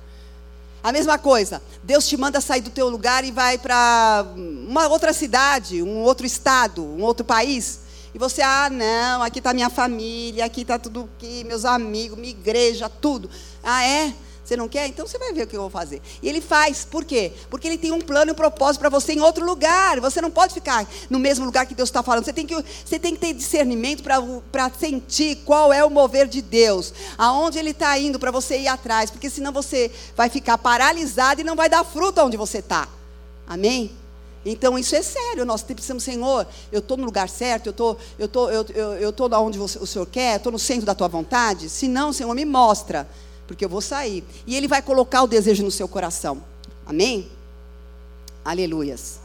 A 0.83 0.93
mesma 0.93 1.19
coisa, 1.19 1.61
Deus 1.83 2.07
te 2.07 2.17
manda 2.17 2.41
sair 2.41 2.61
do 2.61 2.71
teu 2.71 2.89
lugar 2.89 3.25
e 3.25 3.33
vai 3.33 3.59
para 3.59 4.25
uma 4.37 4.87
outra 4.87 5.13
cidade, 5.13 5.83
um 5.83 6.03
outro 6.03 6.25
estado, 6.25 6.83
um 6.83 7.03
outro 7.03 7.25
país. 7.25 7.81
E 8.17 8.19
você, 8.19 8.41
ah, 8.41 8.71
não, 8.71 9.23
aqui 9.23 9.41
está 9.41 9.53
minha 9.53 9.69
família, 9.69 10.47
aqui 10.47 10.63
está 10.63 10.79
tudo 10.79 11.07
aqui, 11.19 11.45
meus 11.45 11.67
amigos, 11.67 12.17
minha 12.17 12.31
igreja, 12.31 12.89
tudo. 12.89 13.29
Ah, 13.63 13.85
é? 13.85 14.15
Você 14.43 14.57
não 14.57 14.71
quer? 14.71 14.87
Então 14.87 15.07
você 15.07 15.19
vai 15.19 15.35
ver 15.35 15.43
o 15.43 15.47
que 15.47 15.55
eu 15.55 15.61
vou 15.61 15.69
fazer. 15.69 16.01
E 16.23 16.27
ele 16.27 16.41
faz, 16.41 16.83
por 16.83 17.05
quê? 17.05 17.31
Porque 17.51 17.69
ele 17.69 17.77
tem 17.77 17.93
um 17.93 18.01
plano 18.01 18.31
e 18.31 18.33
um 18.33 18.35
propósito 18.35 18.81
para 18.81 18.89
você 18.89 19.13
em 19.13 19.21
outro 19.21 19.45
lugar. 19.45 20.01
Você 20.01 20.23
não 20.23 20.31
pode 20.31 20.55
ficar 20.55 20.89
no 21.11 21.19
mesmo 21.19 21.45
lugar 21.45 21.67
que 21.67 21.75
Deus 21.75 21.91
está 21.91 22.03
falando. 22.03 22.25
Você 22.25 22.33
tem 22.33 22.47
que, 22.47 22.55
você 22.55 22.99
tem 22.99 23.13
que 23.13 23.21
ter 23.21 23.35
discernimento 23.35 24.03
para 24.03 24.71
sentir 24.71 25.37
qual 25.45 25.71
é 25.71 25.85
o 25.85 25.91
mover 25.91 26.27
de 26.27 26.41
Deus, 26.41 26.95
aonde 27.19 27.59
Ele 27.59 27.73
está 27.73 27.99
indo 27.99 28.19
para 28.19 28.31
você 28.31 28.61
ir 28.61 28.69
atrás, 28.69 29.11
porque 29.11 29.29
senão 29.29 29.53
você 29.53 29.91
vai 30.17 30.31
ficar 30.31 30.57
paralisado 30.57 31.43
e 31.43 31.45
não 31.45 31.55
vai 31.55 31.69
dar 31.69 31.85
fruto 31.85 32.23
onde 32.23 32.39
você 32.39 32.61
está. 32.61 32.89
Amém? 33.47 33.95
Então 34.49 34.79
isso 34.79 34.95
é 34.95 35.03
sério, 35.03 35.45
nós 35.45 35.65
precisamos, 35.65 36.05
Senhor, 36.05 36.47
eu 36.71 36.79
estou 36.79 36.97
no 36.97 37.05
lugar 37.05 37.29
certo, 37.29 37.67
eu 37.67 37.73
tô, 37.73 37.97
tô, 38.31 38.49
eu, 38.49 38.65
eu, 38.73 38.93
eu 38.95 39.15
onde 39.43 39.59
você, 39.59 39.77
o 39.77 39.87
Senhor 39.87 40.07
quer, 40.07 40.37
estou 40.37 40.53
no 40.53 40.59
centro 40.59 40.87
da 40.87 40.95
tua 40.95 41.09
vontade. 41.09 41.69
Se 41.69 41.89
não, 41.89 42.13
Senhor, 42.13 42.33
me 42.33 42.45
mostra, 42.45 43.09
porque 43.49 43.65
eu 43.65 43.69
vou 43.69 43.81
sair. 43.81 44.23
E 44.47 44.55
Ele 44.55 44.69
vai 44.69 44.81
colocar 44.81 45.25
o 45.25 45.27
desejo 45.27 45.65
no 45.65 45.71
seu 45.73 45.89
coração. 45.89 46.45
Amém? 46.87 47.29
Aleluias. 48.45 49.19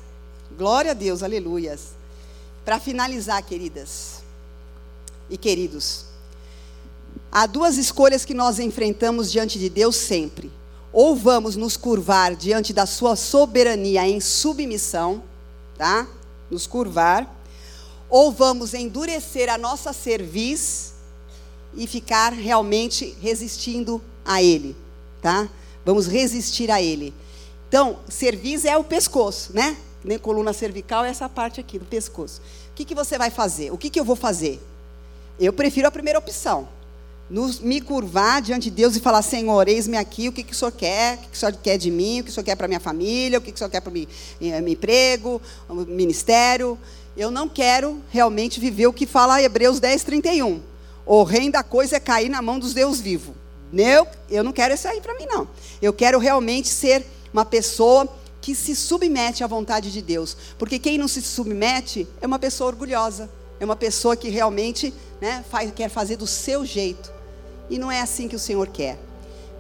Glória 0.58 0.90
a 0.90 0.96
Deus, 0.96 1.22
aleluias. 1.22 1.90
Para 2.66 2.80
finalizar, 2.80 3.44
queridas 3.44 4.24
e 5.30 5.38
queridos, 5.38 6.06
há 7.32 7.46
duas 7.46 7.78
escolhas 7.78 8.26
que 8.26 8.34
nós 8.34 8.58
enfrentamos 8.58 9.32
diante 9.32 9.60
de 9.60 9.70
Deus 9.70 9.96
sempre 9.96 10.52
ou 10.94 11.16
vamos 11.16 11.56
nos 11.56 11.78
curvar 11.78 12.36
diante 12.36 12.74
da 12.74 12.86
sua 12.86 13.16
soberania 13.16 14.08
em 14.08 14.20
submissão, 14.20 15.24
tá? 15.78 16.08
Nos 16.50 16.68
curvar, 16.68 17.34
ou 18.10 18.32
vamos 18.32 18.74
endurecer 18.74 19.50
a 19.50 19.58
nossa 19.58 19.94
cerviz 19.94 20.94
e 21.74 21.88
ficar 21.88 22.34
realmente 22.34 23.16
resistindo 23.22 24.02
a 24.26 24.44
ele, 24.44 24.76
tá? 25.22 25.50
Vamos 25.86 26.08
resistir 26.08 26.70
a 26.70 26.82
ele. 26.82 27.14
Então, 27.70 28.00
cerviz 28.10 28.66
é 28.66 28.76
o 28.76 28.84
pescoço, 28.84 29.54
né? 29.54 29.78
Nem 30.04 30.20
coluna 30.20 30.52
cervical 30.52 31.06
é 31.06 31.10
essa 31.10 31.30
parte 31.30 31.60
aqui 31.60 31.80
do 31.80 31.86
pescoço. 31.86 32.42
O 32.72 32.74
que, 32.76 32.84
que 32.84 32.96
você 32.96 33.18
vai 33.18 33.30
fazer? 33.30 33.72
O 33.72 33.78
que, 33.78 33.90
que 33.90 34.00
eu 34.00 34.04
vou 34.04 34.16
fazer? 34.16 34.62
Eu 35.40 35.54
prefiro 35.54 35.88
a 35.88 35.92
primeira 35.92 36.20
opção. 36.20 36.68
Nos, 37.32 37.62
me 37.62 37.80
curvar 37.80 38.42
diante 38.42 38.70
de 38.70 38.72
Deus 38.72 38.96
e 38.98 39.00
falar: 39.00 39.22
Senhor, 39.22 39.68
eis-me 39.70 39.96
aqui, 39.96 40.28
o 40.28 40.34
que, 40.34 40.44
que 40.44 40.52
o 40.52 40.56
Senhor 40.56 40.72
quer? 40.72 41.16
O 41.16 41.18
que, 41.20 41.30
que 41.30 41.38
o 41.38 41.40
Senhor 41.40 41.54
quer 41.54 41.78
de 41.78 41.90
mim? 41.90 42.20
O 42.20 42.24
que 42.26 42.30
o 42.30 42.34
Senhor 42.34 42.44
quer 42.44 42.56
para 42.58 42.68
minha 42.68 42.80
família? 42.80 43.40
O 43.40 43.42
que, 43.42 43.52
que 43.52 43.56
o 43.56 43.58
Senhor 43.58 43.70
quer 43.70 43.80
para 43.80 43.90
o 43.90 43.94
meu, 43.94 44.08
meu 44.42 44.68
emprego, 44.68 45.42
o 45.70 45.74
ministério? 45.74 46.78
Eu 47.16 47.32
não 47.32 47.48
quero 47.48 48.02
realmente 48.10 48.60
viver 48.60 48.88
o 48.88 48.94
que 48.94 49.06
fala 49.06 49.42
Hebreus 49.42 49.80
10, 49.80 50.04
31. 50.04 50.62
Horrenda 51.06 51.64
coisa 51.64 51.96
é 51.96 52.00
cair 52.00 52.30
na 52.30 52.42
mão 52.42 52.60
dos 52.60 52.74
Deus 52.74 53.00
vivos. 53.00 53.34
Eu, 53.74 54.06
eu 54.30 54.44
não 54.44 54.52
quero 54.52 54.74
isso 54.74 54.88
aí 54.88 55.00
para 55.00 55.14
mim, 55.16 55.26
não. 55.26 55.48
Eu 55.82 55.94
quero 55.94 56.20
realmente 56.20 56.68
ser 56.68 57.06
uma 57.34 57.46
pessoa 57.46 58.08
que 58.42 58.54
se 58.54 58.76
submete 58.76 59.42
à 59.42 59.48
vontade 59.48 59.90
de 59.90 60.02
Deus. 60.02 60.36
Porque 60.58 60.78
quem 60.78 60.98
não 60.98 61.08
se 61.08 61.22
submete 61.22 62.06
é 62.20 62.28
uma 62.28 62.40
pessoa 62.40 62.70
orgulhosa. 62.70 63.30
É 63.58 63.64
uma 63.64 63.76
pessoa 63.76 64.18
que 64.18 64.28
realmente 64.28 64.94
né, 65.22 65.46
faz, 65.50 65.72
quer 65.72 65.90
fazer 65.90 66.18
do 66.18 66.28
seu 66.28 66.66
jeito. 66.66 67.21
E 67.72 67.80
não 67.80 67.90
é 67.90 68.02
assim 68.02 68.28
que 68.28 68.36
o 68.36 68.40
Senhor 68.40 68.68
quer. 68.68 69.00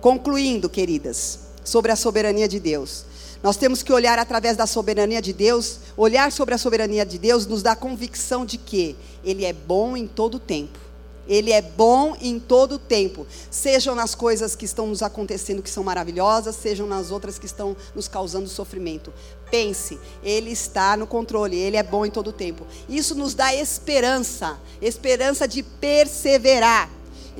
Concluindo, 0.01 0.69
queridas, 0.69 1.39
sobre 1.63 1.93
a 1.93 1.95
soberania 1.95 2.45
de 2.45 2.59
Deus. 2.59 3.05
Nós 3.41 3.55
temos 3.55 3.81
que 3.81 3.93
olhar 3.93 4.19
através 4.19 4.57
da 4.57 4.67
soberania 4.67 5.21
de 5.21 5.31
Deus, 5.31 5.79
olhar 5.95 6.29
sobre 6.29 6.53
a 6.53 6.57
soberania 6.57 7.05
de 7.05 7.17
Deus 7.17 7.47
nos 7.47 7.63
dá 7.63 7.73
convicção 7.73 8.45
de 8.45 8.57
que 8.57 8.97
Ele 9.23 9.45
é 9.45 9.53
bom 9.53 9.95
em 9.95 10.05
todo 10.05 10.39
tempo. 10.39 10.77
Ele 11.25 11.53
é 11.53 11.61
bom 11.61 12.15
em 12.19 12.37
todo 12.37 12.77
tempo, 12.77 13.25
sejam 13.49 13.95
nas 13.95 14.13
coisas 14.13 14.55
que 14.55 14.65
estão 14.65 14.87
nos 14.87 15.01
acontecendo 15.01 15.61
que 15.61 15.69
são 15.69 15.83
maravilhosas, 15.83 16.55
sejam 16.55 16.85
nas 16.85 17.11
outras 17.11 17.39
que 17.39 17.45
estão 17.45 17.77
nos 17.95 18.09
causando 18.09 18.49
sofrimento. 18.49 19.13
Pense, 19.49 19.97
Ele 20.21 20.51
está 20.51 20.97
no 20.97 21.07
controle, 21.07 21.55
Ele 21.55 21.77
é 21.77 21.83
bom 21.83 22.05
em 22.05 22.11
todo 22.11 22.33
tempo. 22.33 22.67
Isso 22.89 23.15
nos 23.15 23.33
dá 23.33 23.55
esperança, 23.55 24.59
esperança 24.81 25.47
de 25.47 25.63
perseverar 25.63 26.89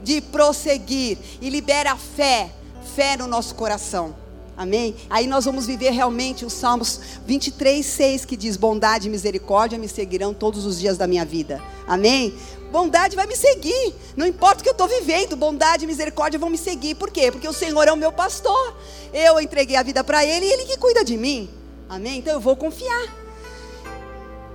de 0.04 0.22
prosseguir 0.22 1.18
e 1.42 1.50
libera 1.50 1.96
fé, 1.96 2.52
fé 2.96 3.18
no 3.18 3.28
nosso 3.28 3.56
coração. 3.56 4.16
Amém? 4.58 4.96
Aí 5.10 5.26
nós 5.26 5.46
vamos 5.46 5.66
viver 5.66 5.92
realmente 5.92 6.46
os 6.46 6.54
Salmos 6.54 7.00
23, 7.26 7.84
6, 7.84 8.26
que 8.26 8.38
diz: 8.38 8.58
Bondade 8.58 9.08
e 9.08 9.12
misericórdia 9.12 9.78
me 9.80 9.88
seguirão 9.88 10.34
todos 10.34 10.66
os 10.66 10.80
dias 10.80 10.98
da 10.98 11.08
minha 11.08 11.26
vida. 11.26 11.62
Amém? 11.88 12.36
Bondade 12.72 13.16
vai 13.16 13.28
me 13.28 13.36
seguir, 13.36 13.94
não 14.16 14.26
importa 14.26 14.60
o 14.60 14.64
que 14.64 14.70
eu 14.70 14.74
estou 14.74 14.88
vivendo, 14.88 15.36
bondade 15.36 15.84
e 15.84 15.88
misericórdia 15.88 16.40
vão 16.40 16.50
me 16.50 16.58
seguir. 16.58 16.96
Por 16.96 17.12
quê? 17.12 17.32
Porque 17.32 17.48
o 17.48 17.54
Senhor 17.54 17.88
é 17.88 17.92
o 17.92 17.98
meu 17.98 18.12
pastor. 18.12 18.78
Eu 19.14 19.42
entreguei 19.42 19.76
a 19.76 19.84
vida 19.84 20.04
para 20.04 20.24
Ele 20.26 20.46
e 20.46 20.54
Ele 20.54 20.66
que 20.66 20.78
cuida 20.78 21.04
de 21.04 21.18
mim. 21.18 21.50
Amém? 21.90 22.20
Então 22.20 22.34
eu 22.34 22.40
vou 22.40 22.56
confiar. 22.56 23.14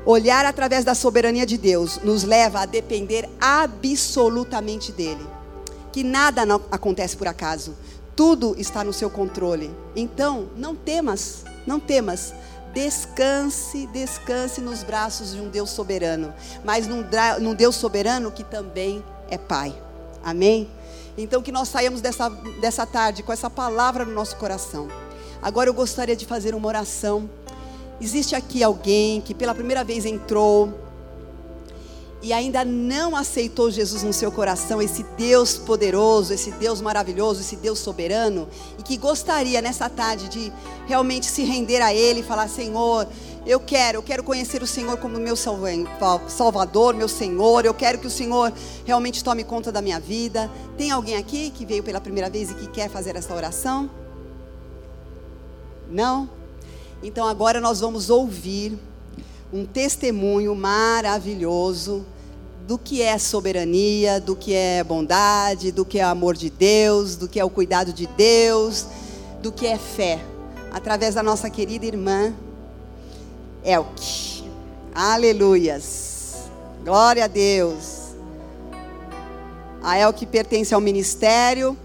Olhar 0.07 0.47
através 0.47 0.85
da 0.85 0.95
soberania 0.95 1.45
de 1.45 1.59
Deus 1.59 1.99
nos 2.03 2.23
leva 2.23 2.61
a 2.61 2.67
depender 2.67 3.29
absolutamente 3.41 4.93
dele. 4.93 5.36
Que 5.97 6.05
nada 6.05 6.43
acontece 6.71 7.17
por 7.17 7.27
acaso. 7.27 7.75
Tudo 8.15 8.55
está 8.59 8.85
no 8.85 8.93
seu 8.93 9.09
controle. 9.09 9.75
Então, 9.97 10.51
não 10.55 10.77
temas, 10.77 11.43
não 11.67 11.81
temas. 11.81 12.35
Descanse, 12.75 13.87
descanse 13.87 14.61
nos 14.61 14.83
braços 14.83 15.33
de 15.33 15.41
um 15.41 15.49
Deus 15.49 15.71
soberano, 15.71 16.35
mas 16.63 16.87
num, 16.87 17.03
num 17.41 17.55
Deus 17.55 17.77
soberano 17.77 18.31
que 18.31 18.45
também 18.45 19.03
é 19.31 19.39
Pai. 19.39 19.75
Amém? 20.23 20.69
Então, 21.17 21.41
que 21.41 21.51
nós 21.51 21.69
saímos 21.69 22.03
dessa, 22.03 22.29
dessa 22.61 22.85
tarde 22.85 23.23
com 23.23 23.33
essa 23.33 23.49
palavra 23.49 24.05
no 24.05 24.13
nosso 24.13 24.37
coração. 24.37 24.89
Agora 25.41 25.71
eu 25.71 25.73
gostaria 25.73 26.15
de 26.15 26.27
fazer 26.27 26.55
uma 26.55 26.69
oração 26.69 27.27
Existe 27.99 28.35
aqui 28.35 28.63
alguém 28.63 29.23
que 29.23 29.35
pela 29.35 29.55
primeira 29.55 29.83
vez 29.83 30.05
entrou 30.05 30.71
e 32.27 32.33
ainda 32.33 32.65
não 32.65 33.15
aceitou 33.15 33.71
Jesus 33.71 34.03
no 34.03 34.13
seu 34.13 34.33
coração, 34.33 34.83
esse 34.83 35.05
Deus 35.17 35.57
poderoso, 35.57 36.33
esse 36.33 36.51
Deus 36.51 36.81
maravilhoso, 36.81 37.41
esse 37.41 37.55
Deus 37.55 37.79
soberano, 37.79 38.49
e 38.77 38.83
que 38.83 38.97
gostaria 38.97 39.63
nessa 39.63 39.89
tarde 39.89 40.29
de 40.29 40.53
realmente 40.89 41.27
se 41.27 41.45
render 41.45 41.81
a 41.81 41.95
Ele 41.95 42.19
e 42.19 42.23
falar: 42.25 42.49
Senhor, 42.49 43.07
eu 43.47 43.61
quero, 43.61 43.99
eu 43.99 44.03
quero 44.03 44.25
conhecer 44.25 44.61
o 44.61 44.67
Senhor 44.67 44.97
como 44.97 45.21
meu 45.21 45.37
Salvador, 45.37 46.95
meu 46.95 47.07
Senhor, 47.07 47.65
eu 47.65 47.73
quero 47.73 47.99
que 47.99 48.09
o 48.09 48.11
Senhor 48.11 48.53
realmente 48.85 49.23
tome 49.23 49.45
conta 49.45 49.71
da 49.71 49.81
minha 49.81 50.01
vida. 50.01 50.51
Tem 50.77 50.91
alguém 50.91 51.17
aqui 51.17 51.51
que 51.51 51.65
veio 51.65 51.85
pela 51.85 52.01
primeira 52.01 52.29
vez 52.29 52.51
e 52.51 52.55
que 52.55 52.67
quer 52.67 52.91
fazer 52.91 53.15
essa 53.15 53.33
oração? 53.33 53.89
Não? 55.89 56.29
Então 57.05 57.25
agora 57.25 57.61
nós 57.61 57.79
vamos 57.79 58.11
ouvir 58.11 58.77
um 59.53 59.65
testemunho 59.65 60.57
maravilhoso 60.57 62.05
do 62.67 62.77
que 62.77 63.01
é 63.01 63.17
soberania, 63.17 64.21
do 64.21 64.35
que 64.35 64.53
é 64.53 64.83
bondade, 64.83 65.71
do 65.71 65.85
que 65.85 66.01
é 66.01 66.03
amor 66.03 66.37
de 66.37 66.51
Deus, 66.51 67.15
do 67.15 67.29
que 67.29 67.39
é 67.39 67.45
o 67.45 67.51
cuidado 67.51 67.93
de 67.93 68.09
Deus, 68.09 68.87
do 69.41 69.53
que 69.53 69.69
é 69.69 69.79
fé, 69.79 70.19
através 70.73 71.15
da 71.15 71.23
nossa 71.23 71.49
querida 71.49 71.87
irmã 71.87 72.35
Elke. 73.65 74.45
Aleluias. 74.93 76.49
Glória 76.85 77.25
a 77.25 77.29
Deus. 77.29 78.15
A 79.81 79.99
Elke 79.99 80.27
pertence 80.27 80.75
ao 80.75 80.81
ministério, 80.81 81.77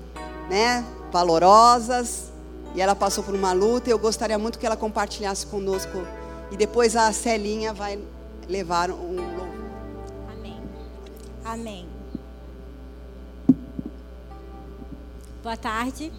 né? 0.49 0.83
Valorosas. 1.11 2.31
E 2.73 2.81
ela 2.81 2.95
passou 2.95 3.23
por 3.23 3.35
uma 3.35 3.51
luta 3.51 3.89
e 3.89 3.91
eu 3.91 3.99
gostaria 3.99 4.39
muito 4.39 4.57
que 4.57 4.65
ela 4.65 4.77
compartilhasse 4.77 5.45
conosco. 5.45 6.07
E 6.51 6.57
depois 6.57 6.95
a 6.95 7.11
Celinha 7.11 7.71
vai 7.71 7.99
levar 8.47 8.89
um 8.89 9.15
louvor. 9.15 9.50
Amém. 11.43 11.87
Boa 15.41 15.57
tarde. 15.57 16.11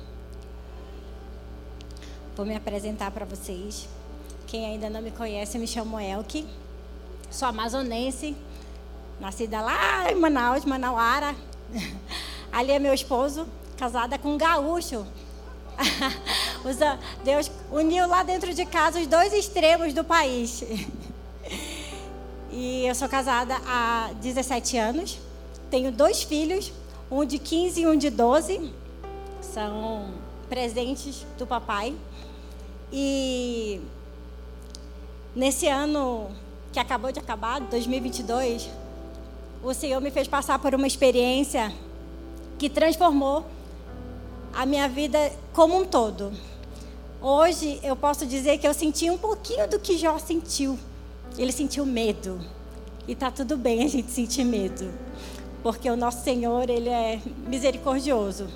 Vou 2.36 2.44
me 2.44 2.56
apresentar 2.56 3.10
para 3.10 3.24
vocês. 3.24 3.88
Quem 4.46 4.66
ainda 4.66 4.90
não 4.90 5.00
me 5.00 5.10
conhece, 5.10 5.58
me 5.58 5.66
chamo 5.66 5.98
Elke. 5.98 6.46
Sou 7.30 7.48
amazonense, 7.48 8.36
nascida 9.20 9.60
lá 9.60 10.10
em 10.10 10.14
Manaus, 10.14 10.64
Manauara. 10.64 11.34
Ali 12.52 12.72
é 12.72 12.78
meu 12.78 12.92
esposo, 12.92 13.46
casada 13.78 14.18
com 14.18 14.34
um 14.34 14.38
gaúcho, 14.38 15.06
Deus 17.24 17.50
uniu 17.70 18.06
lá 18.06 18.22
dentro 18.22 18.52
de 18.54 18.64
casa 18.64 19.00
os 19.00 19.06
dois 19.06 19.32
extremos 19.32 19.92
do 19.92 20.04
país. 20.04 20.62
E 22.52 22.84
eu 22.86 22.94
sou 22.94 23.08
casada 23.08 23.56
há 23.66 24.10
17 24.20 24.76
anos. 24.76 25.18
Tenho 25.70 25.90
dois 25.90 26.22
filhos, 26.22 26.70
um 27.10 27.24
de 27.24 27.38
15 27.38 27.80
e 27.80 27.86
um 27.86 27.96
de 27.96 28.10
12. 28.10 28.70
São 29.40 30.10
presentes 30.50 31.24
do 31.38 31.46
papai. 31.46 31.94
E 32.92 33.80
nesse 35.34 35.66
ano 35.66 36.30
que 36.70 36.78
acabou 36.78 37.10
de 37.10 37.18
acabar, 37.18 37.58
2022, 37.58 38.68
o 39.62 39.72
Senhor 39.72 39.98
me 40.02 40.10
fez 40.10 40.28
passar 40.28 40.58
por 40.58 40.74
uma 40.74 40.86
experiência 40.86 41.72
que 42.58 42.68
transformou 42.68 43.46
a 44.52 44.66
minha 44.66 44.90
vida 44.90 45.32
como 45.54 45.78
um 45.78 45.86
todo. 45.86 46.30
Hoje 47.18 47.80
eu 47.82 47.96
posso 47.96 48.26
dizer 48.26 48.58
que 48.58 48.68
eu 48.68 48.74
senti 48.74 49.10
um 49.10 49.16
pouquinho 49.16 49.66
do 49.70 49.78
que 49.78 49.96
Jó 49.96 50.18
sentiu. 50.18 50.78
Ele 51.38 51.52
sentiu 51.52 51.84
medo. 51.86 52.40
E 53.06 53.14
tá 53.14 53.30
tudo 53.30 53.56
bem 53.56 53.84
a 53.84 53.88
gente 53.88 54.10
sentir 54.10 54.44
medo. 54.44 54.92
Porque 55.62 55.90
o 55.90 55.96
nosso 55.96 56.22
Senhor, 56.22 56.68
ele 56.68 56.88
é 56.88 57.20
misericordioso. 57.46 58.46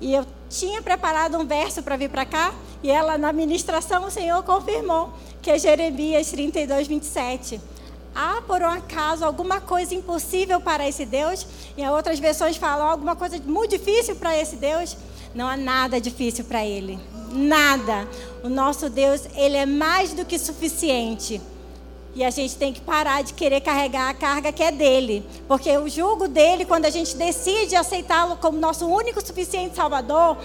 E 0.00 0.14
eu 0.14 0.26
tinha 0.50 0.82
preparado 0.82 1.38
um 1.38 1.46
verso 1.46 1.82
para 1.82 1.96
vir 1.96 2.10
para 2.10 2.26
cá, 2.26 2.52
e 2.82 2.90
ela 2.90 3.16
na 3.16 3.32
ministração 3.32 4.04
o 4.04 4.10
Senhor 4.10 4.42
confirmou, 4.42 5.10
que 5.40 5.50
é 5.50 5.58
Jeremias 5.58 6.30
32, 6.30 6.88
27. 6.88 7.60
Há 8.14 8.42
por 8.42 8.60
um 8.60 8.66
acaso 8.66 9.24
alguma 9.24 9.60
coisa 9.60 9.94
impossível 9.94 10.60
para 10.60 10.86
esse 10.86 11.06
Deus? 11.06 11.46
E 11.76 11.86
outras 11.88 12.18
versões 12.18 12.56
falam 12.56 12.86
alguma 12.86 13.16
coisa 13.16 13.38
muito 13.46 13.70
difícil 13.70 14.16
para 14.16 14.36
esse 14.36 14.56
Deus? 14.56 14.96
Não 15.34 15.48
há 15.48 15.56
nada 15.56 16.00
difícil 16.00 16.44
para 16.44 16.64
Ele. 16.64 16.98
Nada. 17.30 18.06
O 18.42 18.48
nosso 18.50 18.90
Deus, 18.90 19.22
Ele 19.34 19.56
é 19.56 19.64
mais 19.64 20.12
do 20.12 20.26
que 20.26 20.38
suficiente. 20.38 21.40
E 22.14 22.22
a 22.22 22.30
gente 22.30 22.56
tem 22.56 22.72
que 22.72 22.80
parar 22.80 23.22
de 23.22 23.32
querer 23.32 23.60
carregar 23.60 24.10
a 24.10 24.14
carga 24.14 24.52
que 24.52 24.62
é 24.62 24.70
dele. 24.70 25.24
Porque 25.48 25.76
o 25.78 25.88
jugo 25.88 26.28
dele, 26.28 26.64
quando 26.64 26.84
a 26.84 26.90
gente 26.90 27.16
decide 27.16 27.74
aceitá-lo 27.74 28.36
como 28.36 28.58
nosso 28.58 28.86
único 28.86 29.24
suficiente 29.26 29.76
Salvador, 29.76 30.36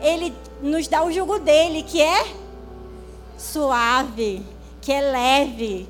ele 0.00 0.32
nos 0.62 0.88
dá 0.88 1.04
o 1.04 1.12
jugo 1.12 1.38
dele, 1.38 1.82
que 1.82 2.00
é 2.00 2.24
suave, 3.36 4.42
que 4.80 4.92
é 4.92 5.00
leve, 5.00 5.88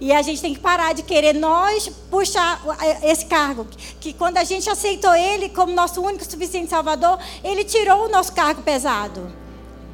e 0.00 0.14
a 0.14 0.22
gente 0.22 0.40
tem 0.40 0.54
que 0.54 0.60
parar 0.60 0.94
de 0.94 1.02
querer 1.02 1.34
nós 1.34 1.88
puxar 2.10 2.62
esse 3.02 3.26
cargo. 3.26 3.66
Que 4.00 4.14
quando 4.14 4.38
a 4.38 4.44
gente 4.44 4.68
aceitou 4.70 5.14
Ele 5.14 5.50
como 5.50 5.72
nosso 5.74 6.00
único 6.00 6.24
suficiente 6.24 6.70
Salvador, 6.70 7.18
Ele 7.44 7.64
tirou 7.64 8.06
o 8.06 8.08
nosso 8.08 8.32
cargo 8.32 8.62
pesado. 8.62 9.30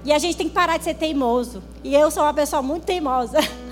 E 0.04 0.12
a 0.12 0.18
gente 0.20 0.36
tem 0.36 0.48
que 0.48 0.54
parar 0.54 0.76
de 0.76 0.84
ser 0.84 0.94
teimoso. 0.94 1.60
E 1.82 1.92
eu 1.92 2.08
sou 2.12 2.22
uma 2.22 2.32
pessoa 2.32 2.62
muito 2.62 2.84
teimosa. 2.84 3.38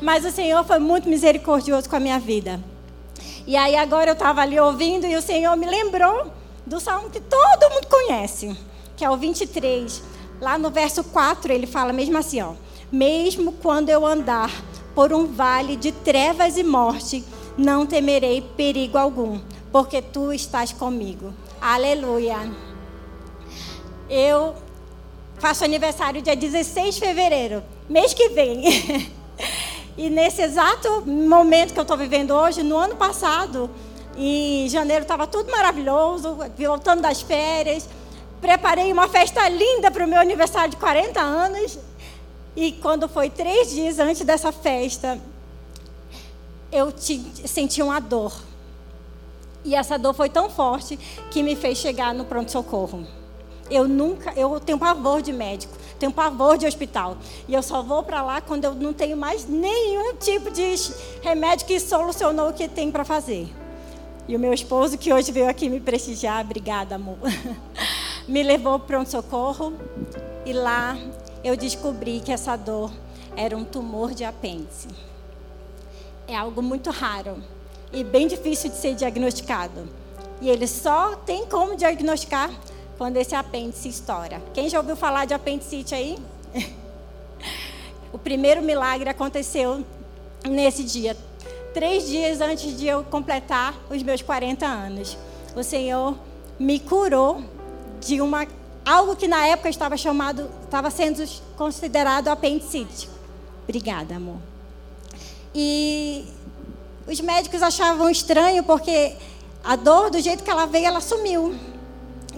Mas 0.00 0.24
o 0.24 0.30
Senhor 0.30 0.64
foi 0.64 0.78
muito 0.78 1.08
misericordioso 1.08 1.88
com 1.88 1.96
a 1.96 2.00
minha 2.00 2.18
vida. 2.18 2.60
E 3.46 3.56
aí 3.56 3.76
agora 3.76 4.10
eu 4.10 4.12
estava 4.12 4.42
ali 4.42 4.58
ouvindo 4.60 5.06
e 5.06 5.16
o 5.16 5.22
Senhor 5.22 5.56
me 5.56 5.66
lembrou 5.66 6.30
do 6.66 6.78
salmo 6.78 7.10
que 7.10 7.20
todo 7.20 7.72
mundo 7.72 7.86
conhece, 7.86 8.56
que 8.96 9.04
é 9.04 9.10
o 9.10 9.16
23. 9.16 10.02
Lá 10.40 10.58
no 10.58 10.70
verso 10.70 11.02
4 11.02 11.52
ele 11.52 11.66
fala 11.66 11.92
mesmo 11.92 12.16
assim, 12.18 12.40
ó: 12.42 12.52
Mesmo 12.92 13.52
quando 13.52 13.88
eu 13.88 14.06
andar 14.06 14.50
por 14.94 15.12
um 15.12 15.26
vale 15.26 15.76
de 15.76 15.90
trevas 15.90 16.56
e 16.56 16.62
morte, 16.62 17.24
não 17.56 17.86
temerei 17.86 18.40
perigo 18.40 18.98
algum, 18.98 19.40
porque 19.72 20.00
tu 20.00 20.32
estás 20.32 20.72
comigo. 20.72 21.32
Aleluia. 21.60 22.38
Eu 24.08 24.54
faço 25.38 25.64
aniversário 25.64 26.22
dia 26.22 26.36
16 26.36 26.94
de 26.94 27.00
fevereiro, 27.00 27.62
mês 27.88 28.14
que 28.14 28.28
vem. 28.28 29.10
e 29.98 30.08
nesse 30.08 30.40
exato 30.40 31.02
momento 31.04 31.72
que 31.72 31.78
eu 31.80 31.82
estou 31.82 31.96
vivendo 31.96 32.30
hoje, 32.30 32.62
no 32.62 32.76
ano 32.76 32.94
passado, 32.94 33.68
em 34.16 34.68
janeiro 34.68 35.02
estava 35.02 35.26
tudo 35.26 35.50
maravilhoso, 35.50 36.38
voltando 36.56 37.02
das 37.02 37.20
férias. 37.20 37.88
Preparei 38.40 38.92
uma 38.92 39.08
festa 39.08 39.48
linda 39.48 39.90
para 39.90 40.04
o 40.04 40.08
meu 40.08 40.20
aniversário 40.20 40.70
de 40.70 40.76
40 40.76 41.20
anos. 41.20 41.80
E 42.54 42.70
quando 42.70 43.08
foi 43.08 43.28
três 43.28 43.70
dias 43.70 43.98
antes 43.98 44.24
dessa 44.24 44.52
festa, 44.52 45.18
eu 46.70 46.92
senti 47.44 47.82
uma 47.82 47.98
dor. 47.98 48.32
E 49.64 49.74
essa 49.74 49.98
dor 49.98 50.14
foi 50.14 50.28
tão 50.28 50.48
forte 50.48 50.96
que 51.32 51.42
me 51.42 51.56
fez 51.56 51.76
chegar 51.76 52.14
no 52.14 52.24
pronto-socorro. 52.24 53.04
Eu 53.68 53.88
nunca, 53.88 54.32
eu 54.36 54.60
tenho 54.60 54.78
pavor 54.78 55.20
de 55.20 55.32
médico, 55.32 55.76
tenho 55.98 56.12
pavor 56.12 56.56
de 56.56 56.66
hospital. 56.66 57.16
E 57.46 57.54
eu 57.54 57.62
só 57.62 57.82
vou 57.82 58.02
para 58.02 58.22
lá 58.22 58.40
quando 58.40 58.64
eu 58.64 58.74
não 58.74 58.92
tenho 58.92 59.16
mais 59.16 59.46
nenhum 59.46 60.14
tipo 60.16 60.50
de 60.50 60.74
remédio 61.22 61.66
que 61.66 61.78
solucionou 61.80 62.50
o 62.50 62.52
que 62.52 62.68
tem 62.68 62.90
para 62.90 63.04
fazer. 63.04 63.48
E 64.26 64.36
o 64.36 64.38
meu 64.38 64.52
esposo, 64.52 64.98
que 64.98 65.12
hoje 65.12 65.32
veio 65.32 65.48
aqui 65.48 65.68
me 65.68 65.80
prestigiar, 65.80 66.44
obrigada, 66.44 66.96
amor, 66.96 67.16
me 68.28 68.42
levou 68.42 68.78
para 68.78 68.98
pronto-socorro. 68.98 69.72
E 70.44 70.52
lá 70.52 70.96
eu 71.42 71.56
descobri 71.56 72.20
que 72.20 72.32
essa 72.32 72.56
dor 72.56 72.90
era 73.36 73.56
um 73.56 73.64
tumor 73.64 74.14
de 74.14 74.24
apêndice. 74.24 74.88
É 76.26 76.36
algo 76.36 76.60
muito 76.60 76.90
raro 76.90 77.42
e 77.92 78.04
bem 78.04 78.26
difícil 78.26 78.70
de 78.70 78.76
ser 78.76 78.94
diagnosticado. 78.94 79.88
E 80.40 80.48
ele 80.48 80.66
só 80.66 81.16
tem 81.16 81.46
como 81.46 81.74
diagnosticar 81.74 82.50
quando 82.98 83.16
esse 83.16 83.34
apêndice 83.34 83.88
estoura. 83.88 84.42
Quem 84.52 84.68
já 84.68 84.78
ouviu 84.78 84.96
falar 84.96 85.24
de 85.24 85.32
apendicite 85.32 85.94
aí? 85.94 86.18
o 88.12 88.18
primeiro 88.18 88.60
milagre 88.60 89.08
aconteceu 89.08 89.84
nesse 90.44 90.82
dia, 90.82 91.16
três 91.72 92.06
dias 92.08 92.40
antes 92.40 92.76
de 92.76 92.86
eu 92.86 93.04
completar 93.04 93.74
os 93.88 94.02
meus 94.02 94.20
40 94.20 94.66
anos. 94.66 95.16
O 95.54 95.62
Senhor 95.62 96.18
me 96.58 96.80
curou 96.80 97.42
de 98.00 98.20
uma 98.20 98.46
algo 98.84 99.14
que 99.14 99.28
na 99.28 99.46
época 99.46 99.68
estava 99.68 99.96
chamado, 99.96 100.50
estava 100.64 100.90
sendo 100.90 101.22
considerado 101.56 102.28
apendicite. 102.28 103.08
Obrigada, 103.64 104.16
amor. 104.16 104.38
E 105.54 106.24
os 107.06 107.20
médicos 107.20 107.62
achavam 107.62 108.08
estranho 108.08 108.64
porque 108.64 109.14
a 109.62 109.76
dor, 109.76 110.10
do 110.10 110.20
jeito 110.20 110.42
que 110.42 110.50
ela 110.50 110.66
veio, 110.66 110.86
ela 110.86 111.00
sumiu. 111.00 111.54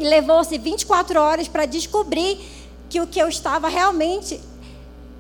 Levou-se 0.04 0.56
24 0.58 1.20
horas 1.20 1.46
para 1.46 1.66
descobrir 1.66 2.40
que 2.88 3.00
o 3.00 3.06
que 3.06 3.20
eu 3.20 3.28
estava 3.28 3.68
realmente 3.68 4.40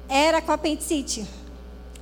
era 0.08 0.42
com 0.42 0.50
apendicite. 0.50 1.24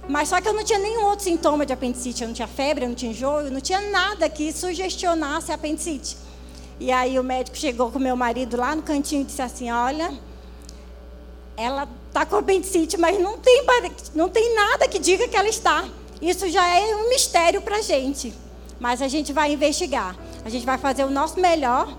Mas 0.09 0.31
só 0.31 0.41
que 0.41 0.49
eu 0.49 0.55
não 0.55 0.65
tinha 0.65 0.79
nenhum 0.79 1.05
outro 1.05 1.25
sintoma 1.25 1.67
de 1.67 1.73
apendicite. 1.73 2.23
Eu 2.23 2.29
não 2.29 2.35
tinha 2.35 2.49
febre, 2.49 2.85
eu 2.85 2.89
não 2.89 2.95
tinha 2.95 3.11
enjoo, 3.11 3.43
eu 3.43 3.51
não 3.51 3.61
tinha 3.61 3.81
nada 3.91 4.29
que 4.31 4.51
sugestionasse 4.53 5.53
apendicite. 5.53 6.17
E 6.81 6.91
aí 6.91 7.19
o 7.19 7.25
médico 7.25 7.57
chegou 7.57 7.91
com 7.91 7.99
meu 7.99 8.17
marido 8.17 8.57
lá 8.57 8.75
no 8.75 8.83
cantinho 8.83 9.23
e 9.23 9.25
disse 9.25 9.43
assim: 9.43 9.71
Olha, 9.71 10.11
ela 11.57 11.87
está 12.07 12.25
com 12.25 12.37
apendicite, 12.37 12.97
mas 12.97 13.21
não 13.21 13.37
tem, 13.37 13.63
não 14.15 14.29
tem 14.29 14.55
nada 14.55 14.89
que 14.89 14.99
diga 14.99 15.29
que 15.29 15.37
ela 15.37 15.49
está. 15.49 15.85
Isso 16.23 16.49
já 16.49 16.67
é 16.67 16.97
um 16.97 17.09
mistério 17.11 17.61
para 17.61 17.77
a 17.77 17.83
gente. 17.83 18.33
Mas 18.81 19.03
a 19.03 19.09
gente 19.09 19.33
vai 19.33 19.53
investigar. 19.53 20.17
A 20.45 20.49
gente 20.49 20.65
vai 20.65 20.79
fazer 20.79 21.05
o 21.05 21.11
nosso 21.11 21.39
melhor, 21.41 21.95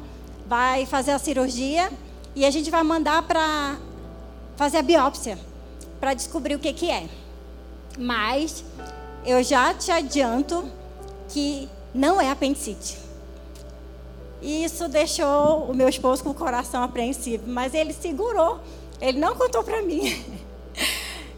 vai 0.50 0.88
fazer 0.88 1.12
a 1.12 1.20
cirurgia 1.20 1.92
e 2.36 2.44
a 2.44 2.50
gente 2.50 2.72
vai 2.72 2.82
mandar 2.82 3.22
para 3.22 3.78
fazer 4.58 4.78
a 4.78 4.82
biópsia 4.82 5.38
para 6.00 6.16
descobrir 6.16 6.56
o 6.56 6.60
que, 6.60 6.74
que 6.74 6.90
é. 6.90 7.08
Mas 7.98 8.64
eu 9.24 9.44
já 9.44 9.74
te 9.76 9.92
adianto 9.92 10.66
que 11.28 11.70
não 11.94 12.20
é 12.20 12.32
apendicite. 12.32 12.98
E 14.42 14.64
isso 14.64 14.88
deixou 14.88 15.66
o 15.66 15.74
meu 15.76 15.88
esposo 15.88 16.24
com 16.24 16.32
o 16.32 16.34
coração 16.34 16.82
apreensivo, 16.82 17.44
mas 17.46 17.76
ele 17.76 17.94
segurou, 17.94 18.60
ele 19.00 19.20
não 19.20 19.36
contou 19.36 19.64
para 19.64 19.82
mim. 19.82 20.02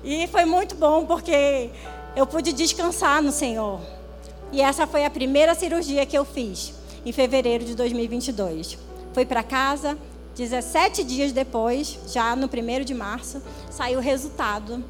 E 0.04 0.26
foi 0.30 0.46
muito 0.46 0.74
bom 0.74 1.06
porque 1.06 1.70
eu 2.16 2.26
pude 2.26 2.54
descansar 2.54 3.22
no 3.22 3.32
Senhor. 3.32 3.80
E 4.52 4.60
essa 4.60 4.88
foi 4.88 5.06
a 5.06 5.12
primeira 5.12 5.54
cirurgia 5.54 6.08
que 6.08 6.18
eu 6.18 6.26
fiz 6.26 6.74
em 7.06 7.12
fevereiro 7.12 7.64
de 7.64 7.76
2022. 7.76 8.80
Fui 9.14 9.26
para 9.26 9.44
casa, 9.44 9.98
17 10.36 11.04
dias 11.04 11.32
depois, 11.32 12.00
já 12.08 12.36
no 12.36 12.48
1 12.48 12.86
de 12.86 12.94
março, 12.94 13.42
saiu 13.70 14.00
o 14.00 14.02
resultado 14.02 14.84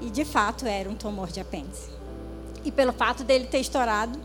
e 0.00 0.10
de 0.10 0.24
fato 0.24 0.64
era 0.66 0.88
um 0.88 0.94
tumor 0.94 1.28
de 1.28 1.40
apêndice. 1.40 1.90
E 2.64 2.70
pelo 2.70 2.92
fato 2.92 3.24
dele 3.24 3.46
ter 3.46 3.58
estourado, 3.58 4.18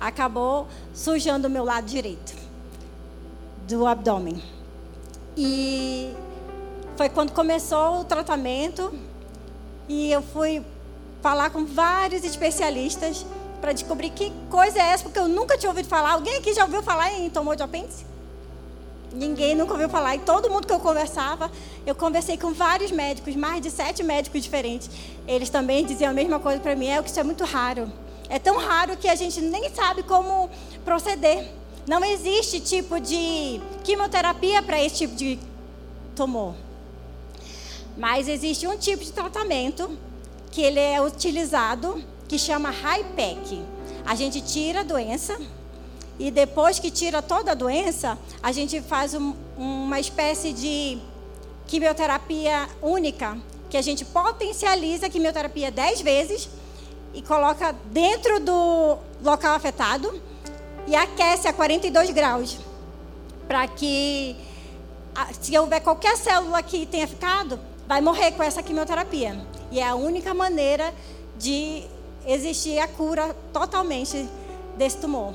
acabou 0.00 0.66
sujando 0.92 1.46
o 1.46 1.50
meu 1.50 1.64
lado 1.64 1.86
direito 1.86 2.34
do 3.66 3.86
abdômen. 3.86 4.42
E 5.36 6.12
foi 6.96 7.08
quando 7.08 7.32
começou 7.32 8.00
o 8.00 8.04
tratamento 8.04 8.92
e 9.88 10.10
eu 10.10 10.22
fui 10.22 10.64
falar 11.22 11.50
com 11.50 11.64
vários 11.64 12.24
especialistas 12.24 13.24
para 13.60 13.72
descobrir 13.72 14.10
que 14.10 14.32
coisa 14.50 14.78
é 14.78 14.82
essa, 14.82 15.04
porque 15.04 15.18
eu 15.18 15.28
nunca 15.28 15.56
tinha 15.56 15.70
ouvido 15.70 15.88
falar. 15.88 16.12
Alguém 16.12 16.36
aqui 16.36 16.52
já 16.52 16.64
ouviu 16.64 16.82
falar 16.82 17.12
em 17.12 17.30
tumor 17.30 17.54
de 17.54 17.62
apêndice? 17.62 18.15
Ninguém 19.16 19.54
nunca 19.54 19.72
ouviu 19.72 19.88
falar. 19.88 20.14
E 20.14 20.18
todo 20.18 20.50
mundo 20.50 20.66
que 20.66 20.72
eu 20.72 20.78
conversava, 20.78 21.50
eu 21.86 21.94
conversei 21.94 22.36
com 22.36 22.52
vários 22.52 22.90
médicos, 22.90 23.34
mais 23.34 23.62
de 23.62 23.70
sete 23.70 24.02
médicos 24.02 24.42
diferentes. 24.42 24.90
Eles 25.26 25.48
também 25.48 25.84
diziam 25.84 26.10
a 26.10 26.14
mesma 26.14 26.38
coisa 26.38 26.60
para 26.60 26.76
mim: 26.76 26.88
é 26.88 27.02
que 27.02 27.08
isso 27.08 27.18
é 27.18 27.24
muito 27.24 27.44
raro. 27.44 27.90
É 28.28 28.38
tão 28.38 28.58
raro 28.58 28.96
que 28.96 29.08
a 29.08 29.14
gente 29.14 29.40
nem 29.40 29.74
sabe 29.74 30.02
como 30.02 30.50
proceder. 30.84 31.48
Não 31.86 32.04
existe 32.04 32.60
tipo 32.60 33.00
de 33.00 33.60
quimioterapia 33.84 34.62
para 34.62 34.82
esse 34.82 34.96
tipo 34.96 35.14
de 35.14 35.38
tumor. 36.14 36.54
Mas 37.96 38.28
existe 38.28 38.66
um 38.66 38.76
tipo 38.76 39.02
de 39.02 39.12
tratamento 39.12 39.96
que 40.50 40.60
ele 40.60 40.80
é 40.80 41.00
utilizado, 41.00 42.02
que 42.28 42.38
chama 42.38 42.70
HIPEC. 42.70 43.62
A 44.04 44.14
gente 44.14 44.40
tira 44.40 44.80
a 44.80 44.82
doença 44.82 45.38
e 46.18 46.30
depois 46.30 46.78
que 46.78 46.90
tira 46.90 47.20
toda 47.20 47.52
a 47.52 47.54
doença, 47.54 48.18
a 48.42 48.50
gente 48.50 48.80
faz 48.80 49.14
um, 49.14 49.34
uma 49.56 50.00
espécie 50.00 50.52
de 50.52 50.98
quimioterapia 51.66 52.68
única, 52.80 53.36
que 53.68 53.76
a 53.76 53.82
gente 53.82 54.04
potencializa 54.04 55.06
a 55.06 55.10
quimioterapia 55.10 55.70
10 55.70 56.00
vezes 56.00 56.48
e 57.12 57.20
coloca 57.20 57.74
dentro 57.86 58.40
do 58.40 58.98
local 59.22 59.54
afetado 59.54 60.20
e 60.86 60.94
aquece 60.94 61.48
a 61.48 61.52
42 61.52 62.10
graus, 62.10 62.58
para 63.48 63.66
que 63.66 64.36
se 65.40 65.56
houver 65.58 65.80
qualquer 65.80 66.16
célula 66.16 66.62
que 66.62 66.86
tenha 66.86 67.06
ficado, 67.06 67.58
vai 67.86 68.00
morrer 68.00 68.32
com 68.32 68.42
essa 68.42 68.62
quimioterapia. 68.62 69.44
E 69.70 69.80
é 69.80 69.86
a 69.86 69.94
única 69.94 70.32
maneira 70.32 70.94
de 71.36 71.84
existir 72.26 72.78
a 72.78 72.88
cura 72.88 73.34
totalmente 73.52 74.28
desse 74.76 74.98
tumor. 74.98 75.32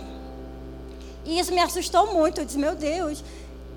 E 1.26 1.39
isso 1.39 1.53
me 1.53 1.59
assustou 1.59 2.13
muito. 2.13 2.41
Eu 2.41 2.45
disse, 2.45 2.57
meu 2.57 2.76
Deus. 2.76 3.24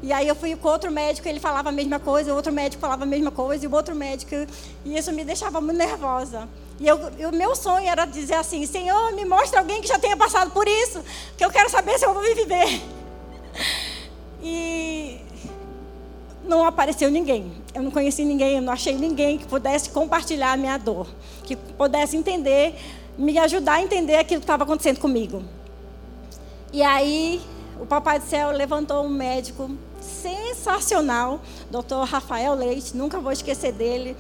E 0.03 0.12
aí 0.12 0.28
eu 0.28 0.34
fui 0.34 0.55
com 0.55 0.68
outro 0.68 0.90
médico, 0.90 1.26
ele 1.26 1.40
falava 1.40 1.70
a 1.70 1.72
mesma 1.72 1.99
coisa, 1.99 2.32
o 2.32 2.36
outro 2.36 2.53
médico 2.53 2.80
falava 2.80 3.05
a 3.05 3.07
mesma 3.07 3.30
coisa, 3.30 3.64
e 3.64 3.68
o 3.68 3.74
outro 3.74 3.95
médico. 3.95 4.34
E 4.84 4.97
isso 4.97 5.11
me 5.12 5.24
deixava 5.24 5.61
muito 5.61 5.78
nervosa. 5.78 6.47
E 6.78 6.90
o 7.24 7.32
meu 7.32 7.55
sonho 7.55 7.88
era 7.88 8.05
dizer 8.05 8.34
assim: 8.34 8.66
Senhor, 8.66 9.12
me 9.12 9.24
mostra 9.24 9.61
alguém 9.61 9.80
que 9.80 9.88
já 9.88 9.99
tenha 9.99 10.16
passado 10.16 10.51
por 10.51 10.66
isso, 10.66 11.03
que 11.36 11.45
eu 11.45 11.51
quero 11.51 11.70
saber 11.70 11.99
se 11.99 12.05
eu 12.05 12.12
vou 12.12 12.22
viver. 12.22 12.82
E 14.47 15.22
não 16.45 16.66
apareceu 16.66 17.11
ninguém. 17.11 17.51
Eu 17.74 17.82
não 17.82 17.90
conheci 17.90 18.24
ninguém, 18.24 18.57
eu 18.57 18.62
não 18.62 18.74
achei 18.74 18.95
ninguém 18.95 19.38
que 19.38 19.47
pudesse 19.47 19.88
compartilhar 19.88 20.53
a 20.53 20.57
minha 20.57 20.76
dor, 20.76 21.07
que 21.45 21.57
pudesse 21.57 22.14
entender, 22.14 22.74
me 23.16 23.38
ajudar 23.38 23.74
a 23.74 23.82
entender 23.82 24.16
aquilo 24.16 24.40
que 24.40 24.45
estava 24.45 24.64
acontecendo 24.64 25.01
comigo. 25.01 25.42
E 26.75 26.83
aí, 26.83 27.41
o 27.81 27.87
Papai 27.87 28.18
do 28.18 28.27
Céu 28.27 28.51
levantou 28.51 29.05
um 29.05 29.09
médico 29.09 29.70
sensacional, 30.01 31.41
Dr. 31.70 32.03
Rafael 32.05 32.53
Leite, 32.53 32.97
nunca 32.97 33.20
vou 33.20 33.31
esquecer 33.31 33.70
dele. 33.70 34.16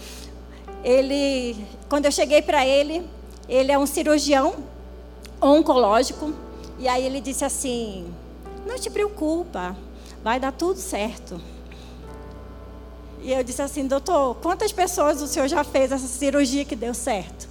Ele, 0.84 1.56
quando 1.88 2.04
eu 2.04 2.12
cheguei 2.12 2.40
para 2.42 2.64
ele, 2.64 3.04
ele 3.48 3.72
é 3.72 3.76
um 3.76 3.86
cirurgião 3.86 4.54
oncológico, 5.42 6.32
e 6.78 6.86
aí 6.86 7.04
ele 7.04 7.20
disse 7.20 7.44
assim: 7.44 8.14
"Não 8.64 8.78
te 8.78 8.88
preocupa, 8.88 9.76
vai 10.22 10.38
dar 10.38 10.52
tudo 10.52 10.78
certo. 10.78 11.40
E 13.20 13.32
eu 13.32 13.42
disse 13.42 13.62
assim, 13.62 13.88
doutor, 13.88 14.36
quantas 14.36 14.70
pessoas 14.70 15.20
o 15.20 15.26
senhor 15.26 15.48
já 15.48 15.64
fez 15.64 15.90
essa 15.90 16.06
cirurgia 16.06 16.64
que 16.64 16.76
deu 16.76 16.94
certo? 16.94 17.48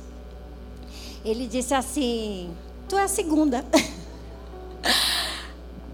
Ele 1.25 1.45
disse 1.45 1.73
assim, 1.73 2.55
tu 2.87 2.97
é 2.97 3.03
a 3.03 3.07
segunda. 3.09 3.65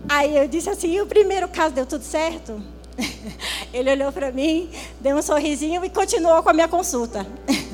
Aí 0.08 0.36
eu 0.38 0.48
disse 0.48 0.70
assim, 0.70 0.96
e 0.96 1.02
o 1.02 1.06
primeiro 1.06 1.48
caso 1.48 1.76
deu 1.76 1.86
tudo 1.86 2.04
certo? 2.04 2.62
Ele 3.74 3.92
olhou 3.92 4.12
para 4.12 4.32
mim, 4.32 4.70
deu 5.00 5.16
um 5.16 5.22
sorrisinho 5.22 5.84
e 5.86 5.90
continuou 5.90 6.42
com 6.42 6.50
a 6.50 6.54
minha 6.54 6.68
consulta. 6.68 7.26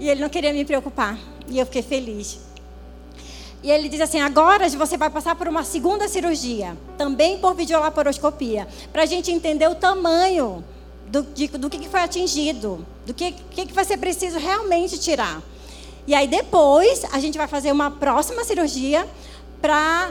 E 0.00 0.10
ele 0.10 0.20
não 0.20 0.28
queria 0.28 0.52
me 0.52 0.64
preocupar. 0.64 1.16
E 1.46 1.60
eu 1.60 1.64
fiquei 1.64 1.80
feliz. 1.80 2.40
E 3.62 3.70
ele 3.70 3.88
diz 3.88 4.00
assim: 4.00 4.20
agora 4.20 4.68
você 4.68 4.96
vai 4.96 5.08
passar 5.08 5.36
por 5.36 5.46
uma 5.46 5.62
segunda 5.62 6.08
cirurgia, 6.08 6.76
também 6.98 7.38
por 7.38 7.54
videolaparoscopia, 7.54 8.66
para 8.92 9.04
a 9.04 9.06
gente 9.06 9.30
entender 9.30 9.68
o 9.68 9.76
tamanho 9.76 10.64
do, 11.06 11.22
de, 11.22 11.46
do 11.46 11.70
que 11.70 11.88
foi 11.88 12.00
atingido, 12.00 12.84
do 13.06 13.14
que, 13.14 13.30
que, 13.30 13.72
vai 13.72 13.84
ser 13.84 13.98
preciso 13.98 14.38
realmente 14.38 14.98
tirar. 14.98 15.40
E 16.04 16.14
aí 16.16 16.26
depois 16.26 17.04
a 17.12 17.20
gente 17.20 17.38
vai 17.38 17.46
fazer 17.46 17.70
uma 17.70 17.88
próxima 17.88 18.42
cirurgia 18.42 19.06
para 19.62 20.10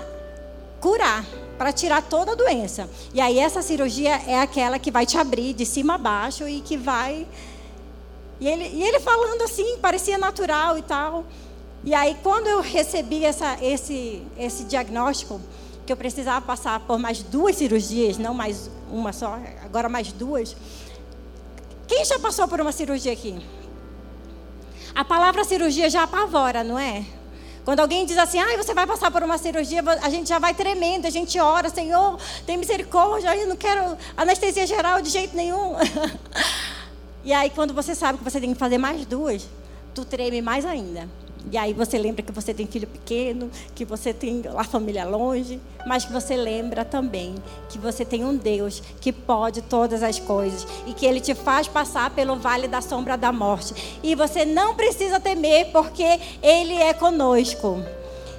curar, 0.80 1.26
para 1.58 1.72
tirar 1.72 2.02
toda 2.02 2.32
a 2.32 2.36
doença. 2.36 2.90
E 3.14 3.22
aí 3.22 3.38
essa 3.38 3.62
cirurgia 3.62 4.20
é 4.26 4.40
aquela 4.40 4.80
que 4.80 4.90
vai 4.90 5.06
te 5.06 5.18
abrir 5.18 5.54
de 5.54 5.66
cima 5.66 5.96
a 5.96 5.98
baixo 5.98 6.48
e 6.48 6.62
que 6.62 6.78
vai. 6.78 7.28
E 8.40 8.48
ele, 8.48 8.64
e 8.64 8.82
ele 8.82 9.00
falando 9.00 9.44
assim, 9.44 9.78
parecia 9.78 10.18
natural 10.18 10.78
e 10.78 10.82
tal. 10.82 11.26
E 11.84 11.94
aí, 11.94 12.16
quando 12.22 12.48
eu 12.48 12.62
recebi 12.62 13.26
essa, 13.26 13.58
esse, 13.62 14.22
esse 14.38 14.64
diagnóstico, 14.66 15.42
que 15.86 15.92
eu 15.92 15.98
precisava 15.98 16.46
passar 16.46 16.80
por 16.82 17.00
mais 17.00 17.24
duas 17.24 17.56
cirurgias, 17.56 18.18
não 18.18 18.34
mais 18.34 18.70
uma 18.92 19.12
só, 19.12 19.40
agora 19.66 19.90
mais 19.90 20.12
duas. 20.12 20.56
Quem 21.88 22.06
já 22.06 22.20
passou 22.20 22.48
por 22.48 22.62
uma 22.62 22.72
cirurgia 22.72 23.12
aqui? 23.12 23.38
A 24.94 25.04
palavra 25.04 25.44
cirurgia 25.44 25.90
já 25.90 26.04
apavora, 26.04 26.64
não 26.64 26.78
é? 26.78 27.04
Quando 27.64 27.80
alguém 27.80 28.06
diz 28.06 28.18
assim, 28.18 28.40
ah, 28.40 28.58
você 28.58 28.74
vai 28.74 28.88
passar 28.88 29.12
por 29.12 29.22
uma 29.22 29.38
cirurgia, 29.38 29.84
a 30.02 30.10
gente 30.10 30.28
já 30.28 30.40
vai 30.40 30.54
tremendo, 30.54 31.06
a 31.06 31.10
gente 31.10 31.40
ora, 31.40 31.70
Senhor, 31.70 32.18
tem 32.46 32.58
misericórdia, 32.58 33.36
eu 33.36 33.48
não 33.48 33.56
quero 33.56 33.96
anestesia 34.18 34.66
geral 34.66 35.02
de 35.02 35.10
jeito 35.10 35.36
nenhum. 35.36 35.76
e 37.24 37.32
aí, 37.32 37.52
quando 37.52 37.74
você 37.74 37.94
sabe 37.94 38.18
que 38.18 38.24
você 38.24 38.40
tem 38.40 38.54
que 38.54 38.60
fazer 38.60 38.80
mais 38.80 39.06
duas, 39.06 39.48
tu 39.94 40.04
treme 40.04 40.42
mais 40.42 40.66
ainda. 40.66 41.08
E 41.50 41.58
aí 41.58 41.74
você 41.74 41.98
lembra 41.98 42.22
que 42.22 42.32
você 42.32 42.54
tem 42.54 42.68
filho 42.68 42.88
pequeno, 42.88 43.50
que 43.74 43.84
você 43.84 44.14
tem 44.14 44.44
a 44.56 44.64
família 44.64 45.06
longe, 45.06 45.60
mas 45.86 46.06
que 46.06 46.12
você 46.12 46.36
lembra 46.36 46.86
também 46.86 47.36
que 47.70 47.78
você 47.78 48.06
tem 48.06 48.24
um 48.24 48.36
Deus 48.36 48.84
que 49.00 49.12
pode 49.12 49.62
todas 49.62 50.04
as 50.04 50.20
coisas 50.20 50.68
e 50.86 50.94
que 50.94 51.06
ele 51.06 51.20
te 51.20 51.34
faz 51.34 51.68
passar 51.68 52.10
pelo 52.12 52.36
vale 52.36 52.68
da 52.68 52.82
sombra 52.82 53.18
da 53.18 53.32
morte. 53.32 54.00
E 54.04 54.14
você 54.14 54.46
não 54.46 54.76
precisa 54.76 55.20
temer 55.20 55.72
porque 55.72 56.20
ele 56.42 56.76
é 56.76 56.94
conosco. 56.94 57.82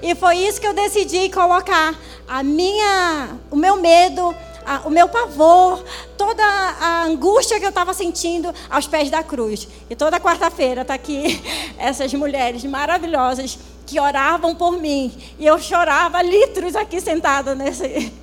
E 0.03 0.15
foi 0.15 0.39
isso 0.39 0.61
que 0.61 0.67
eu 0.67 0.75
decidi 0.75 1.29
colocar 1.29 1.97
a 2.27 2.43
minha, 2.43 3.37
o 3.51 3.57
meu 3.57 3.81
medo 3.81 4.35
a, 4.65 4.81
o 4.87 4.91
meu 4.91 5.09
pavor, 5.09 5.85
toda 6.17 6.43
a 6.45 7.05
angústia 7.05 7.59
que 7.59 7.65
eu 7.65 7.71
estava 7.71 7.93
sentindo 7.93 8.53
aos 8.71 8.87
pés 8.87 9.11
da 9.11 9.23
cruz. 9.23 9.69
E 9.89 9.97
toda 9.97 10.21
quarta-feira 10.21 10.83
está 10.83 10.95
aqui 10.95 11.43
essas 11.79 12.13
mulheres 12.15 12.65
maravilhosas 12.65 13.59
que 13.87 14.01
oravam 14.01 14.55
por 14.55 14.81
mim. 14.81 15.13
E 15.39 15.47
eu 15.47 15.59
chorava 15.59 16.23
litros 16.23 16.75
aqui 16.77 17.01
sentada 17.01 17.55
nesse. 17.55 18.13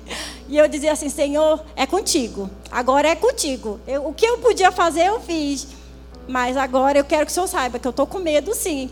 E 0.50 0.58
eu 0.58 0.66
dizia 0.66 0.90
assim: 0.90 1.08
Senhor, 1.08 1.64
é 1.76 1.86
contigo. 1.86 2.50
Agora 2.72 3.06
é 3.06 3.14
contigo. 3.14 3.78
Eu, 3.86 4.08
o 4.08 4.12
que 4.12 4.26
eu 4.26 4.38
podia 4.38 4.72
fazer, 4.72 5.06
eu 5.06 5.20
fiz. 5.20 5.68
Mas 6.26 6.56
agora 6.56 6.98
eu 6.98 7.04
quero 7.04 7.24
que 7.24 7.30
o 7.30 7.34
Senhor 7.34 7.46
saiba 7.46 7.78
que 7.78 7.86
eu 7.86 7.90
estou 7.90 8.04
com 8.04 8.18
medo, 8.18 8.52
sim. 8.52 8.90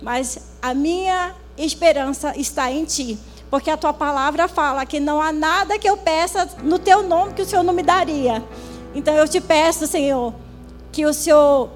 Mas 0.00 0.38
a 0.62 0.72
minha 0.72 1.34
esperança 1.58 2.32
está 2.36 2.70
em 2.70 2.84
Ti. 2.84 3.18
Porque 3.50 3.68
a 3.68 3.76
tua 3.76 3.92
palavra 3.92 4.46
fala 4.46 4.86
que 4.86 5.00
não 5.00 5.20
há 5.20 5.32
nada 5.32 5.78
que 5.78 5.88
eu 5.88 5.96
peça 5.96 6.48
no 6.62 6.78
teu 6.78 7.02
nome 7.02 7.34
que 7.34 7.42
o 7.42 7.46
Senhor 7.46 7.64
não 7.64 7.74
me 7.74 7.82
daria. 7.82 8.42
Então 8.94 9.14
eu 9.14 9.26
te 9.26 9.40
peço, 9.40 9.86
Senhor, 9.86 10.32
que 10.92 11.04
o 11.04 11.12
Senhor 11.12 11.68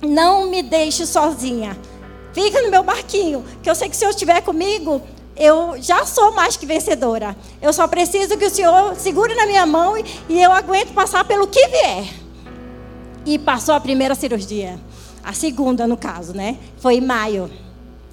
não 0.00 0.50
me 0.50 0.62
deixe 0.62 1.06
sozinha. 1.06 1.78
Fica 2.32 2.60
no 2.62 2.70
meu 2.70 2.82
barquinho, 2.82 3.44
que 3.62 3.70
eu 3.70 3.74
sei 3.74 3.88
que 3.88 3.94
se 3.94 4.00
Senhor 4.00 4.10
estiver 4.10 4.40
comigo, 4.40 5.00
eu 5.36 5.80
já 5.80 6.04
sou 6.04 6.32
mais 6.32 6.56
que 6.56 6.66
vencedora. 6.66 7.36
Eu 7.60 7.72
só 7.72 7.86
preciso 7.86 8.36
que 8.36 8.46
o 8.46 8.50
Senhor 8.50 8.96
segure 8.96 9.34
na 9.34 9.46
minha 9.46 9.66
mão 9.66 9.96
e, 9.96 10.04
e 10.28 10.42
eu 10.42 10.50
aguento 10.52 10.92
passar 10.92 11.24
pelo 11.24 11.46
que 11.46 11.66
vier. 11.68 12.12
E 13.24 13.38
passou 13.38 13.74
a 13.74 13.80
primeira 13.80 14.14
cirurgia. 14.14 14.78
A 15.22 15.32
segunda, 15.32 15.86
no 15.86 15.96
caso, 15.96 16.34
né? 16.34 16.58
Foi 16.78 16.96
em 16.96 17.00
maio. 17.00 17.50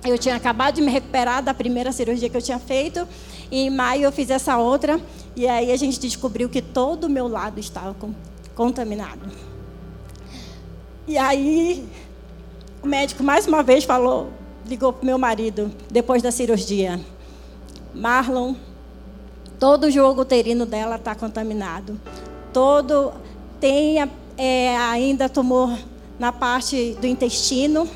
Eu 0.04 0.18
tinha 0.18 0.36
acabado 0.36 0.76
de 0.76 0.82
me 0.82 0.92
recuperar 0.92 1.44
da 1.44 1.54
primeira 1.54 1.92
cirurgia 1.92 2.30
que 2.30 2.38
eu 2.38 2.42
tinha 2.42 2.60
feito. 2.60 3.08
E 3.52 3.62
em 3.62 3.70
maio 3.70 4.04
eu 4.04 4.12
fiz 4.12 4.30
essa 4.30 4.58
outra. 4.58 5.00
E 5.36 5.48
aí 5.48 5.72
a 5.72 5.78
gente 5.78 6.00
descobriu 6.00 6.50
que 6.50 6.62
todo 6.62 7.06
o 7.06 7.10
meu 7.10 7.28
lado 7.28 7.60
estava 7.60 7.96
contaminado. 8.56 9.22
E 11.08 11.18
aí 11.18 11.88
o 12.82 12.88
médico 12.88 13.24
mais 13.24 13.46
uma 13.46 13.62
vez 13.62 13.84
falou, 13.84 14.32
ligou 14.66 14.94
para 14.94 15.06
meu 15.06 15.18
marido 15.18 15.72
depois 15.92 16.22
da 16.22 16.32
cirurgia. 16.32 17.00
Marlon, 17.94 18.56
todo 19.60 19.86
o 19.86 19.92
jogo 19.92 20.22
uterino 20.22 20.66
dela 20.66 20.96
está 20.96 21.14
contaminado. 21.14 22.00
Todo 22.54 23.12
tem 23.60 23.98
é, 24.38 24.78
ainda 24.78 25.28
tumor 25.28 25.78
na 26.18 26.32
parte 26.32 26.96
do 27.02 27.08
intestino 27.08 27.90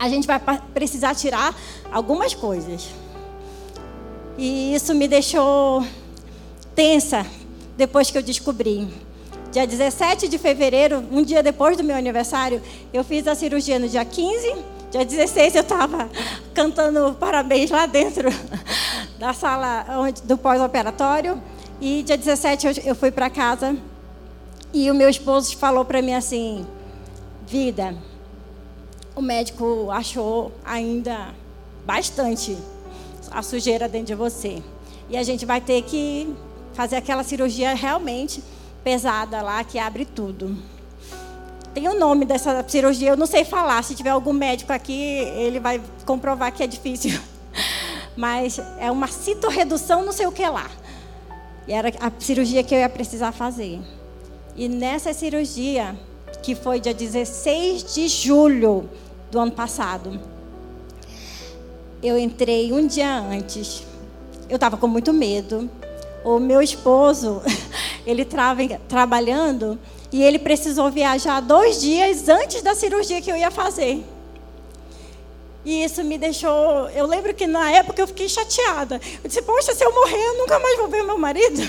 a 0.00 0.08
gente 0.08 0.26
vai 0.26 0.40
precisar 0.72 1.14
tirar 1.14 1.54
algumas 1.92 2.32
coisas. 2.32 2.88
E 4.38 4.74
isso 4.74 4.94
me 4.94 5.06
deixou 5.06 5.84
tensa 6.74 7.26
depois 7.76 8.10
que 8.10 8.16
eu 8.16 8.22
descobri. 8.22 8.88
Dia 9.52 9.66
17 9.66 10.26
de 10.26 10.38
fevereiro, 10.38 11.04
um 11.12 11.22
dia 11.22 11.42
depois 11.42 11.76
do 11.76 11.84
meu 11.84 11.94
aniversário, 11.94 12.62
eu 12.94 13.04
fiz 13.04 13.28
a 13.28 13.34
cirurgia 13.34 13.78
no 13.78 13.86
dia 13.86 14.02
15. 14.02 14.56
Dia 14.90 15.04
16 15.04 15.56
eu 15.56 15.60
estava 15.60 16.08
cantando 16.54 17.14
parabéns 17.20 17.70
lá 17.70 17.84
dentro 17.84 18.30
da 19.20 19.34
sala 19.34 19.84
do 20.24 20.38
pós-operatório. 20.38 21.42
E 21.78 22.02
dia 22.02 22.16
17 22.16 22.66
eu, 22.66 22.72
eu 22.86 22.94
fui 22.94 23.10
para 23.10 23.28
casa 23.28 23.76
e 24.72 24.90
o 24.90 24.94
meu 24.94 25.10
esposo 25.10 25.54
falou 25.58 25.84
para 25.84 26.00
mim 26.00 26.14
assim: 26.14 26.66
Vida, 27.46 27.94
o 29.14 29.22
médico 29.22 29.90
achou 29.90 30.52
ainda 30.64 31.34
bastante 31.84 32.56
a 33.30 33.42
sujeira 33.42 33.88
dentro 33.88 34.08
de 34.08 34.14
você. 34.14 34.62
E 35.08 35.16
a 35.16 35.22
gente 35.22 35.44
vai 35.44 35.60
ter 35.60 35.82
que 35.82 36.34
fazer 36.72 36.96
aquela 36.96 37.22
cirurgia 37.22 37.74
realmente 37.74 38.42
pesada 38.82 39.42
lá, 39.42 39.62
que 39.64 39.78
abre 39.78 40.04
tudo. 40.04 40.56
Tem 41.74 41.88
o 41.88 41.98
nome 41.98 42.24
dessa 42.24 42.64
cirurgia, 42.68 43.10
eu 43.10 43.16
não 43.16 43.26
sei 43.26 43.44
falar. 43.44 43.82
Se 43.84 43.94
tiver 43.94 44.10
algum 44.10 44.32
médico 44.32 44.72
aqui, 44.72 45.02
ele 45.36 45.60
vai 45.60 45.80
comprovar 46.04 46.52
que 46.52 46.62
é 46.62 46.66
difícil. 46.66 47.20
Mas 48.16 48.60
é 48.78 48.90
uma 48.90 49.06
citorredução, 49.06 50.04
não 50.04 50.12
sei 50.12 50.26
o 50.26 50.32
que 50.32 50.46
lá. 50.48 50.70
E 51.68 51.72
era 51.72 51.92
a 52.00 52.10
cirurgia 52.18 52.62
que 52.62 52.74
eu 52.74 52.78
ia 52.78 52.88
precisar 52.88 53.32
fazer. 53.32 53.80
E 54.56 54.68
nessa 54.68 55.12
cirurgia, 55.12 55.96
que 56.42 56.54
foi 56.54 56.80
dia 56.80 56.94
16 56.94 57.94
de 57.94 58.08
julho 58.08 58.88
do 59.30 59.38
ano 59.38 59.52
passado. 59.52 60.20
Eu 62.02 62.18
entrei 62.18 62.72
um 62.72 62.86
dia 62.86 63.18
antes. 63.18 63.84
Eu 64.48 64.56
estava 64.56 64.76
com 64.76 64.86
muito 64.86 65.12
medo. 65.12 65.70
O 66.24 66.38
meu 66.38 66.60
esposo, 66.60 67.42
ele 68.06 68.22
estava 68.22 68.62
trabalhando 68.88 69.78
e 70.12 70.22
ele 70.22 70.38
precisou 70.38 70.90
viajar 70.90 71.40
dois 71.40 71.80
dias 71.80 72.28
antes 72.28 72.62
da 72.62 72.74
cirurgia 72.74 73.20
que 73.20 73.30
eu 73.30 73.36
ia 73.36 73.50
fazer. 73.50 74.04
E 75.64 75.84
isso 75.84 76.02
me 76.02 76.16
deixou. 76.16 76.88
Eu 76.90 77.06
lembro 77.06 77.34
que 77.34 77.46
na 77.46 77.70
época 77.70 78.00
eu 78.00 78.06
fiquei 78.06 78.28
chateada. 78.28 79.00
Eu 79.22 79.28
disse: 79.28 79.42
Poxa, 79.42 79.74
se 79.74 79.84
eu 79.84 79.94
morrer, 79.94 80.16
eu 80.16 80.38
nunca 80.38 80.58
mais 80.58 80.78
vou 80.78 80.88
ver 80.88 81.02
meu 81.02 81.18
marido. 81.18 81.60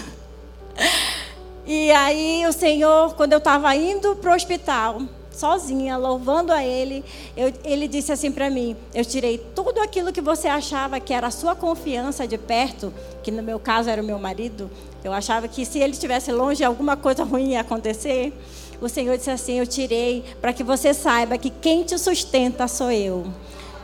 E 1.66 1.92
aí 1.92 2.46
o 2.48 2.54
Senhor, 2.54 3.14
quando 3.16 3.34
eu 3.34 3.38
estava 3.38 3.76
indo 3.76 4.16
para 4.16 4.32
o 4.32 4.36
hospital, 4.36 5.02
sozinha, 5.32 5.98
louvando 5.98 6.52
a 6.52 6.64
Ele, 6.64 7.04
eu, 7.38 7.54
Ele 7.64 7.88
disse 7.88 8.12
assim 8.12 8.32
para 8.32 8.50
mim: 8.50 8.76
Eu 8.94 9.06
tirei 9.06 9.38
tudo 9.38 9.80
aquilo 9.80 10.12
que 10.12 10.22
você 10.22 10.48
achava 10.48 11.00
que 11.00 11.14
era 11.14 11.28
a 11.28 11.32
sua 11.32 11.56
confiança 11.56 12.28
de 12.28 12.38
perto, 12.38 12.94
que 13.24 13.32
no 13.32 13.44
meu 13.44 13.60
caso 13.60 13.90
era 13.90 14.02
o 14.02 14.06
meu 14.06 14.20
marido. 14.20 14.70
Eu 15.04 15.14
achava 15.14 15.48
que 15.48 15.66
se 15.66 15.80
ele 15.80 15.94
estivesse 15.94 16.32
longe, 16.32 16.64
alguma 16.64 16.96
coisa 16.96 17.24
ruim 17.24 17.52
ia 17.52 17.62
acontecer. 17.62 18.34
O 18.82 18.90
Senhor 18.90 19.18
disse 19.18 19.32
assim: 19.32 19.60
Eu 19.60 19.68
tirei 19.68 20.24
para 20.42 20.54
que 20.54 20.64
você 20.64 20.94
saiba 20.94 21.38
que 21.38 21.50
quem 21.50 21.84
te 21.84 21.98
sustenta 21.98 22.68
sou 22.68 22.92
eu. 22.92 23.26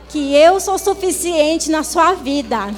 Que 0.08 0.34
eu 0.34 0.58
sou 0.58 0.78
suficiente 0.78 1.70
na 1.70 1.82
sua 1.82 2.14
vida. 2.14 2.74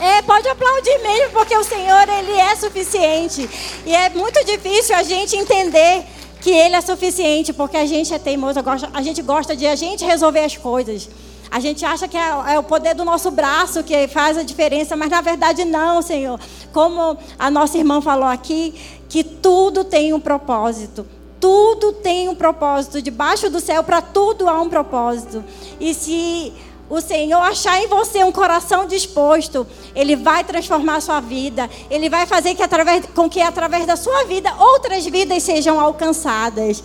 É, 0.00 0.22
pode 0.22 0.48
aplaudir 0.48 0.98
mesmo, 0.98 1.30
porque 1.32 1.56
o 1.56 1.64
Senhor, 1.64 2.08
Ele 2.08 2.32
é 2.32 2.54
suficiente. 2.54 3.48
E 3.84 3.94
é 3.94 4.08
muito 4.10 4.44
difícil 4.44 4.94
a 4.94 5.02
gente 5.02 5.36
entender 5.36 6.04
que 6.40 6.50
Ele 6.50 6.76
é 6.76 6.80
suficiente, 6.80 7.52
porque 7.52 7.76
a 7.76 7.84
gente 7.84 8.14
é 8.14 8.18
teimoso, 8.18 8.60
a 8.94 9.02
gente 9.02 9.22
gosta 9.22 9.56
de 9.56 9.66
a 9.66 9.74
gente 9.74 10.04
resolver 10.04 10.44
as 10.44 10.56
coisas. 10.56 11.08
A 11.50 11.60
gente 11.60 11.84
acha 11.84 12.06
que 12.06 12.16
é, 12.16 12.28
é, 12.54 12.58
o 12.58 12.62
poder 12.62 12.94
do 12.94 13.04
nosso 13.04 13.30
braço 13.30 13.82
que 13.82 14.06
faz 14.08 14.36
a 14.36 14.42
diferença, 14.42 14.96
mas 14.96 15.10
na 15.10 15.20
verdade 15.20 15.64
não, 15.64 16.02
Senhor. 16.02 16.38
Como 16.72 17.16
a 17.38 17.50
nossa 17.50 17.78
irmã 17.78 18.00
falou 18.00 18.28
aqui, 18.28 18.74
que 19.08 19.24
tudo 19.24 19.82
tem 19.82 20.12
um 20.12 20.20
propósito. 20.20 21.06
Tudo 21.40 21.92
tem 21.92 22.28
um 22.28 22.34
propósito. 22.34 23.00
Debaixo 23.00 23.48
do 23.48 23.60
céu, 23.60 23.82
para 23.82 24.02
tudo 24.02 24.48
há 24.48 24.60
um 24.60 24.68
propósito. 24.68 25.42
E 25.80 25.94
se 25.94 26.52
o 26.90 27.00
Senhor 27.00 27.40
achar 27.40 27.82
em 27.82 27.86
você 27.86 28.24
um 28.24 28.32
coração 28.32 28.86
disposto, 28.86 29.66
Ele 29.94 30.16
vai 30.16 30.42
transformar 30.42 30.96
a 30.96 31.00
sua 31.00 31.20
vida. 31.20 31.68
Ele 31.90 32.08
vai 32.08 32.26
fazer 32.26 32.54
que 32.54 32.62
através, 32.62 33.04
com 33.14 33.28
que 33.28 33.40
através 33.40 33.86
da 33.86 33.96
sua 33.96 34.24
vida 34.24 34.52
outras 34.58 35.04
vidas 35.06 35.42
sejam 35.42 35.78
alcançadas. 35.78 36.82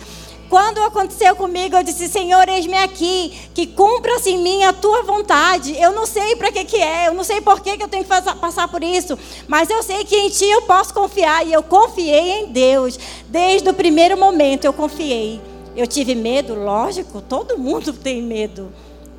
Quando 0.48 0.78
aconteceu 0.82 1.34
comigo, 1.34 1.74
eu 1.74 1.82
disse: 1.82 2.06
Senhor, 2.06 2.48
eis-me 2.48 2.76
aqui, 2.76 3.32
que 3.54 3.66
cumpra-se 3.66 4.30
em 4.30 4.38
mim 4.38 4.62
a 4.62 4.72
tua 4.72 5.02
vontade. 5.02 5.74
Eu 5.80 5.92
não 5.92 6.06
sei 6.06 6.36
para 6.36 6.52
que, 6.52 6.64
que 6.64 6.76
é, 6.76 7.08
eu 7.08 7.14
não 7.14 7.24
sei 7.24 7.40
por 7.40 7.60
que, 7.60 7.76
que 7.76 7.82
eu 7.82 7.88
tenho 7.88 8.04
que 8.04 8.10
passar 8.10 8.68
por 8.68 8.84
isso, 8.84 9.18
mas 9.48 9.70
eu 9.70 9.82
sei 9.82 10.04
que 10.04 10.14
em 10.14 10.28
ti 10.28 10.44
eu 10.44 10.62
posso 10.62 10.92
confiar. 10.92 11.46
E 11.46 11.52
eu 11.52 11.62
confiei 11.62 12.42
em 12.42 12.52
Deus. 12.52 12.98
Desde 13.28 13.68
o 13.68 13.74
primeiro 13.74 14.18
momento 14.18 14.64
eu 14.66 14.72
confiei. 14.72 15.40
Eu 15.74 15.88
tive 15.88 16.14
medo, 16.14 16.54
lógico, 16.54 17.20
todo 17.20 17.58
mundo 17.58 17.92
tem 17.92 18.22
medo. 18.22 18.70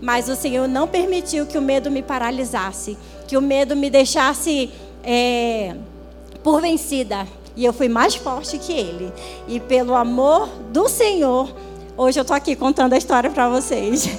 Mas 0.01 0.29
o 0.29 0.35
Senhor 0.35 0.67
não 0.67 0.87
permitiu 0.87 1.45
que 1.45 1.57
o 1.57 1.61
medo 1.61 1.89
me 1.89 2.01
paralisasse, 2.01 2.97
que 3.27 3.37
o 3.37 3.41
medo 3.41 3.75
me 3.75 3.89
deixasse 3.89 4.69
é, 5.03 5.75
por 6.43 6.61
vencida. 6.61 7.27
E 7.55 7.63
eu 7.63 7.71
fui 7.71 7.87
mais 7.87 8.15
forte 8.15 8.57
que 8.57 8.73
ele. 8.73 9.11
E 9.47 9.59
pelo 9.59 9.95
amor 9.95 10.47
do 10.71 10.89
Senhor, 10.89 11.53
hoje 11.97 12.19
eu 12.19 12.23
estou 12.23 12.35
aqui 12.35 12.55
contando 12.55 12.93
a 12.93 12.97
história 12.97 13.29
para 13.29 13.47
vocês. 13.47 14.09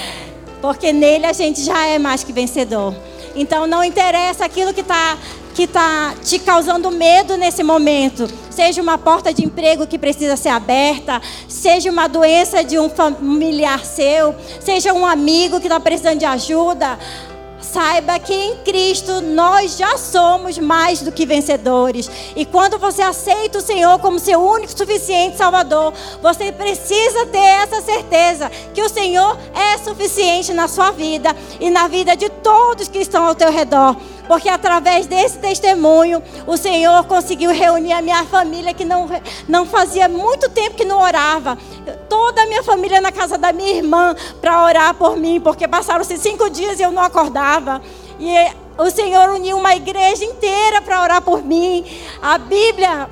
Porque 0.62 0.92
nele 0.92 1.26
a 1.26 1.32
gente 1.32 1.62
já 1.62 1.86
é 1.86 1.98
mais 1.98 2.22
que 2.22 2.32
vencedor. 2.32 2.94
Então 3.34 3.66
não 3.66 3.82
interessa 3.84 4.44
aquilo 4.44 4.72
que 4.72 4.80
está 4.80 5.18
que 5.56 5.66
tá 5.66 6.14
te 6.22 6.38
causando 6.38 6.90
medo 6.90 7.34
nesse 7.38 7.62
momento. 7.62 8.28
Seja 8.50 8.82
uma 8.82 8.98
porta 8.98 9.32
de 9.32 9.42
emprego 9.42 9.86
que 9.86 9.98
precisa 9.98 10.36
ser 10.36 10.50
aberta, 10.50 11.20
seja 11.48 11.90
uma 11.90 12.06
doença 12.08 12.62
de 12.62 12.78
um 12.78 12.90
familiar 12.90 13.82
seu, 13.82 14.34
seja 14.60 14.92
um 14.92 15.06
amigo 15.06 15.58
que 15.58 15.66
está 15.66 15.80
precisando 15.80 16.18
de 16.18 16.26
ajuda 16.26 16.98
saiba 17.58 18.18
que 18.18 18.32
em 18.32 18.56
Cristo 18.58 19.20
nós 19.20 19.76
já 19.76 19.98
somos 19.98 20.56
mais 20.56 21.02
do 21.02 21.10
que 21.10 21.26
vencedores. 21.26 22.08
E 22.34 22.44
quando 22.46 22.78
você 22.78 23.02
aceita 23.02 23.58
o 23.58 23.60
Senhor 23.60 23.98
como 23.98 24.18
seu 24.18 24.40
único 24.40 24.76
suficiente 24.76 25.36
Salvador, 25.36 25.92
você 26.22 26.52
precisa 26.52 27.26
ter 27.26 27.38
essa 27.38 27.82
certeza 27.82 28.50
que 28.72 28.82
o 28.82 28.88
Senhor 28.88 29.36
é 29.52 29.76
suficiente 29.78 30.52
na 30.52 30.68
sua 30.68 30.90
vida 30.90 31.34
e 31.60 31.68
na 31.68 31.88
vida 31.88 32.16
de 32.16 32.28
todos 32.28 32.88
que 32.88 32.98
estão 32.98 33.26
ao 33.26 33.34
teu 33.34 33.50
redor 33.50 33.96
porque 34.26 34.48
através 34.48 35.06
desse 35.06 35.38
testemunho 35.38 36.22
o 36.46 36.56
Senhor 36.56 37.04
conseguiu 37.04 37.50
reunir 37.50 37.92
a 37.92 38.02
minha 38.02 38.24
família 38.24 38.74
que 38.74 38.84
não, 38.84 39.08
não 39.48 39.66
fazia 39.66 40.08
muito 40.08 40.48
tempo 40.50 40.76
que 40.76 40.84
não 40.84 41.00
orava. 41.00 41.56
Toda 42.08 42.42
a 42.42 42.46
minha 42.46 42.62
família 42.62 43.00
na 43.00 43.12
casa 43.12 43.38
da 43.38 43.52
minha 43.52 43.72
irmã 43.72 44.14
para 44.40 44.64
orar 44.64 44.94
por 44.94 45.16
mim, 45.16 45.40
porque 45.40 45.66
passaram-se 45.68 46.18
cinco 46.18 46.50
dias 46.50 46.78
e 46.78 46.82
eu 46.82 46.90
não 46.90 47.02
acordava. 47.02 47.80
E 48.18 48.34
o 48.78 48.90
Senhor 48.90 49.30
uniu 49.30 49.56
uma 49.56 49.74
igreja 49.74 50.24
inteira 50.24 50.82
para 50.82 51.02
orar 51.02 51.22
por 51.22 51.42
mim. 51.42 51.84
A 52.20 52.38
Bíblia, 52.38 53.08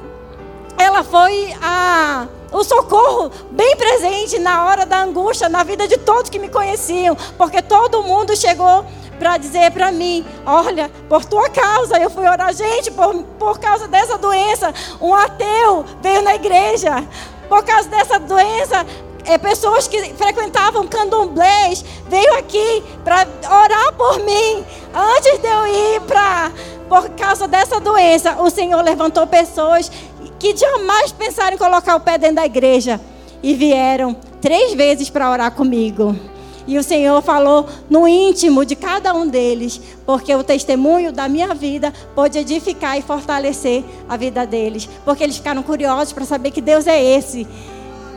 ela 0.79 1.03
foi 1.03 1.55
a 1.63 2.27
o 2.53 2.63
socorro 2.63 3.33
bem 3.51 3.75
presente 3.77 4.39
na 4.39 4.65
hora 4.65 4.87
da 4.87 5.03
angústia, 5.03 5.49
na 5.49 5.65
vida 5.65 5.89
de 5.89 5.99
todos 5.99 6.31
que 6.31 6.39
me 6.39 6.49
conheciam, 6.49 7.17
porque 7.37 7.61
todo 7.61 8.05
mundo 8.05 8.37
chegou 8.37 8.87
para 9.19 9.37
dizer 9.37 9.73
para 9.73 9.91
mim: 9.91 10.25
olha, 10.47 10.89
por 11.09 11.25
tua 11.25 11.49
causa 11.49 11.99
eu 11.99 12.09
fui 12.09 12.27
orar. 12.29 12.55
Gente, 12.55 12.91
por, 12.93 13.15
por 13.39 13.59
causa 13.59 13.89
dessa 13.89 14.17
doença, 14.19 14.73
um 15.01 15.13
ateu 15.13 15.85
veio 16.01 16.23
na 16.23 16.37
igreja. 16.37 17.05
Por 17.49 17.65
causa 17.65 17.89
dessa 17.89 18.19
doença, 18.19 18.87
é, 19.25 19.37
pessoas 19.37 19.89
que 19.89 20.15
frequentavam 20.15 20.87
candomblés 20.87 21.85
veio 22.09 22.35
aqui 22.39 22.85
para 23.03 23.27
orar 23.51 23.93
por 23.95 24.21
mim. 24.21 24.65
Antes 24.95 25.39
de 25.39 25.49
eu 25.49 25.67
ir 25.67 26.01
para. 26.03 26.53
Por 26.89 27.09
causa 27.11 27.49
dessa 27.49 27.81
doença, 27.81 28.37
o 28.43 28.51
Senhor 28.51 28.81
levantou 28.83 29.27
pessoas 29.27 29.91
que 30.45 30.55
jamais 30.55 31.11
pensaram 31.11 31.55
em 31.55 31.59
colocar 31.59 31.97
o 31.97 32.01
pé 32.01 32.19
dentro 32.19 32.37
da 32.37 32.45
igreja 32.45 33.01
e 33.43 33.55
vieram 33.55 34.15
três 34.43 34.75
vezes 34.75 35.09
para 35.09 35.31
orar 35.31 35.51
comigo. 35.53 36.15
E 36.67 36.77
o 36.77 36.83
Senhor 36.83 37.23
falou 37.23 37.67
no 37.89 38.07
íntimo 38.07 38.63
de 38.63 38.77
cada 38.77 39.15
um 39.15 39.27
deles, 39.27 39.81
porque 40.05 40.35
o 40.35 40.45
testemunho 40.45 41.13
da 41.13 41.29
minha 41.29 41.55
vida 41.55 41.95
pode 42.15 42.39
edificar 42.39 42.99
e 42.99 43.03
fortalecer 43.03 43.85
a 44.07 44.19
vida 44.19 44.47
deles, 44.47 44.87
porque 45.03 45.25
eles 45.25 45.39
ficaram 45.39 45.63
curiosos 45.63 46.13
para 46.13 46.27
saber 46.27 46.51
que 46.51 46.61
Deus 46.61 46.87
é 46.87 47.03
esse. 47.03 47.47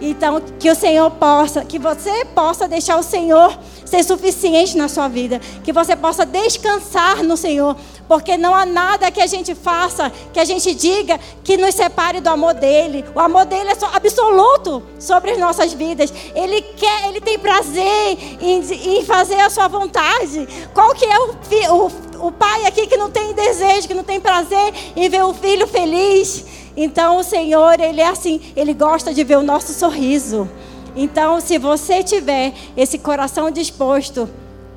Então, 0.01 0.41
que 0.59 0.69
o 0.69 0.75
Senhor 0.75 1.09
possa, 1.11 1.65
que 1.65 1.79
você 1.79 2.25
possa 2.25 2.67
deixar 2.67 2.97
o 2.97 3.03
Senhor 3.03 3.57
ser 3.85 4.03
suficiente 4.03 4.77
na 4.77 4.87
sua 4.87 5.07
vida, 5.07 5.39
que 5.63 5.71
você 5.71 5.95
possa 5.95 6.25
descansar 6.25 7.23
no 7.23 7.37
Senhor, 7.37 7.75
porque 8.07 8.37
não 8.37 8.53
há 8.53 8.65
nada 8.65 9.09
que 9.09 9.21
a 9.21 9.27
gente 9.27 9.55
faça, 9.55 10.11
que 10.33 10.39
a 10.39 10.45
gente 10.45 10.73
diga 10.75 11.19
que 11.43 11.57
nos 11.57 11.73
separe 11.73 12.19
do 12.19 12.29
amor 12.29 12.53
dele. 12.53 13.05
O 13.15 13.19
amor 13.19 13.45
dele 13.45 13.69
é 13.69 13.95
absoluto 13.95 14.83
sobre 14.99 15.31
as 15.31 15.39
nossas 15.39 15.73
vidas. 15.73 16.13
Ele 16.35 16.61
quer, 16.61 17.07
ele 17.07 17.21
tem 17.21 17.39
prazer 17.39 18.17
em, 18.41 18.59
em 18.99 19.03
fazer 19.03 19.39
a 19.39 19.49
sua 19.49 19.67
vontade. 19.67 20.47
Qual 20.73 20.93
que 20.93 21.05
é 21.05 21.19
o, 21.19 21.35
o, 21.73 22.27
o 22.27 22.31
pai 22.31 22.65
aqui 22.65 22.87
que 22.87 22.97
não 22.97 23.09
tem 23.09 23.33
desejo, 23.33 23.87
que 23.87 23.93
não 23.93 24.03
tem 24.03 24.19
prazer 24.19 24.73
em 24.95 25.09
ver 25.09 25.23
o 25.23 25.33
filho 25.33 25.67
feliz? 25.67 26.45
Então 26.77 27.17
o 27.17 27.23
Senhor, 27.23 27.79
ele 27.79 27.99
é 27.99 28.07
assim, 28.07 28.39
ele 28.55 28.73
gosta 28.73 29.11
de 29.11 29.23
ver 29.23 29.37
o 29.37 29.43
nosso 29.43 29.73
sorriso. 29.73 30.47
Então, 30.95 31.41
se 31.41 31.57
você 31.57 32.03
tiver 32.03 32.53
esse 32.75 32.99
coração 32.99 33.51
disposto 33.51 34.29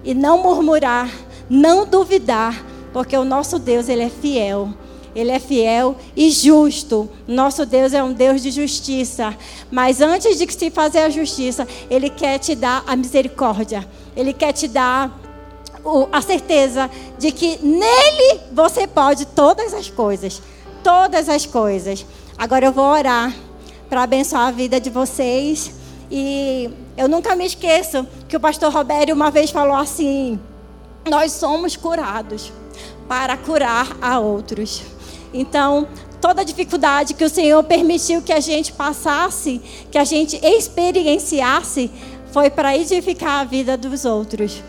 e 0.02 0.14
não 0.14 0.42
murmurar, 0.42 1.10
não 1.48 1.86
duvidar, 1.86 2.64
porque 2.92 3.16
o 3.16 3.24
nosso 3.24 3.58
Deus, 3.58 3.88
ele 3.88 4.02
é 4.02 4.10
fiel. 4.10 4.70
Ele 5.14 5.30
é 5.30 5.38
fiel 5.40 5.96
e 6.16 6.30
justo. 6.30 7.08
Nosso 7.26 7.66
Deus 7.66 7.92
é 7.92 8.02
um 8.02 8.12
Deus 8.12 8.42
de 8.42 8.50
justiça. 8.50 9.36
Mas 9.70 10.00
antes 10.00 10.38
de 10.38 10.50
se 10.52 10.70
fazer 10.70 11.00
a 11.00 11.10
justiça, 11.10 11.66
Ele 11.90 12.08
quer 12.08 12.38
te 12.38 12.54
dar 12.54 12.84
a 12.86 12.94
misericórdia. 12.94 13.86
Ele 14.16 14.32
quer 14.32 14.52
te 14.52 14.68
dar 14.68 15.18
a 16.12 16.22
certeza 16.22 16.88
de 17.18 17.32
que 17.32 17.58
nele 17.60 18.40
você 18.52 18.86
pode 18.86 19.26
todas 19.26 19.74
as 19.74 19.90
coisas. 19.90 20.40
Todas 20.82 21.28
as 21.28 21.44
coisas. 21.46 22.06
Agora 22.38 22.66
eu 22.66 22.72
vou 22.72 22.84
orar 22.84 23.34
para 23.88 24.02
abençoar 24.02 24.48
a 24.48 24.50
vida 24.50 24.80
de 24.80 24.88
vocês. 24.88 25.72
E 26.10 26.70
eu 26.96 27.08
nunca 27.08 27.36
me 27.36 27.46
esqueço 27.46 28.06
que 28.28 28.36
o 28.36 28.40
pastor 28.40 28.72
Roberto 28.72 29.12
uma 29.12 29.30
vez 29.30 29.50
falou 29.50 29.76
assim: 29.76 30.40
Nós 31.08 31.32
somos 31.32 31.76
curados 31.76 32.52
para 33.08 33.36
curar 33.36 33.96
a 34.00 34.18
outros. 34.18 34.82
Então, 35.32 35.86
toda 36.20 36.44
dificuldade 36.44 37.14
que 37.14 37.24
o 37.24 37.30
Senhor 37.30 37.62
permitiu 37.64 38.22
que 38.22 38.32
a 38.32 38.40
gente 38.40 38.72
passasse, 38.72 39.60
que 39.90 39.98
a 39.98 40.04
gente 40.04 40.36
experienciasse, 40.44 41.90
foi 42.32 42.50
para 42.50 42.76
edificar 42.76 43.40
a 43.40 43.44
vida 43.44 43.76
dos 43.76 44.04
outros, 44.04 44.62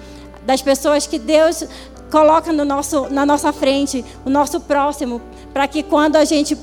das 0.45 0.61
pessoas 0.61 1.05
que 1.05 1.19
Deus 1.19 1.63
coloca 2.11 2.51
no 2.51 2.65
nosso, 2.65 3.07
na 3.09 3.25
nossa 3.25 3.53
frente, 3.53 4.03
o 4.25 4.29
nosso 4.29 4.59
próximo, 4.59 5.21
para 5.53 5.67
que 5.67 5.81
quando 5.81 6.17
a 6.17 6.25
gente 6.25 6.57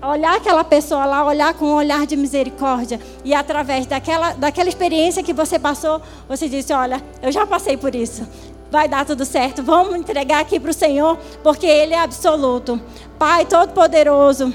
olhar 0.00 0.36
aquela 0.36 0.64
pessoa 0.64 1.04
lá, 1.04 1.24
olhar 1.24 1.54
com 1.54 1.66
um 1.66 1.74
olhar 1.74 2.06
de 2.06 2.16
misericórdia 2.16 3.00
e 3.24 3.34
através 3.34 3.86
daquela, 3.86 4.32
daquela 4.32 4.68
experiência 4.68 5.22
que 5.22 5.32
você 5.32 5.58
passou, 5.58 6.00
você 6.28 6.48
disse: 6.48 6.72
Olha, 6.72 7.02
eu 7.20 7.30
já 7.30 7.46
passei 7.46 7.76
por 7.76 7.94
isso 7.94 8.26
vai 8.72 8.88
dar 8.88 9.04
tudo 9.04 9.26
certo. 9.26 9.62
Vamos 9.62 9.94
entregar 9.96 10.40
aqui 10.40 10.58
para 10.58 10.70
o 10.70 10.74
Senhor, 10.74 11.18
porque 11.42 11.66
Ele 11.66 11.92
é 11.92 11.98
absoluto. 11.98 12.80
Pai 13.18 13.44
Todo-Poderoso, 13.44 14.50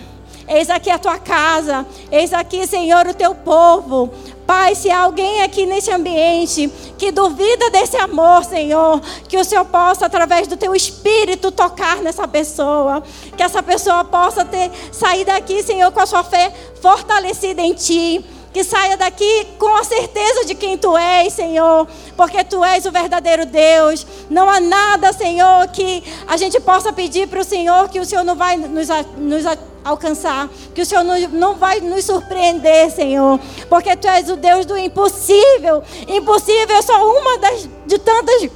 eis 0.48 0.70
aqui 0.70 0.90
a 0.90 0.98
tua 0.98 1.20
casa, 1.20 1.86
eis 2.12 2.34
aqui, 2.34 2.66
Senhor, 2.66 3.06
o 3.08 3.14
teu 3.14 3.36
povo. 3.36 4.10
Pai, 4.46 4.76
se 4.76 4.90
há 4.90 5.02
alguém 5.02 5.42
aqui 5.42 5.66
nesse 5.66 5.92
ambiente 5.92 6.72
que 6.98 7.12
duvida 7.12 7.70
desse 7.70 7.98
amor, 7.98 8.46
Senhor, 8.46 9.02
que 9.28 9.38
o 9.38 9.44
Senhor 9.44 9.66
possa, 9.66 10.06
através 10.06 10.48
do 10.48 10.56
teu 10.56 10.74
espírito, 10.74 11.52
tocar 11.52 11.98
nessa 11.98 12.26
pessoa. 12.28 13.04
Que 13.36 13.44
essa 13.44 13.62
pessoa 13.62 14.06
possa 14.06 14.46
ter 14.46 14.72
sair 14.92 15.26
daqui, 15.26 15.62
Senhor, 15.62 15.92
com 15.92 16.00
a 16.00 16.06
sua 16.06 16.24
fé 16.24 16.54
fortalecida 16.82 17.62
em 17.62 17.74
Ti 17.74 18.37
que 18.58 18.64
saia 18.64 18.98
daqui 18.98 19.50
com 19.60 19.76
a 19.76 19.84
certeza 19.84 20.44
de 20.44 20.56
quem 20.56 20.80
tu 20.80 20.98
és, 20.98 21.32
Senhor, 21.32 21.88
porque 22.16 22.44
tu 22.44 22.66
és 22.66 22.88
o 22.88 22.92
verdadeiro 22.92 23.46
Deus. 23.46 24.04
Não 24.32 24.50
há 24.50 24.60
nada, 24.60 25.14
Senhor, 25.14 25.68
que 25.68 26.04
a 26.28 26.36
gente 26.38 26.60
possa 26.60 26.92
pedir 26.92 27.28
para 27.28 27.40
o 27.40 27.44
Senhor 27.44 27.88
que 27.88 28.00
o 28.00 28.06
Senhor 28.06 28.24
não 28.24 28.36
vai 28.36 28.58
nos, 28.58 28.88
nos 29.16 29.44
alcançar, 29.84 30.50
que 30.74 30.82
o 30.82 30.86
Senhor 30.88 31.04
não 31.04 31.54
vai 31.54 31.82
nos 31.82 32.04
surpreender, 32.06 32.90
Senhor, 32.90 33.40
porque 33.70 33.96
tu 33.96 34.08
és 34.08 34.28
o 34.28 34.36
Deus 34.36 34.66
do 34.66 34.76
impossível. 34.76 35.84
Impossível 36.08 36.78
é 36.78 36.82
só 36.82 37.08
uma 37.12 37.38
das, 37.38 37.70
de 37.86 38.00
tantas 38.00 38.50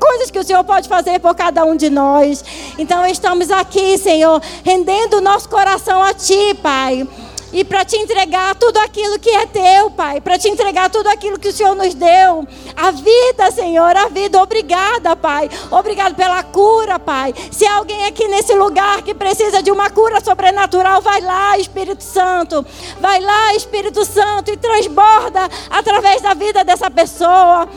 coisas 0.00 0.30
que 0.30 0.38
o 0.38 0.44
Senhor 0.44 0.64
pode 0.64 0.88
fazer 0.88 1.20
por 1.20 1.34
cada 1.34 1.62
um 1.62 1.76
de 1.76 1.90
nós. 1.90 2.42
Então 2.78 3.06
estamos 3.06 3.50
aqui, 3.50 3.98
Senhor, 3.98 4.40
rendendo 4.64 5.18
o 5.18 5.20
nosso 5.20 5.46
coração 5.46 6.02
a 6.02 6.14
Ti, 6.14 6.54
Pai 6.62 7.06
e 7.52 7.64
para 7.64 7.84
te 7.84 7.96
entregar 7.96 8.54
tudo 8.54 8.78
aquilo 8.78 9.18
que 9.18 9.30
é 9.30 9.46
teu, 9.46 9.90
Pai, 9.90 10.20
para 10.20 10.38
te 10.38 10.48
entregar 10.48 10.88
tudo 10.90 11.08
aquilo 11.08 11.38
que 11.38 11.48
o 11.48 11.52
Senhor 11.52 11.74
nos 11.74 11.94
deu. 11.94 12.46
A 12.74 12.90
vida, 12.90 13.50
Senhor, 13.50 13.96
a 13.96 14.08
vida. 14.08 14.42
Obrigada, 14.42 15.14
Pai. 15.14 15.50
Obrigado 15.70 16.14
pela 16.14 16.42
cura, 16.42 16.98
Pai. 16.98 17.34
Se 17.50 17.66
há 17.66 17.76
alguém 17.76 18.04
aqui 18.06 18.26
nesse 18.28 18.54
lugar 18.54 19.02
que 19.02 19.14
precisa 19.14 19.62
de 19.62 19.70
uma 19.70 19.90
cura 19.90 20.20
sobrenatural, 20.24 21.02
vai 21.02 21.20
lá, 21.20 21.58
Espírito 21.58 22.02
Santo. 22.02 22.64
Vai 23.00 23.20
lá, 23.20 23.54
Espírito 23.54 24.04
Santo, 24.04 24.50
e 24.50 24.56
transborda 24.56 25.48
através 25.70 26.22
da 26.22 26.34
vida 26.34 26.64
dessa 26.64 26.90
pessoa. 26.90 27.68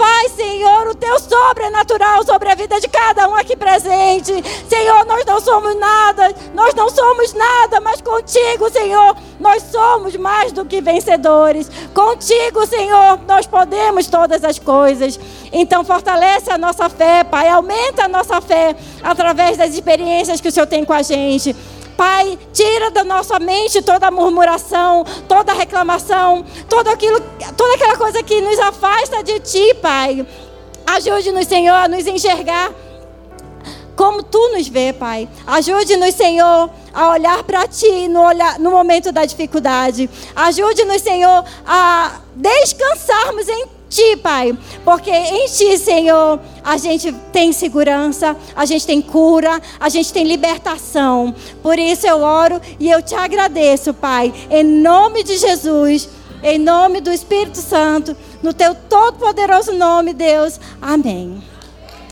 Faz, 0.00 0.32
Senhor, 0.32 0.88
o 0.88 0.94
teu 0.94 1.20
sobrenatural 1.20 2.24
sobre 2.24 2.48
a 2.48 2.54
vida 2.54 2.80
de 2.80 2.88
cada 2.88 3.28
um 3.28 3.34
aqui 3.34 3.54
presente. 3.54 4.32
Senhor, 4.66 5.04
nós 5.04 5.26
não 5.26 5.38
somos 5.38 5.76
nada, 5.76 6.34
nós 6.54 6.72
não 6.72 6.88
somos 6.88 7.34
nada, 7.34 7.82
mas 7.82 8.00
contigo, 8.00 8.70
Senhor, 8.70 9.14
nós 9.38 9.62
somos 9.64 10.16
mais 10.16 10.52
do 10.52 10.64
que 10.64 10.80
vencedores. 10.80 11.70
Contigo, 11.92 12.66
Senhor, 12.66 13.20
nós 13.28 13.46
podemos 13.46 14.06
todas 14.06 14.42
as 14.42 14.58
coisas. 14.58 15.20
Então, 15.52 15.84
fortalece 15.84 16.50
a 16.50 16.56
nossa 16.56 16.88
fé, 16.88 17.22
Pai, 17.22 17.50
aumenta 17.50 18.06
a 18.06 18.08
nossa 18.08 18.40
fé 18.40 18.74
através 19.02 19.58
das 19.58 19.74
experiências 19.74 20.40
que 20.40 20.48
o 20.48 20.52
Senhor 20.52 20.66
tem 20.66 20.82
com 20.82 20.94
a 20.94 21.02
gente. 21.02 21.54
Pai, 22.00 22.38
tira 22.50 22.90
da 22.90 23.04
nossa 23.04 23.38
mente 23.38 23.82
toda 23.82 24.10
murmuração, 24.10 25.04
toda 25.28 25.52
reclamação, 25.52 26.42
todo 26.66 26.88
aquilo, 26.88 27.20
toda 27.54 27.74
aquela 27.74 27.94
coisa 27.94 28.22
que 28.22 28.40
nos 28.40 28.58
afasta 28.58 29.22
de 29.22 29.38
Ti, 29.40 29.74
Pai. 29.82 30.26
Ajude-nos, 30.86 31.46
Senhor, 31.46 31.74
a 31.74 31.88
nos 31.88 32.06
enxergar 32.06 32.72
como 33.94 34.22
Tu 34.22 34.38
nos 34.54 34.66
vê, 34.66 34.94
Pai. 34.94 35.28
Ajude-nos, 35.46 36.14
Senhor, 36.14 36.70
a 36.94 37.10
olhar 37.10 37.42
para 37.42 37.68
Ti 37.68 38.08
no, 38.08 38.22
olhar, 38.22 38.58
no 38.58 38.70
momento 38.70 39.12
da 39.12 39.26
dificuldade. 39.26 40.08
Ajude-nos, 40.34 41.02
Senhor, 41.02 41.44
a 41.66 42.12
descansarmos 42.34 43.46
em 43.46 43.66
ti, 43.90 44.16
Pai, 44.16 44.56
porque 44.84 45.10
em 45.10 45.46
ti, 45.46 45.76
Senhor, 45.76 46.40
a 46.62 46.76
gente 46.78 47.12
tem 47.32 47.52
segurança, 47.52 48.36
a 48.54 48.64
gente 48.64 48.86
tem 48.86 49.02
cura, 49.02 49.60
a 49.78 49.88
gente 49.88 50.12
tem 50.12 50.24
libertação. 50.24 51.34
Por 51.62 51.78
isso 51.78 52.06
eu 52.06 52.22
oro 52.22 52.60
e 52.78 52.88
eu 52.88 53.02
te 53.02 53.14
agradeço, 53.14 53.92
Pai, 53.92 54.32
em 54.48 54.62
nome 54.62 55.24
de 55.24 55.36
Jesus, 55.36 56.08
em 56.42 56.58
nome 56.58 57.00
do 57.00 57.12
Espírito 57.12 57.58
Santo, 57.58 58.16
no 58.42 58.54
teu 58.54 58.74
todo 58.74 59.18
poderoso 59.18 59.72
nome, 59.72 60.14
Deus. 60.14 60.58
Amém. 60.80 61.49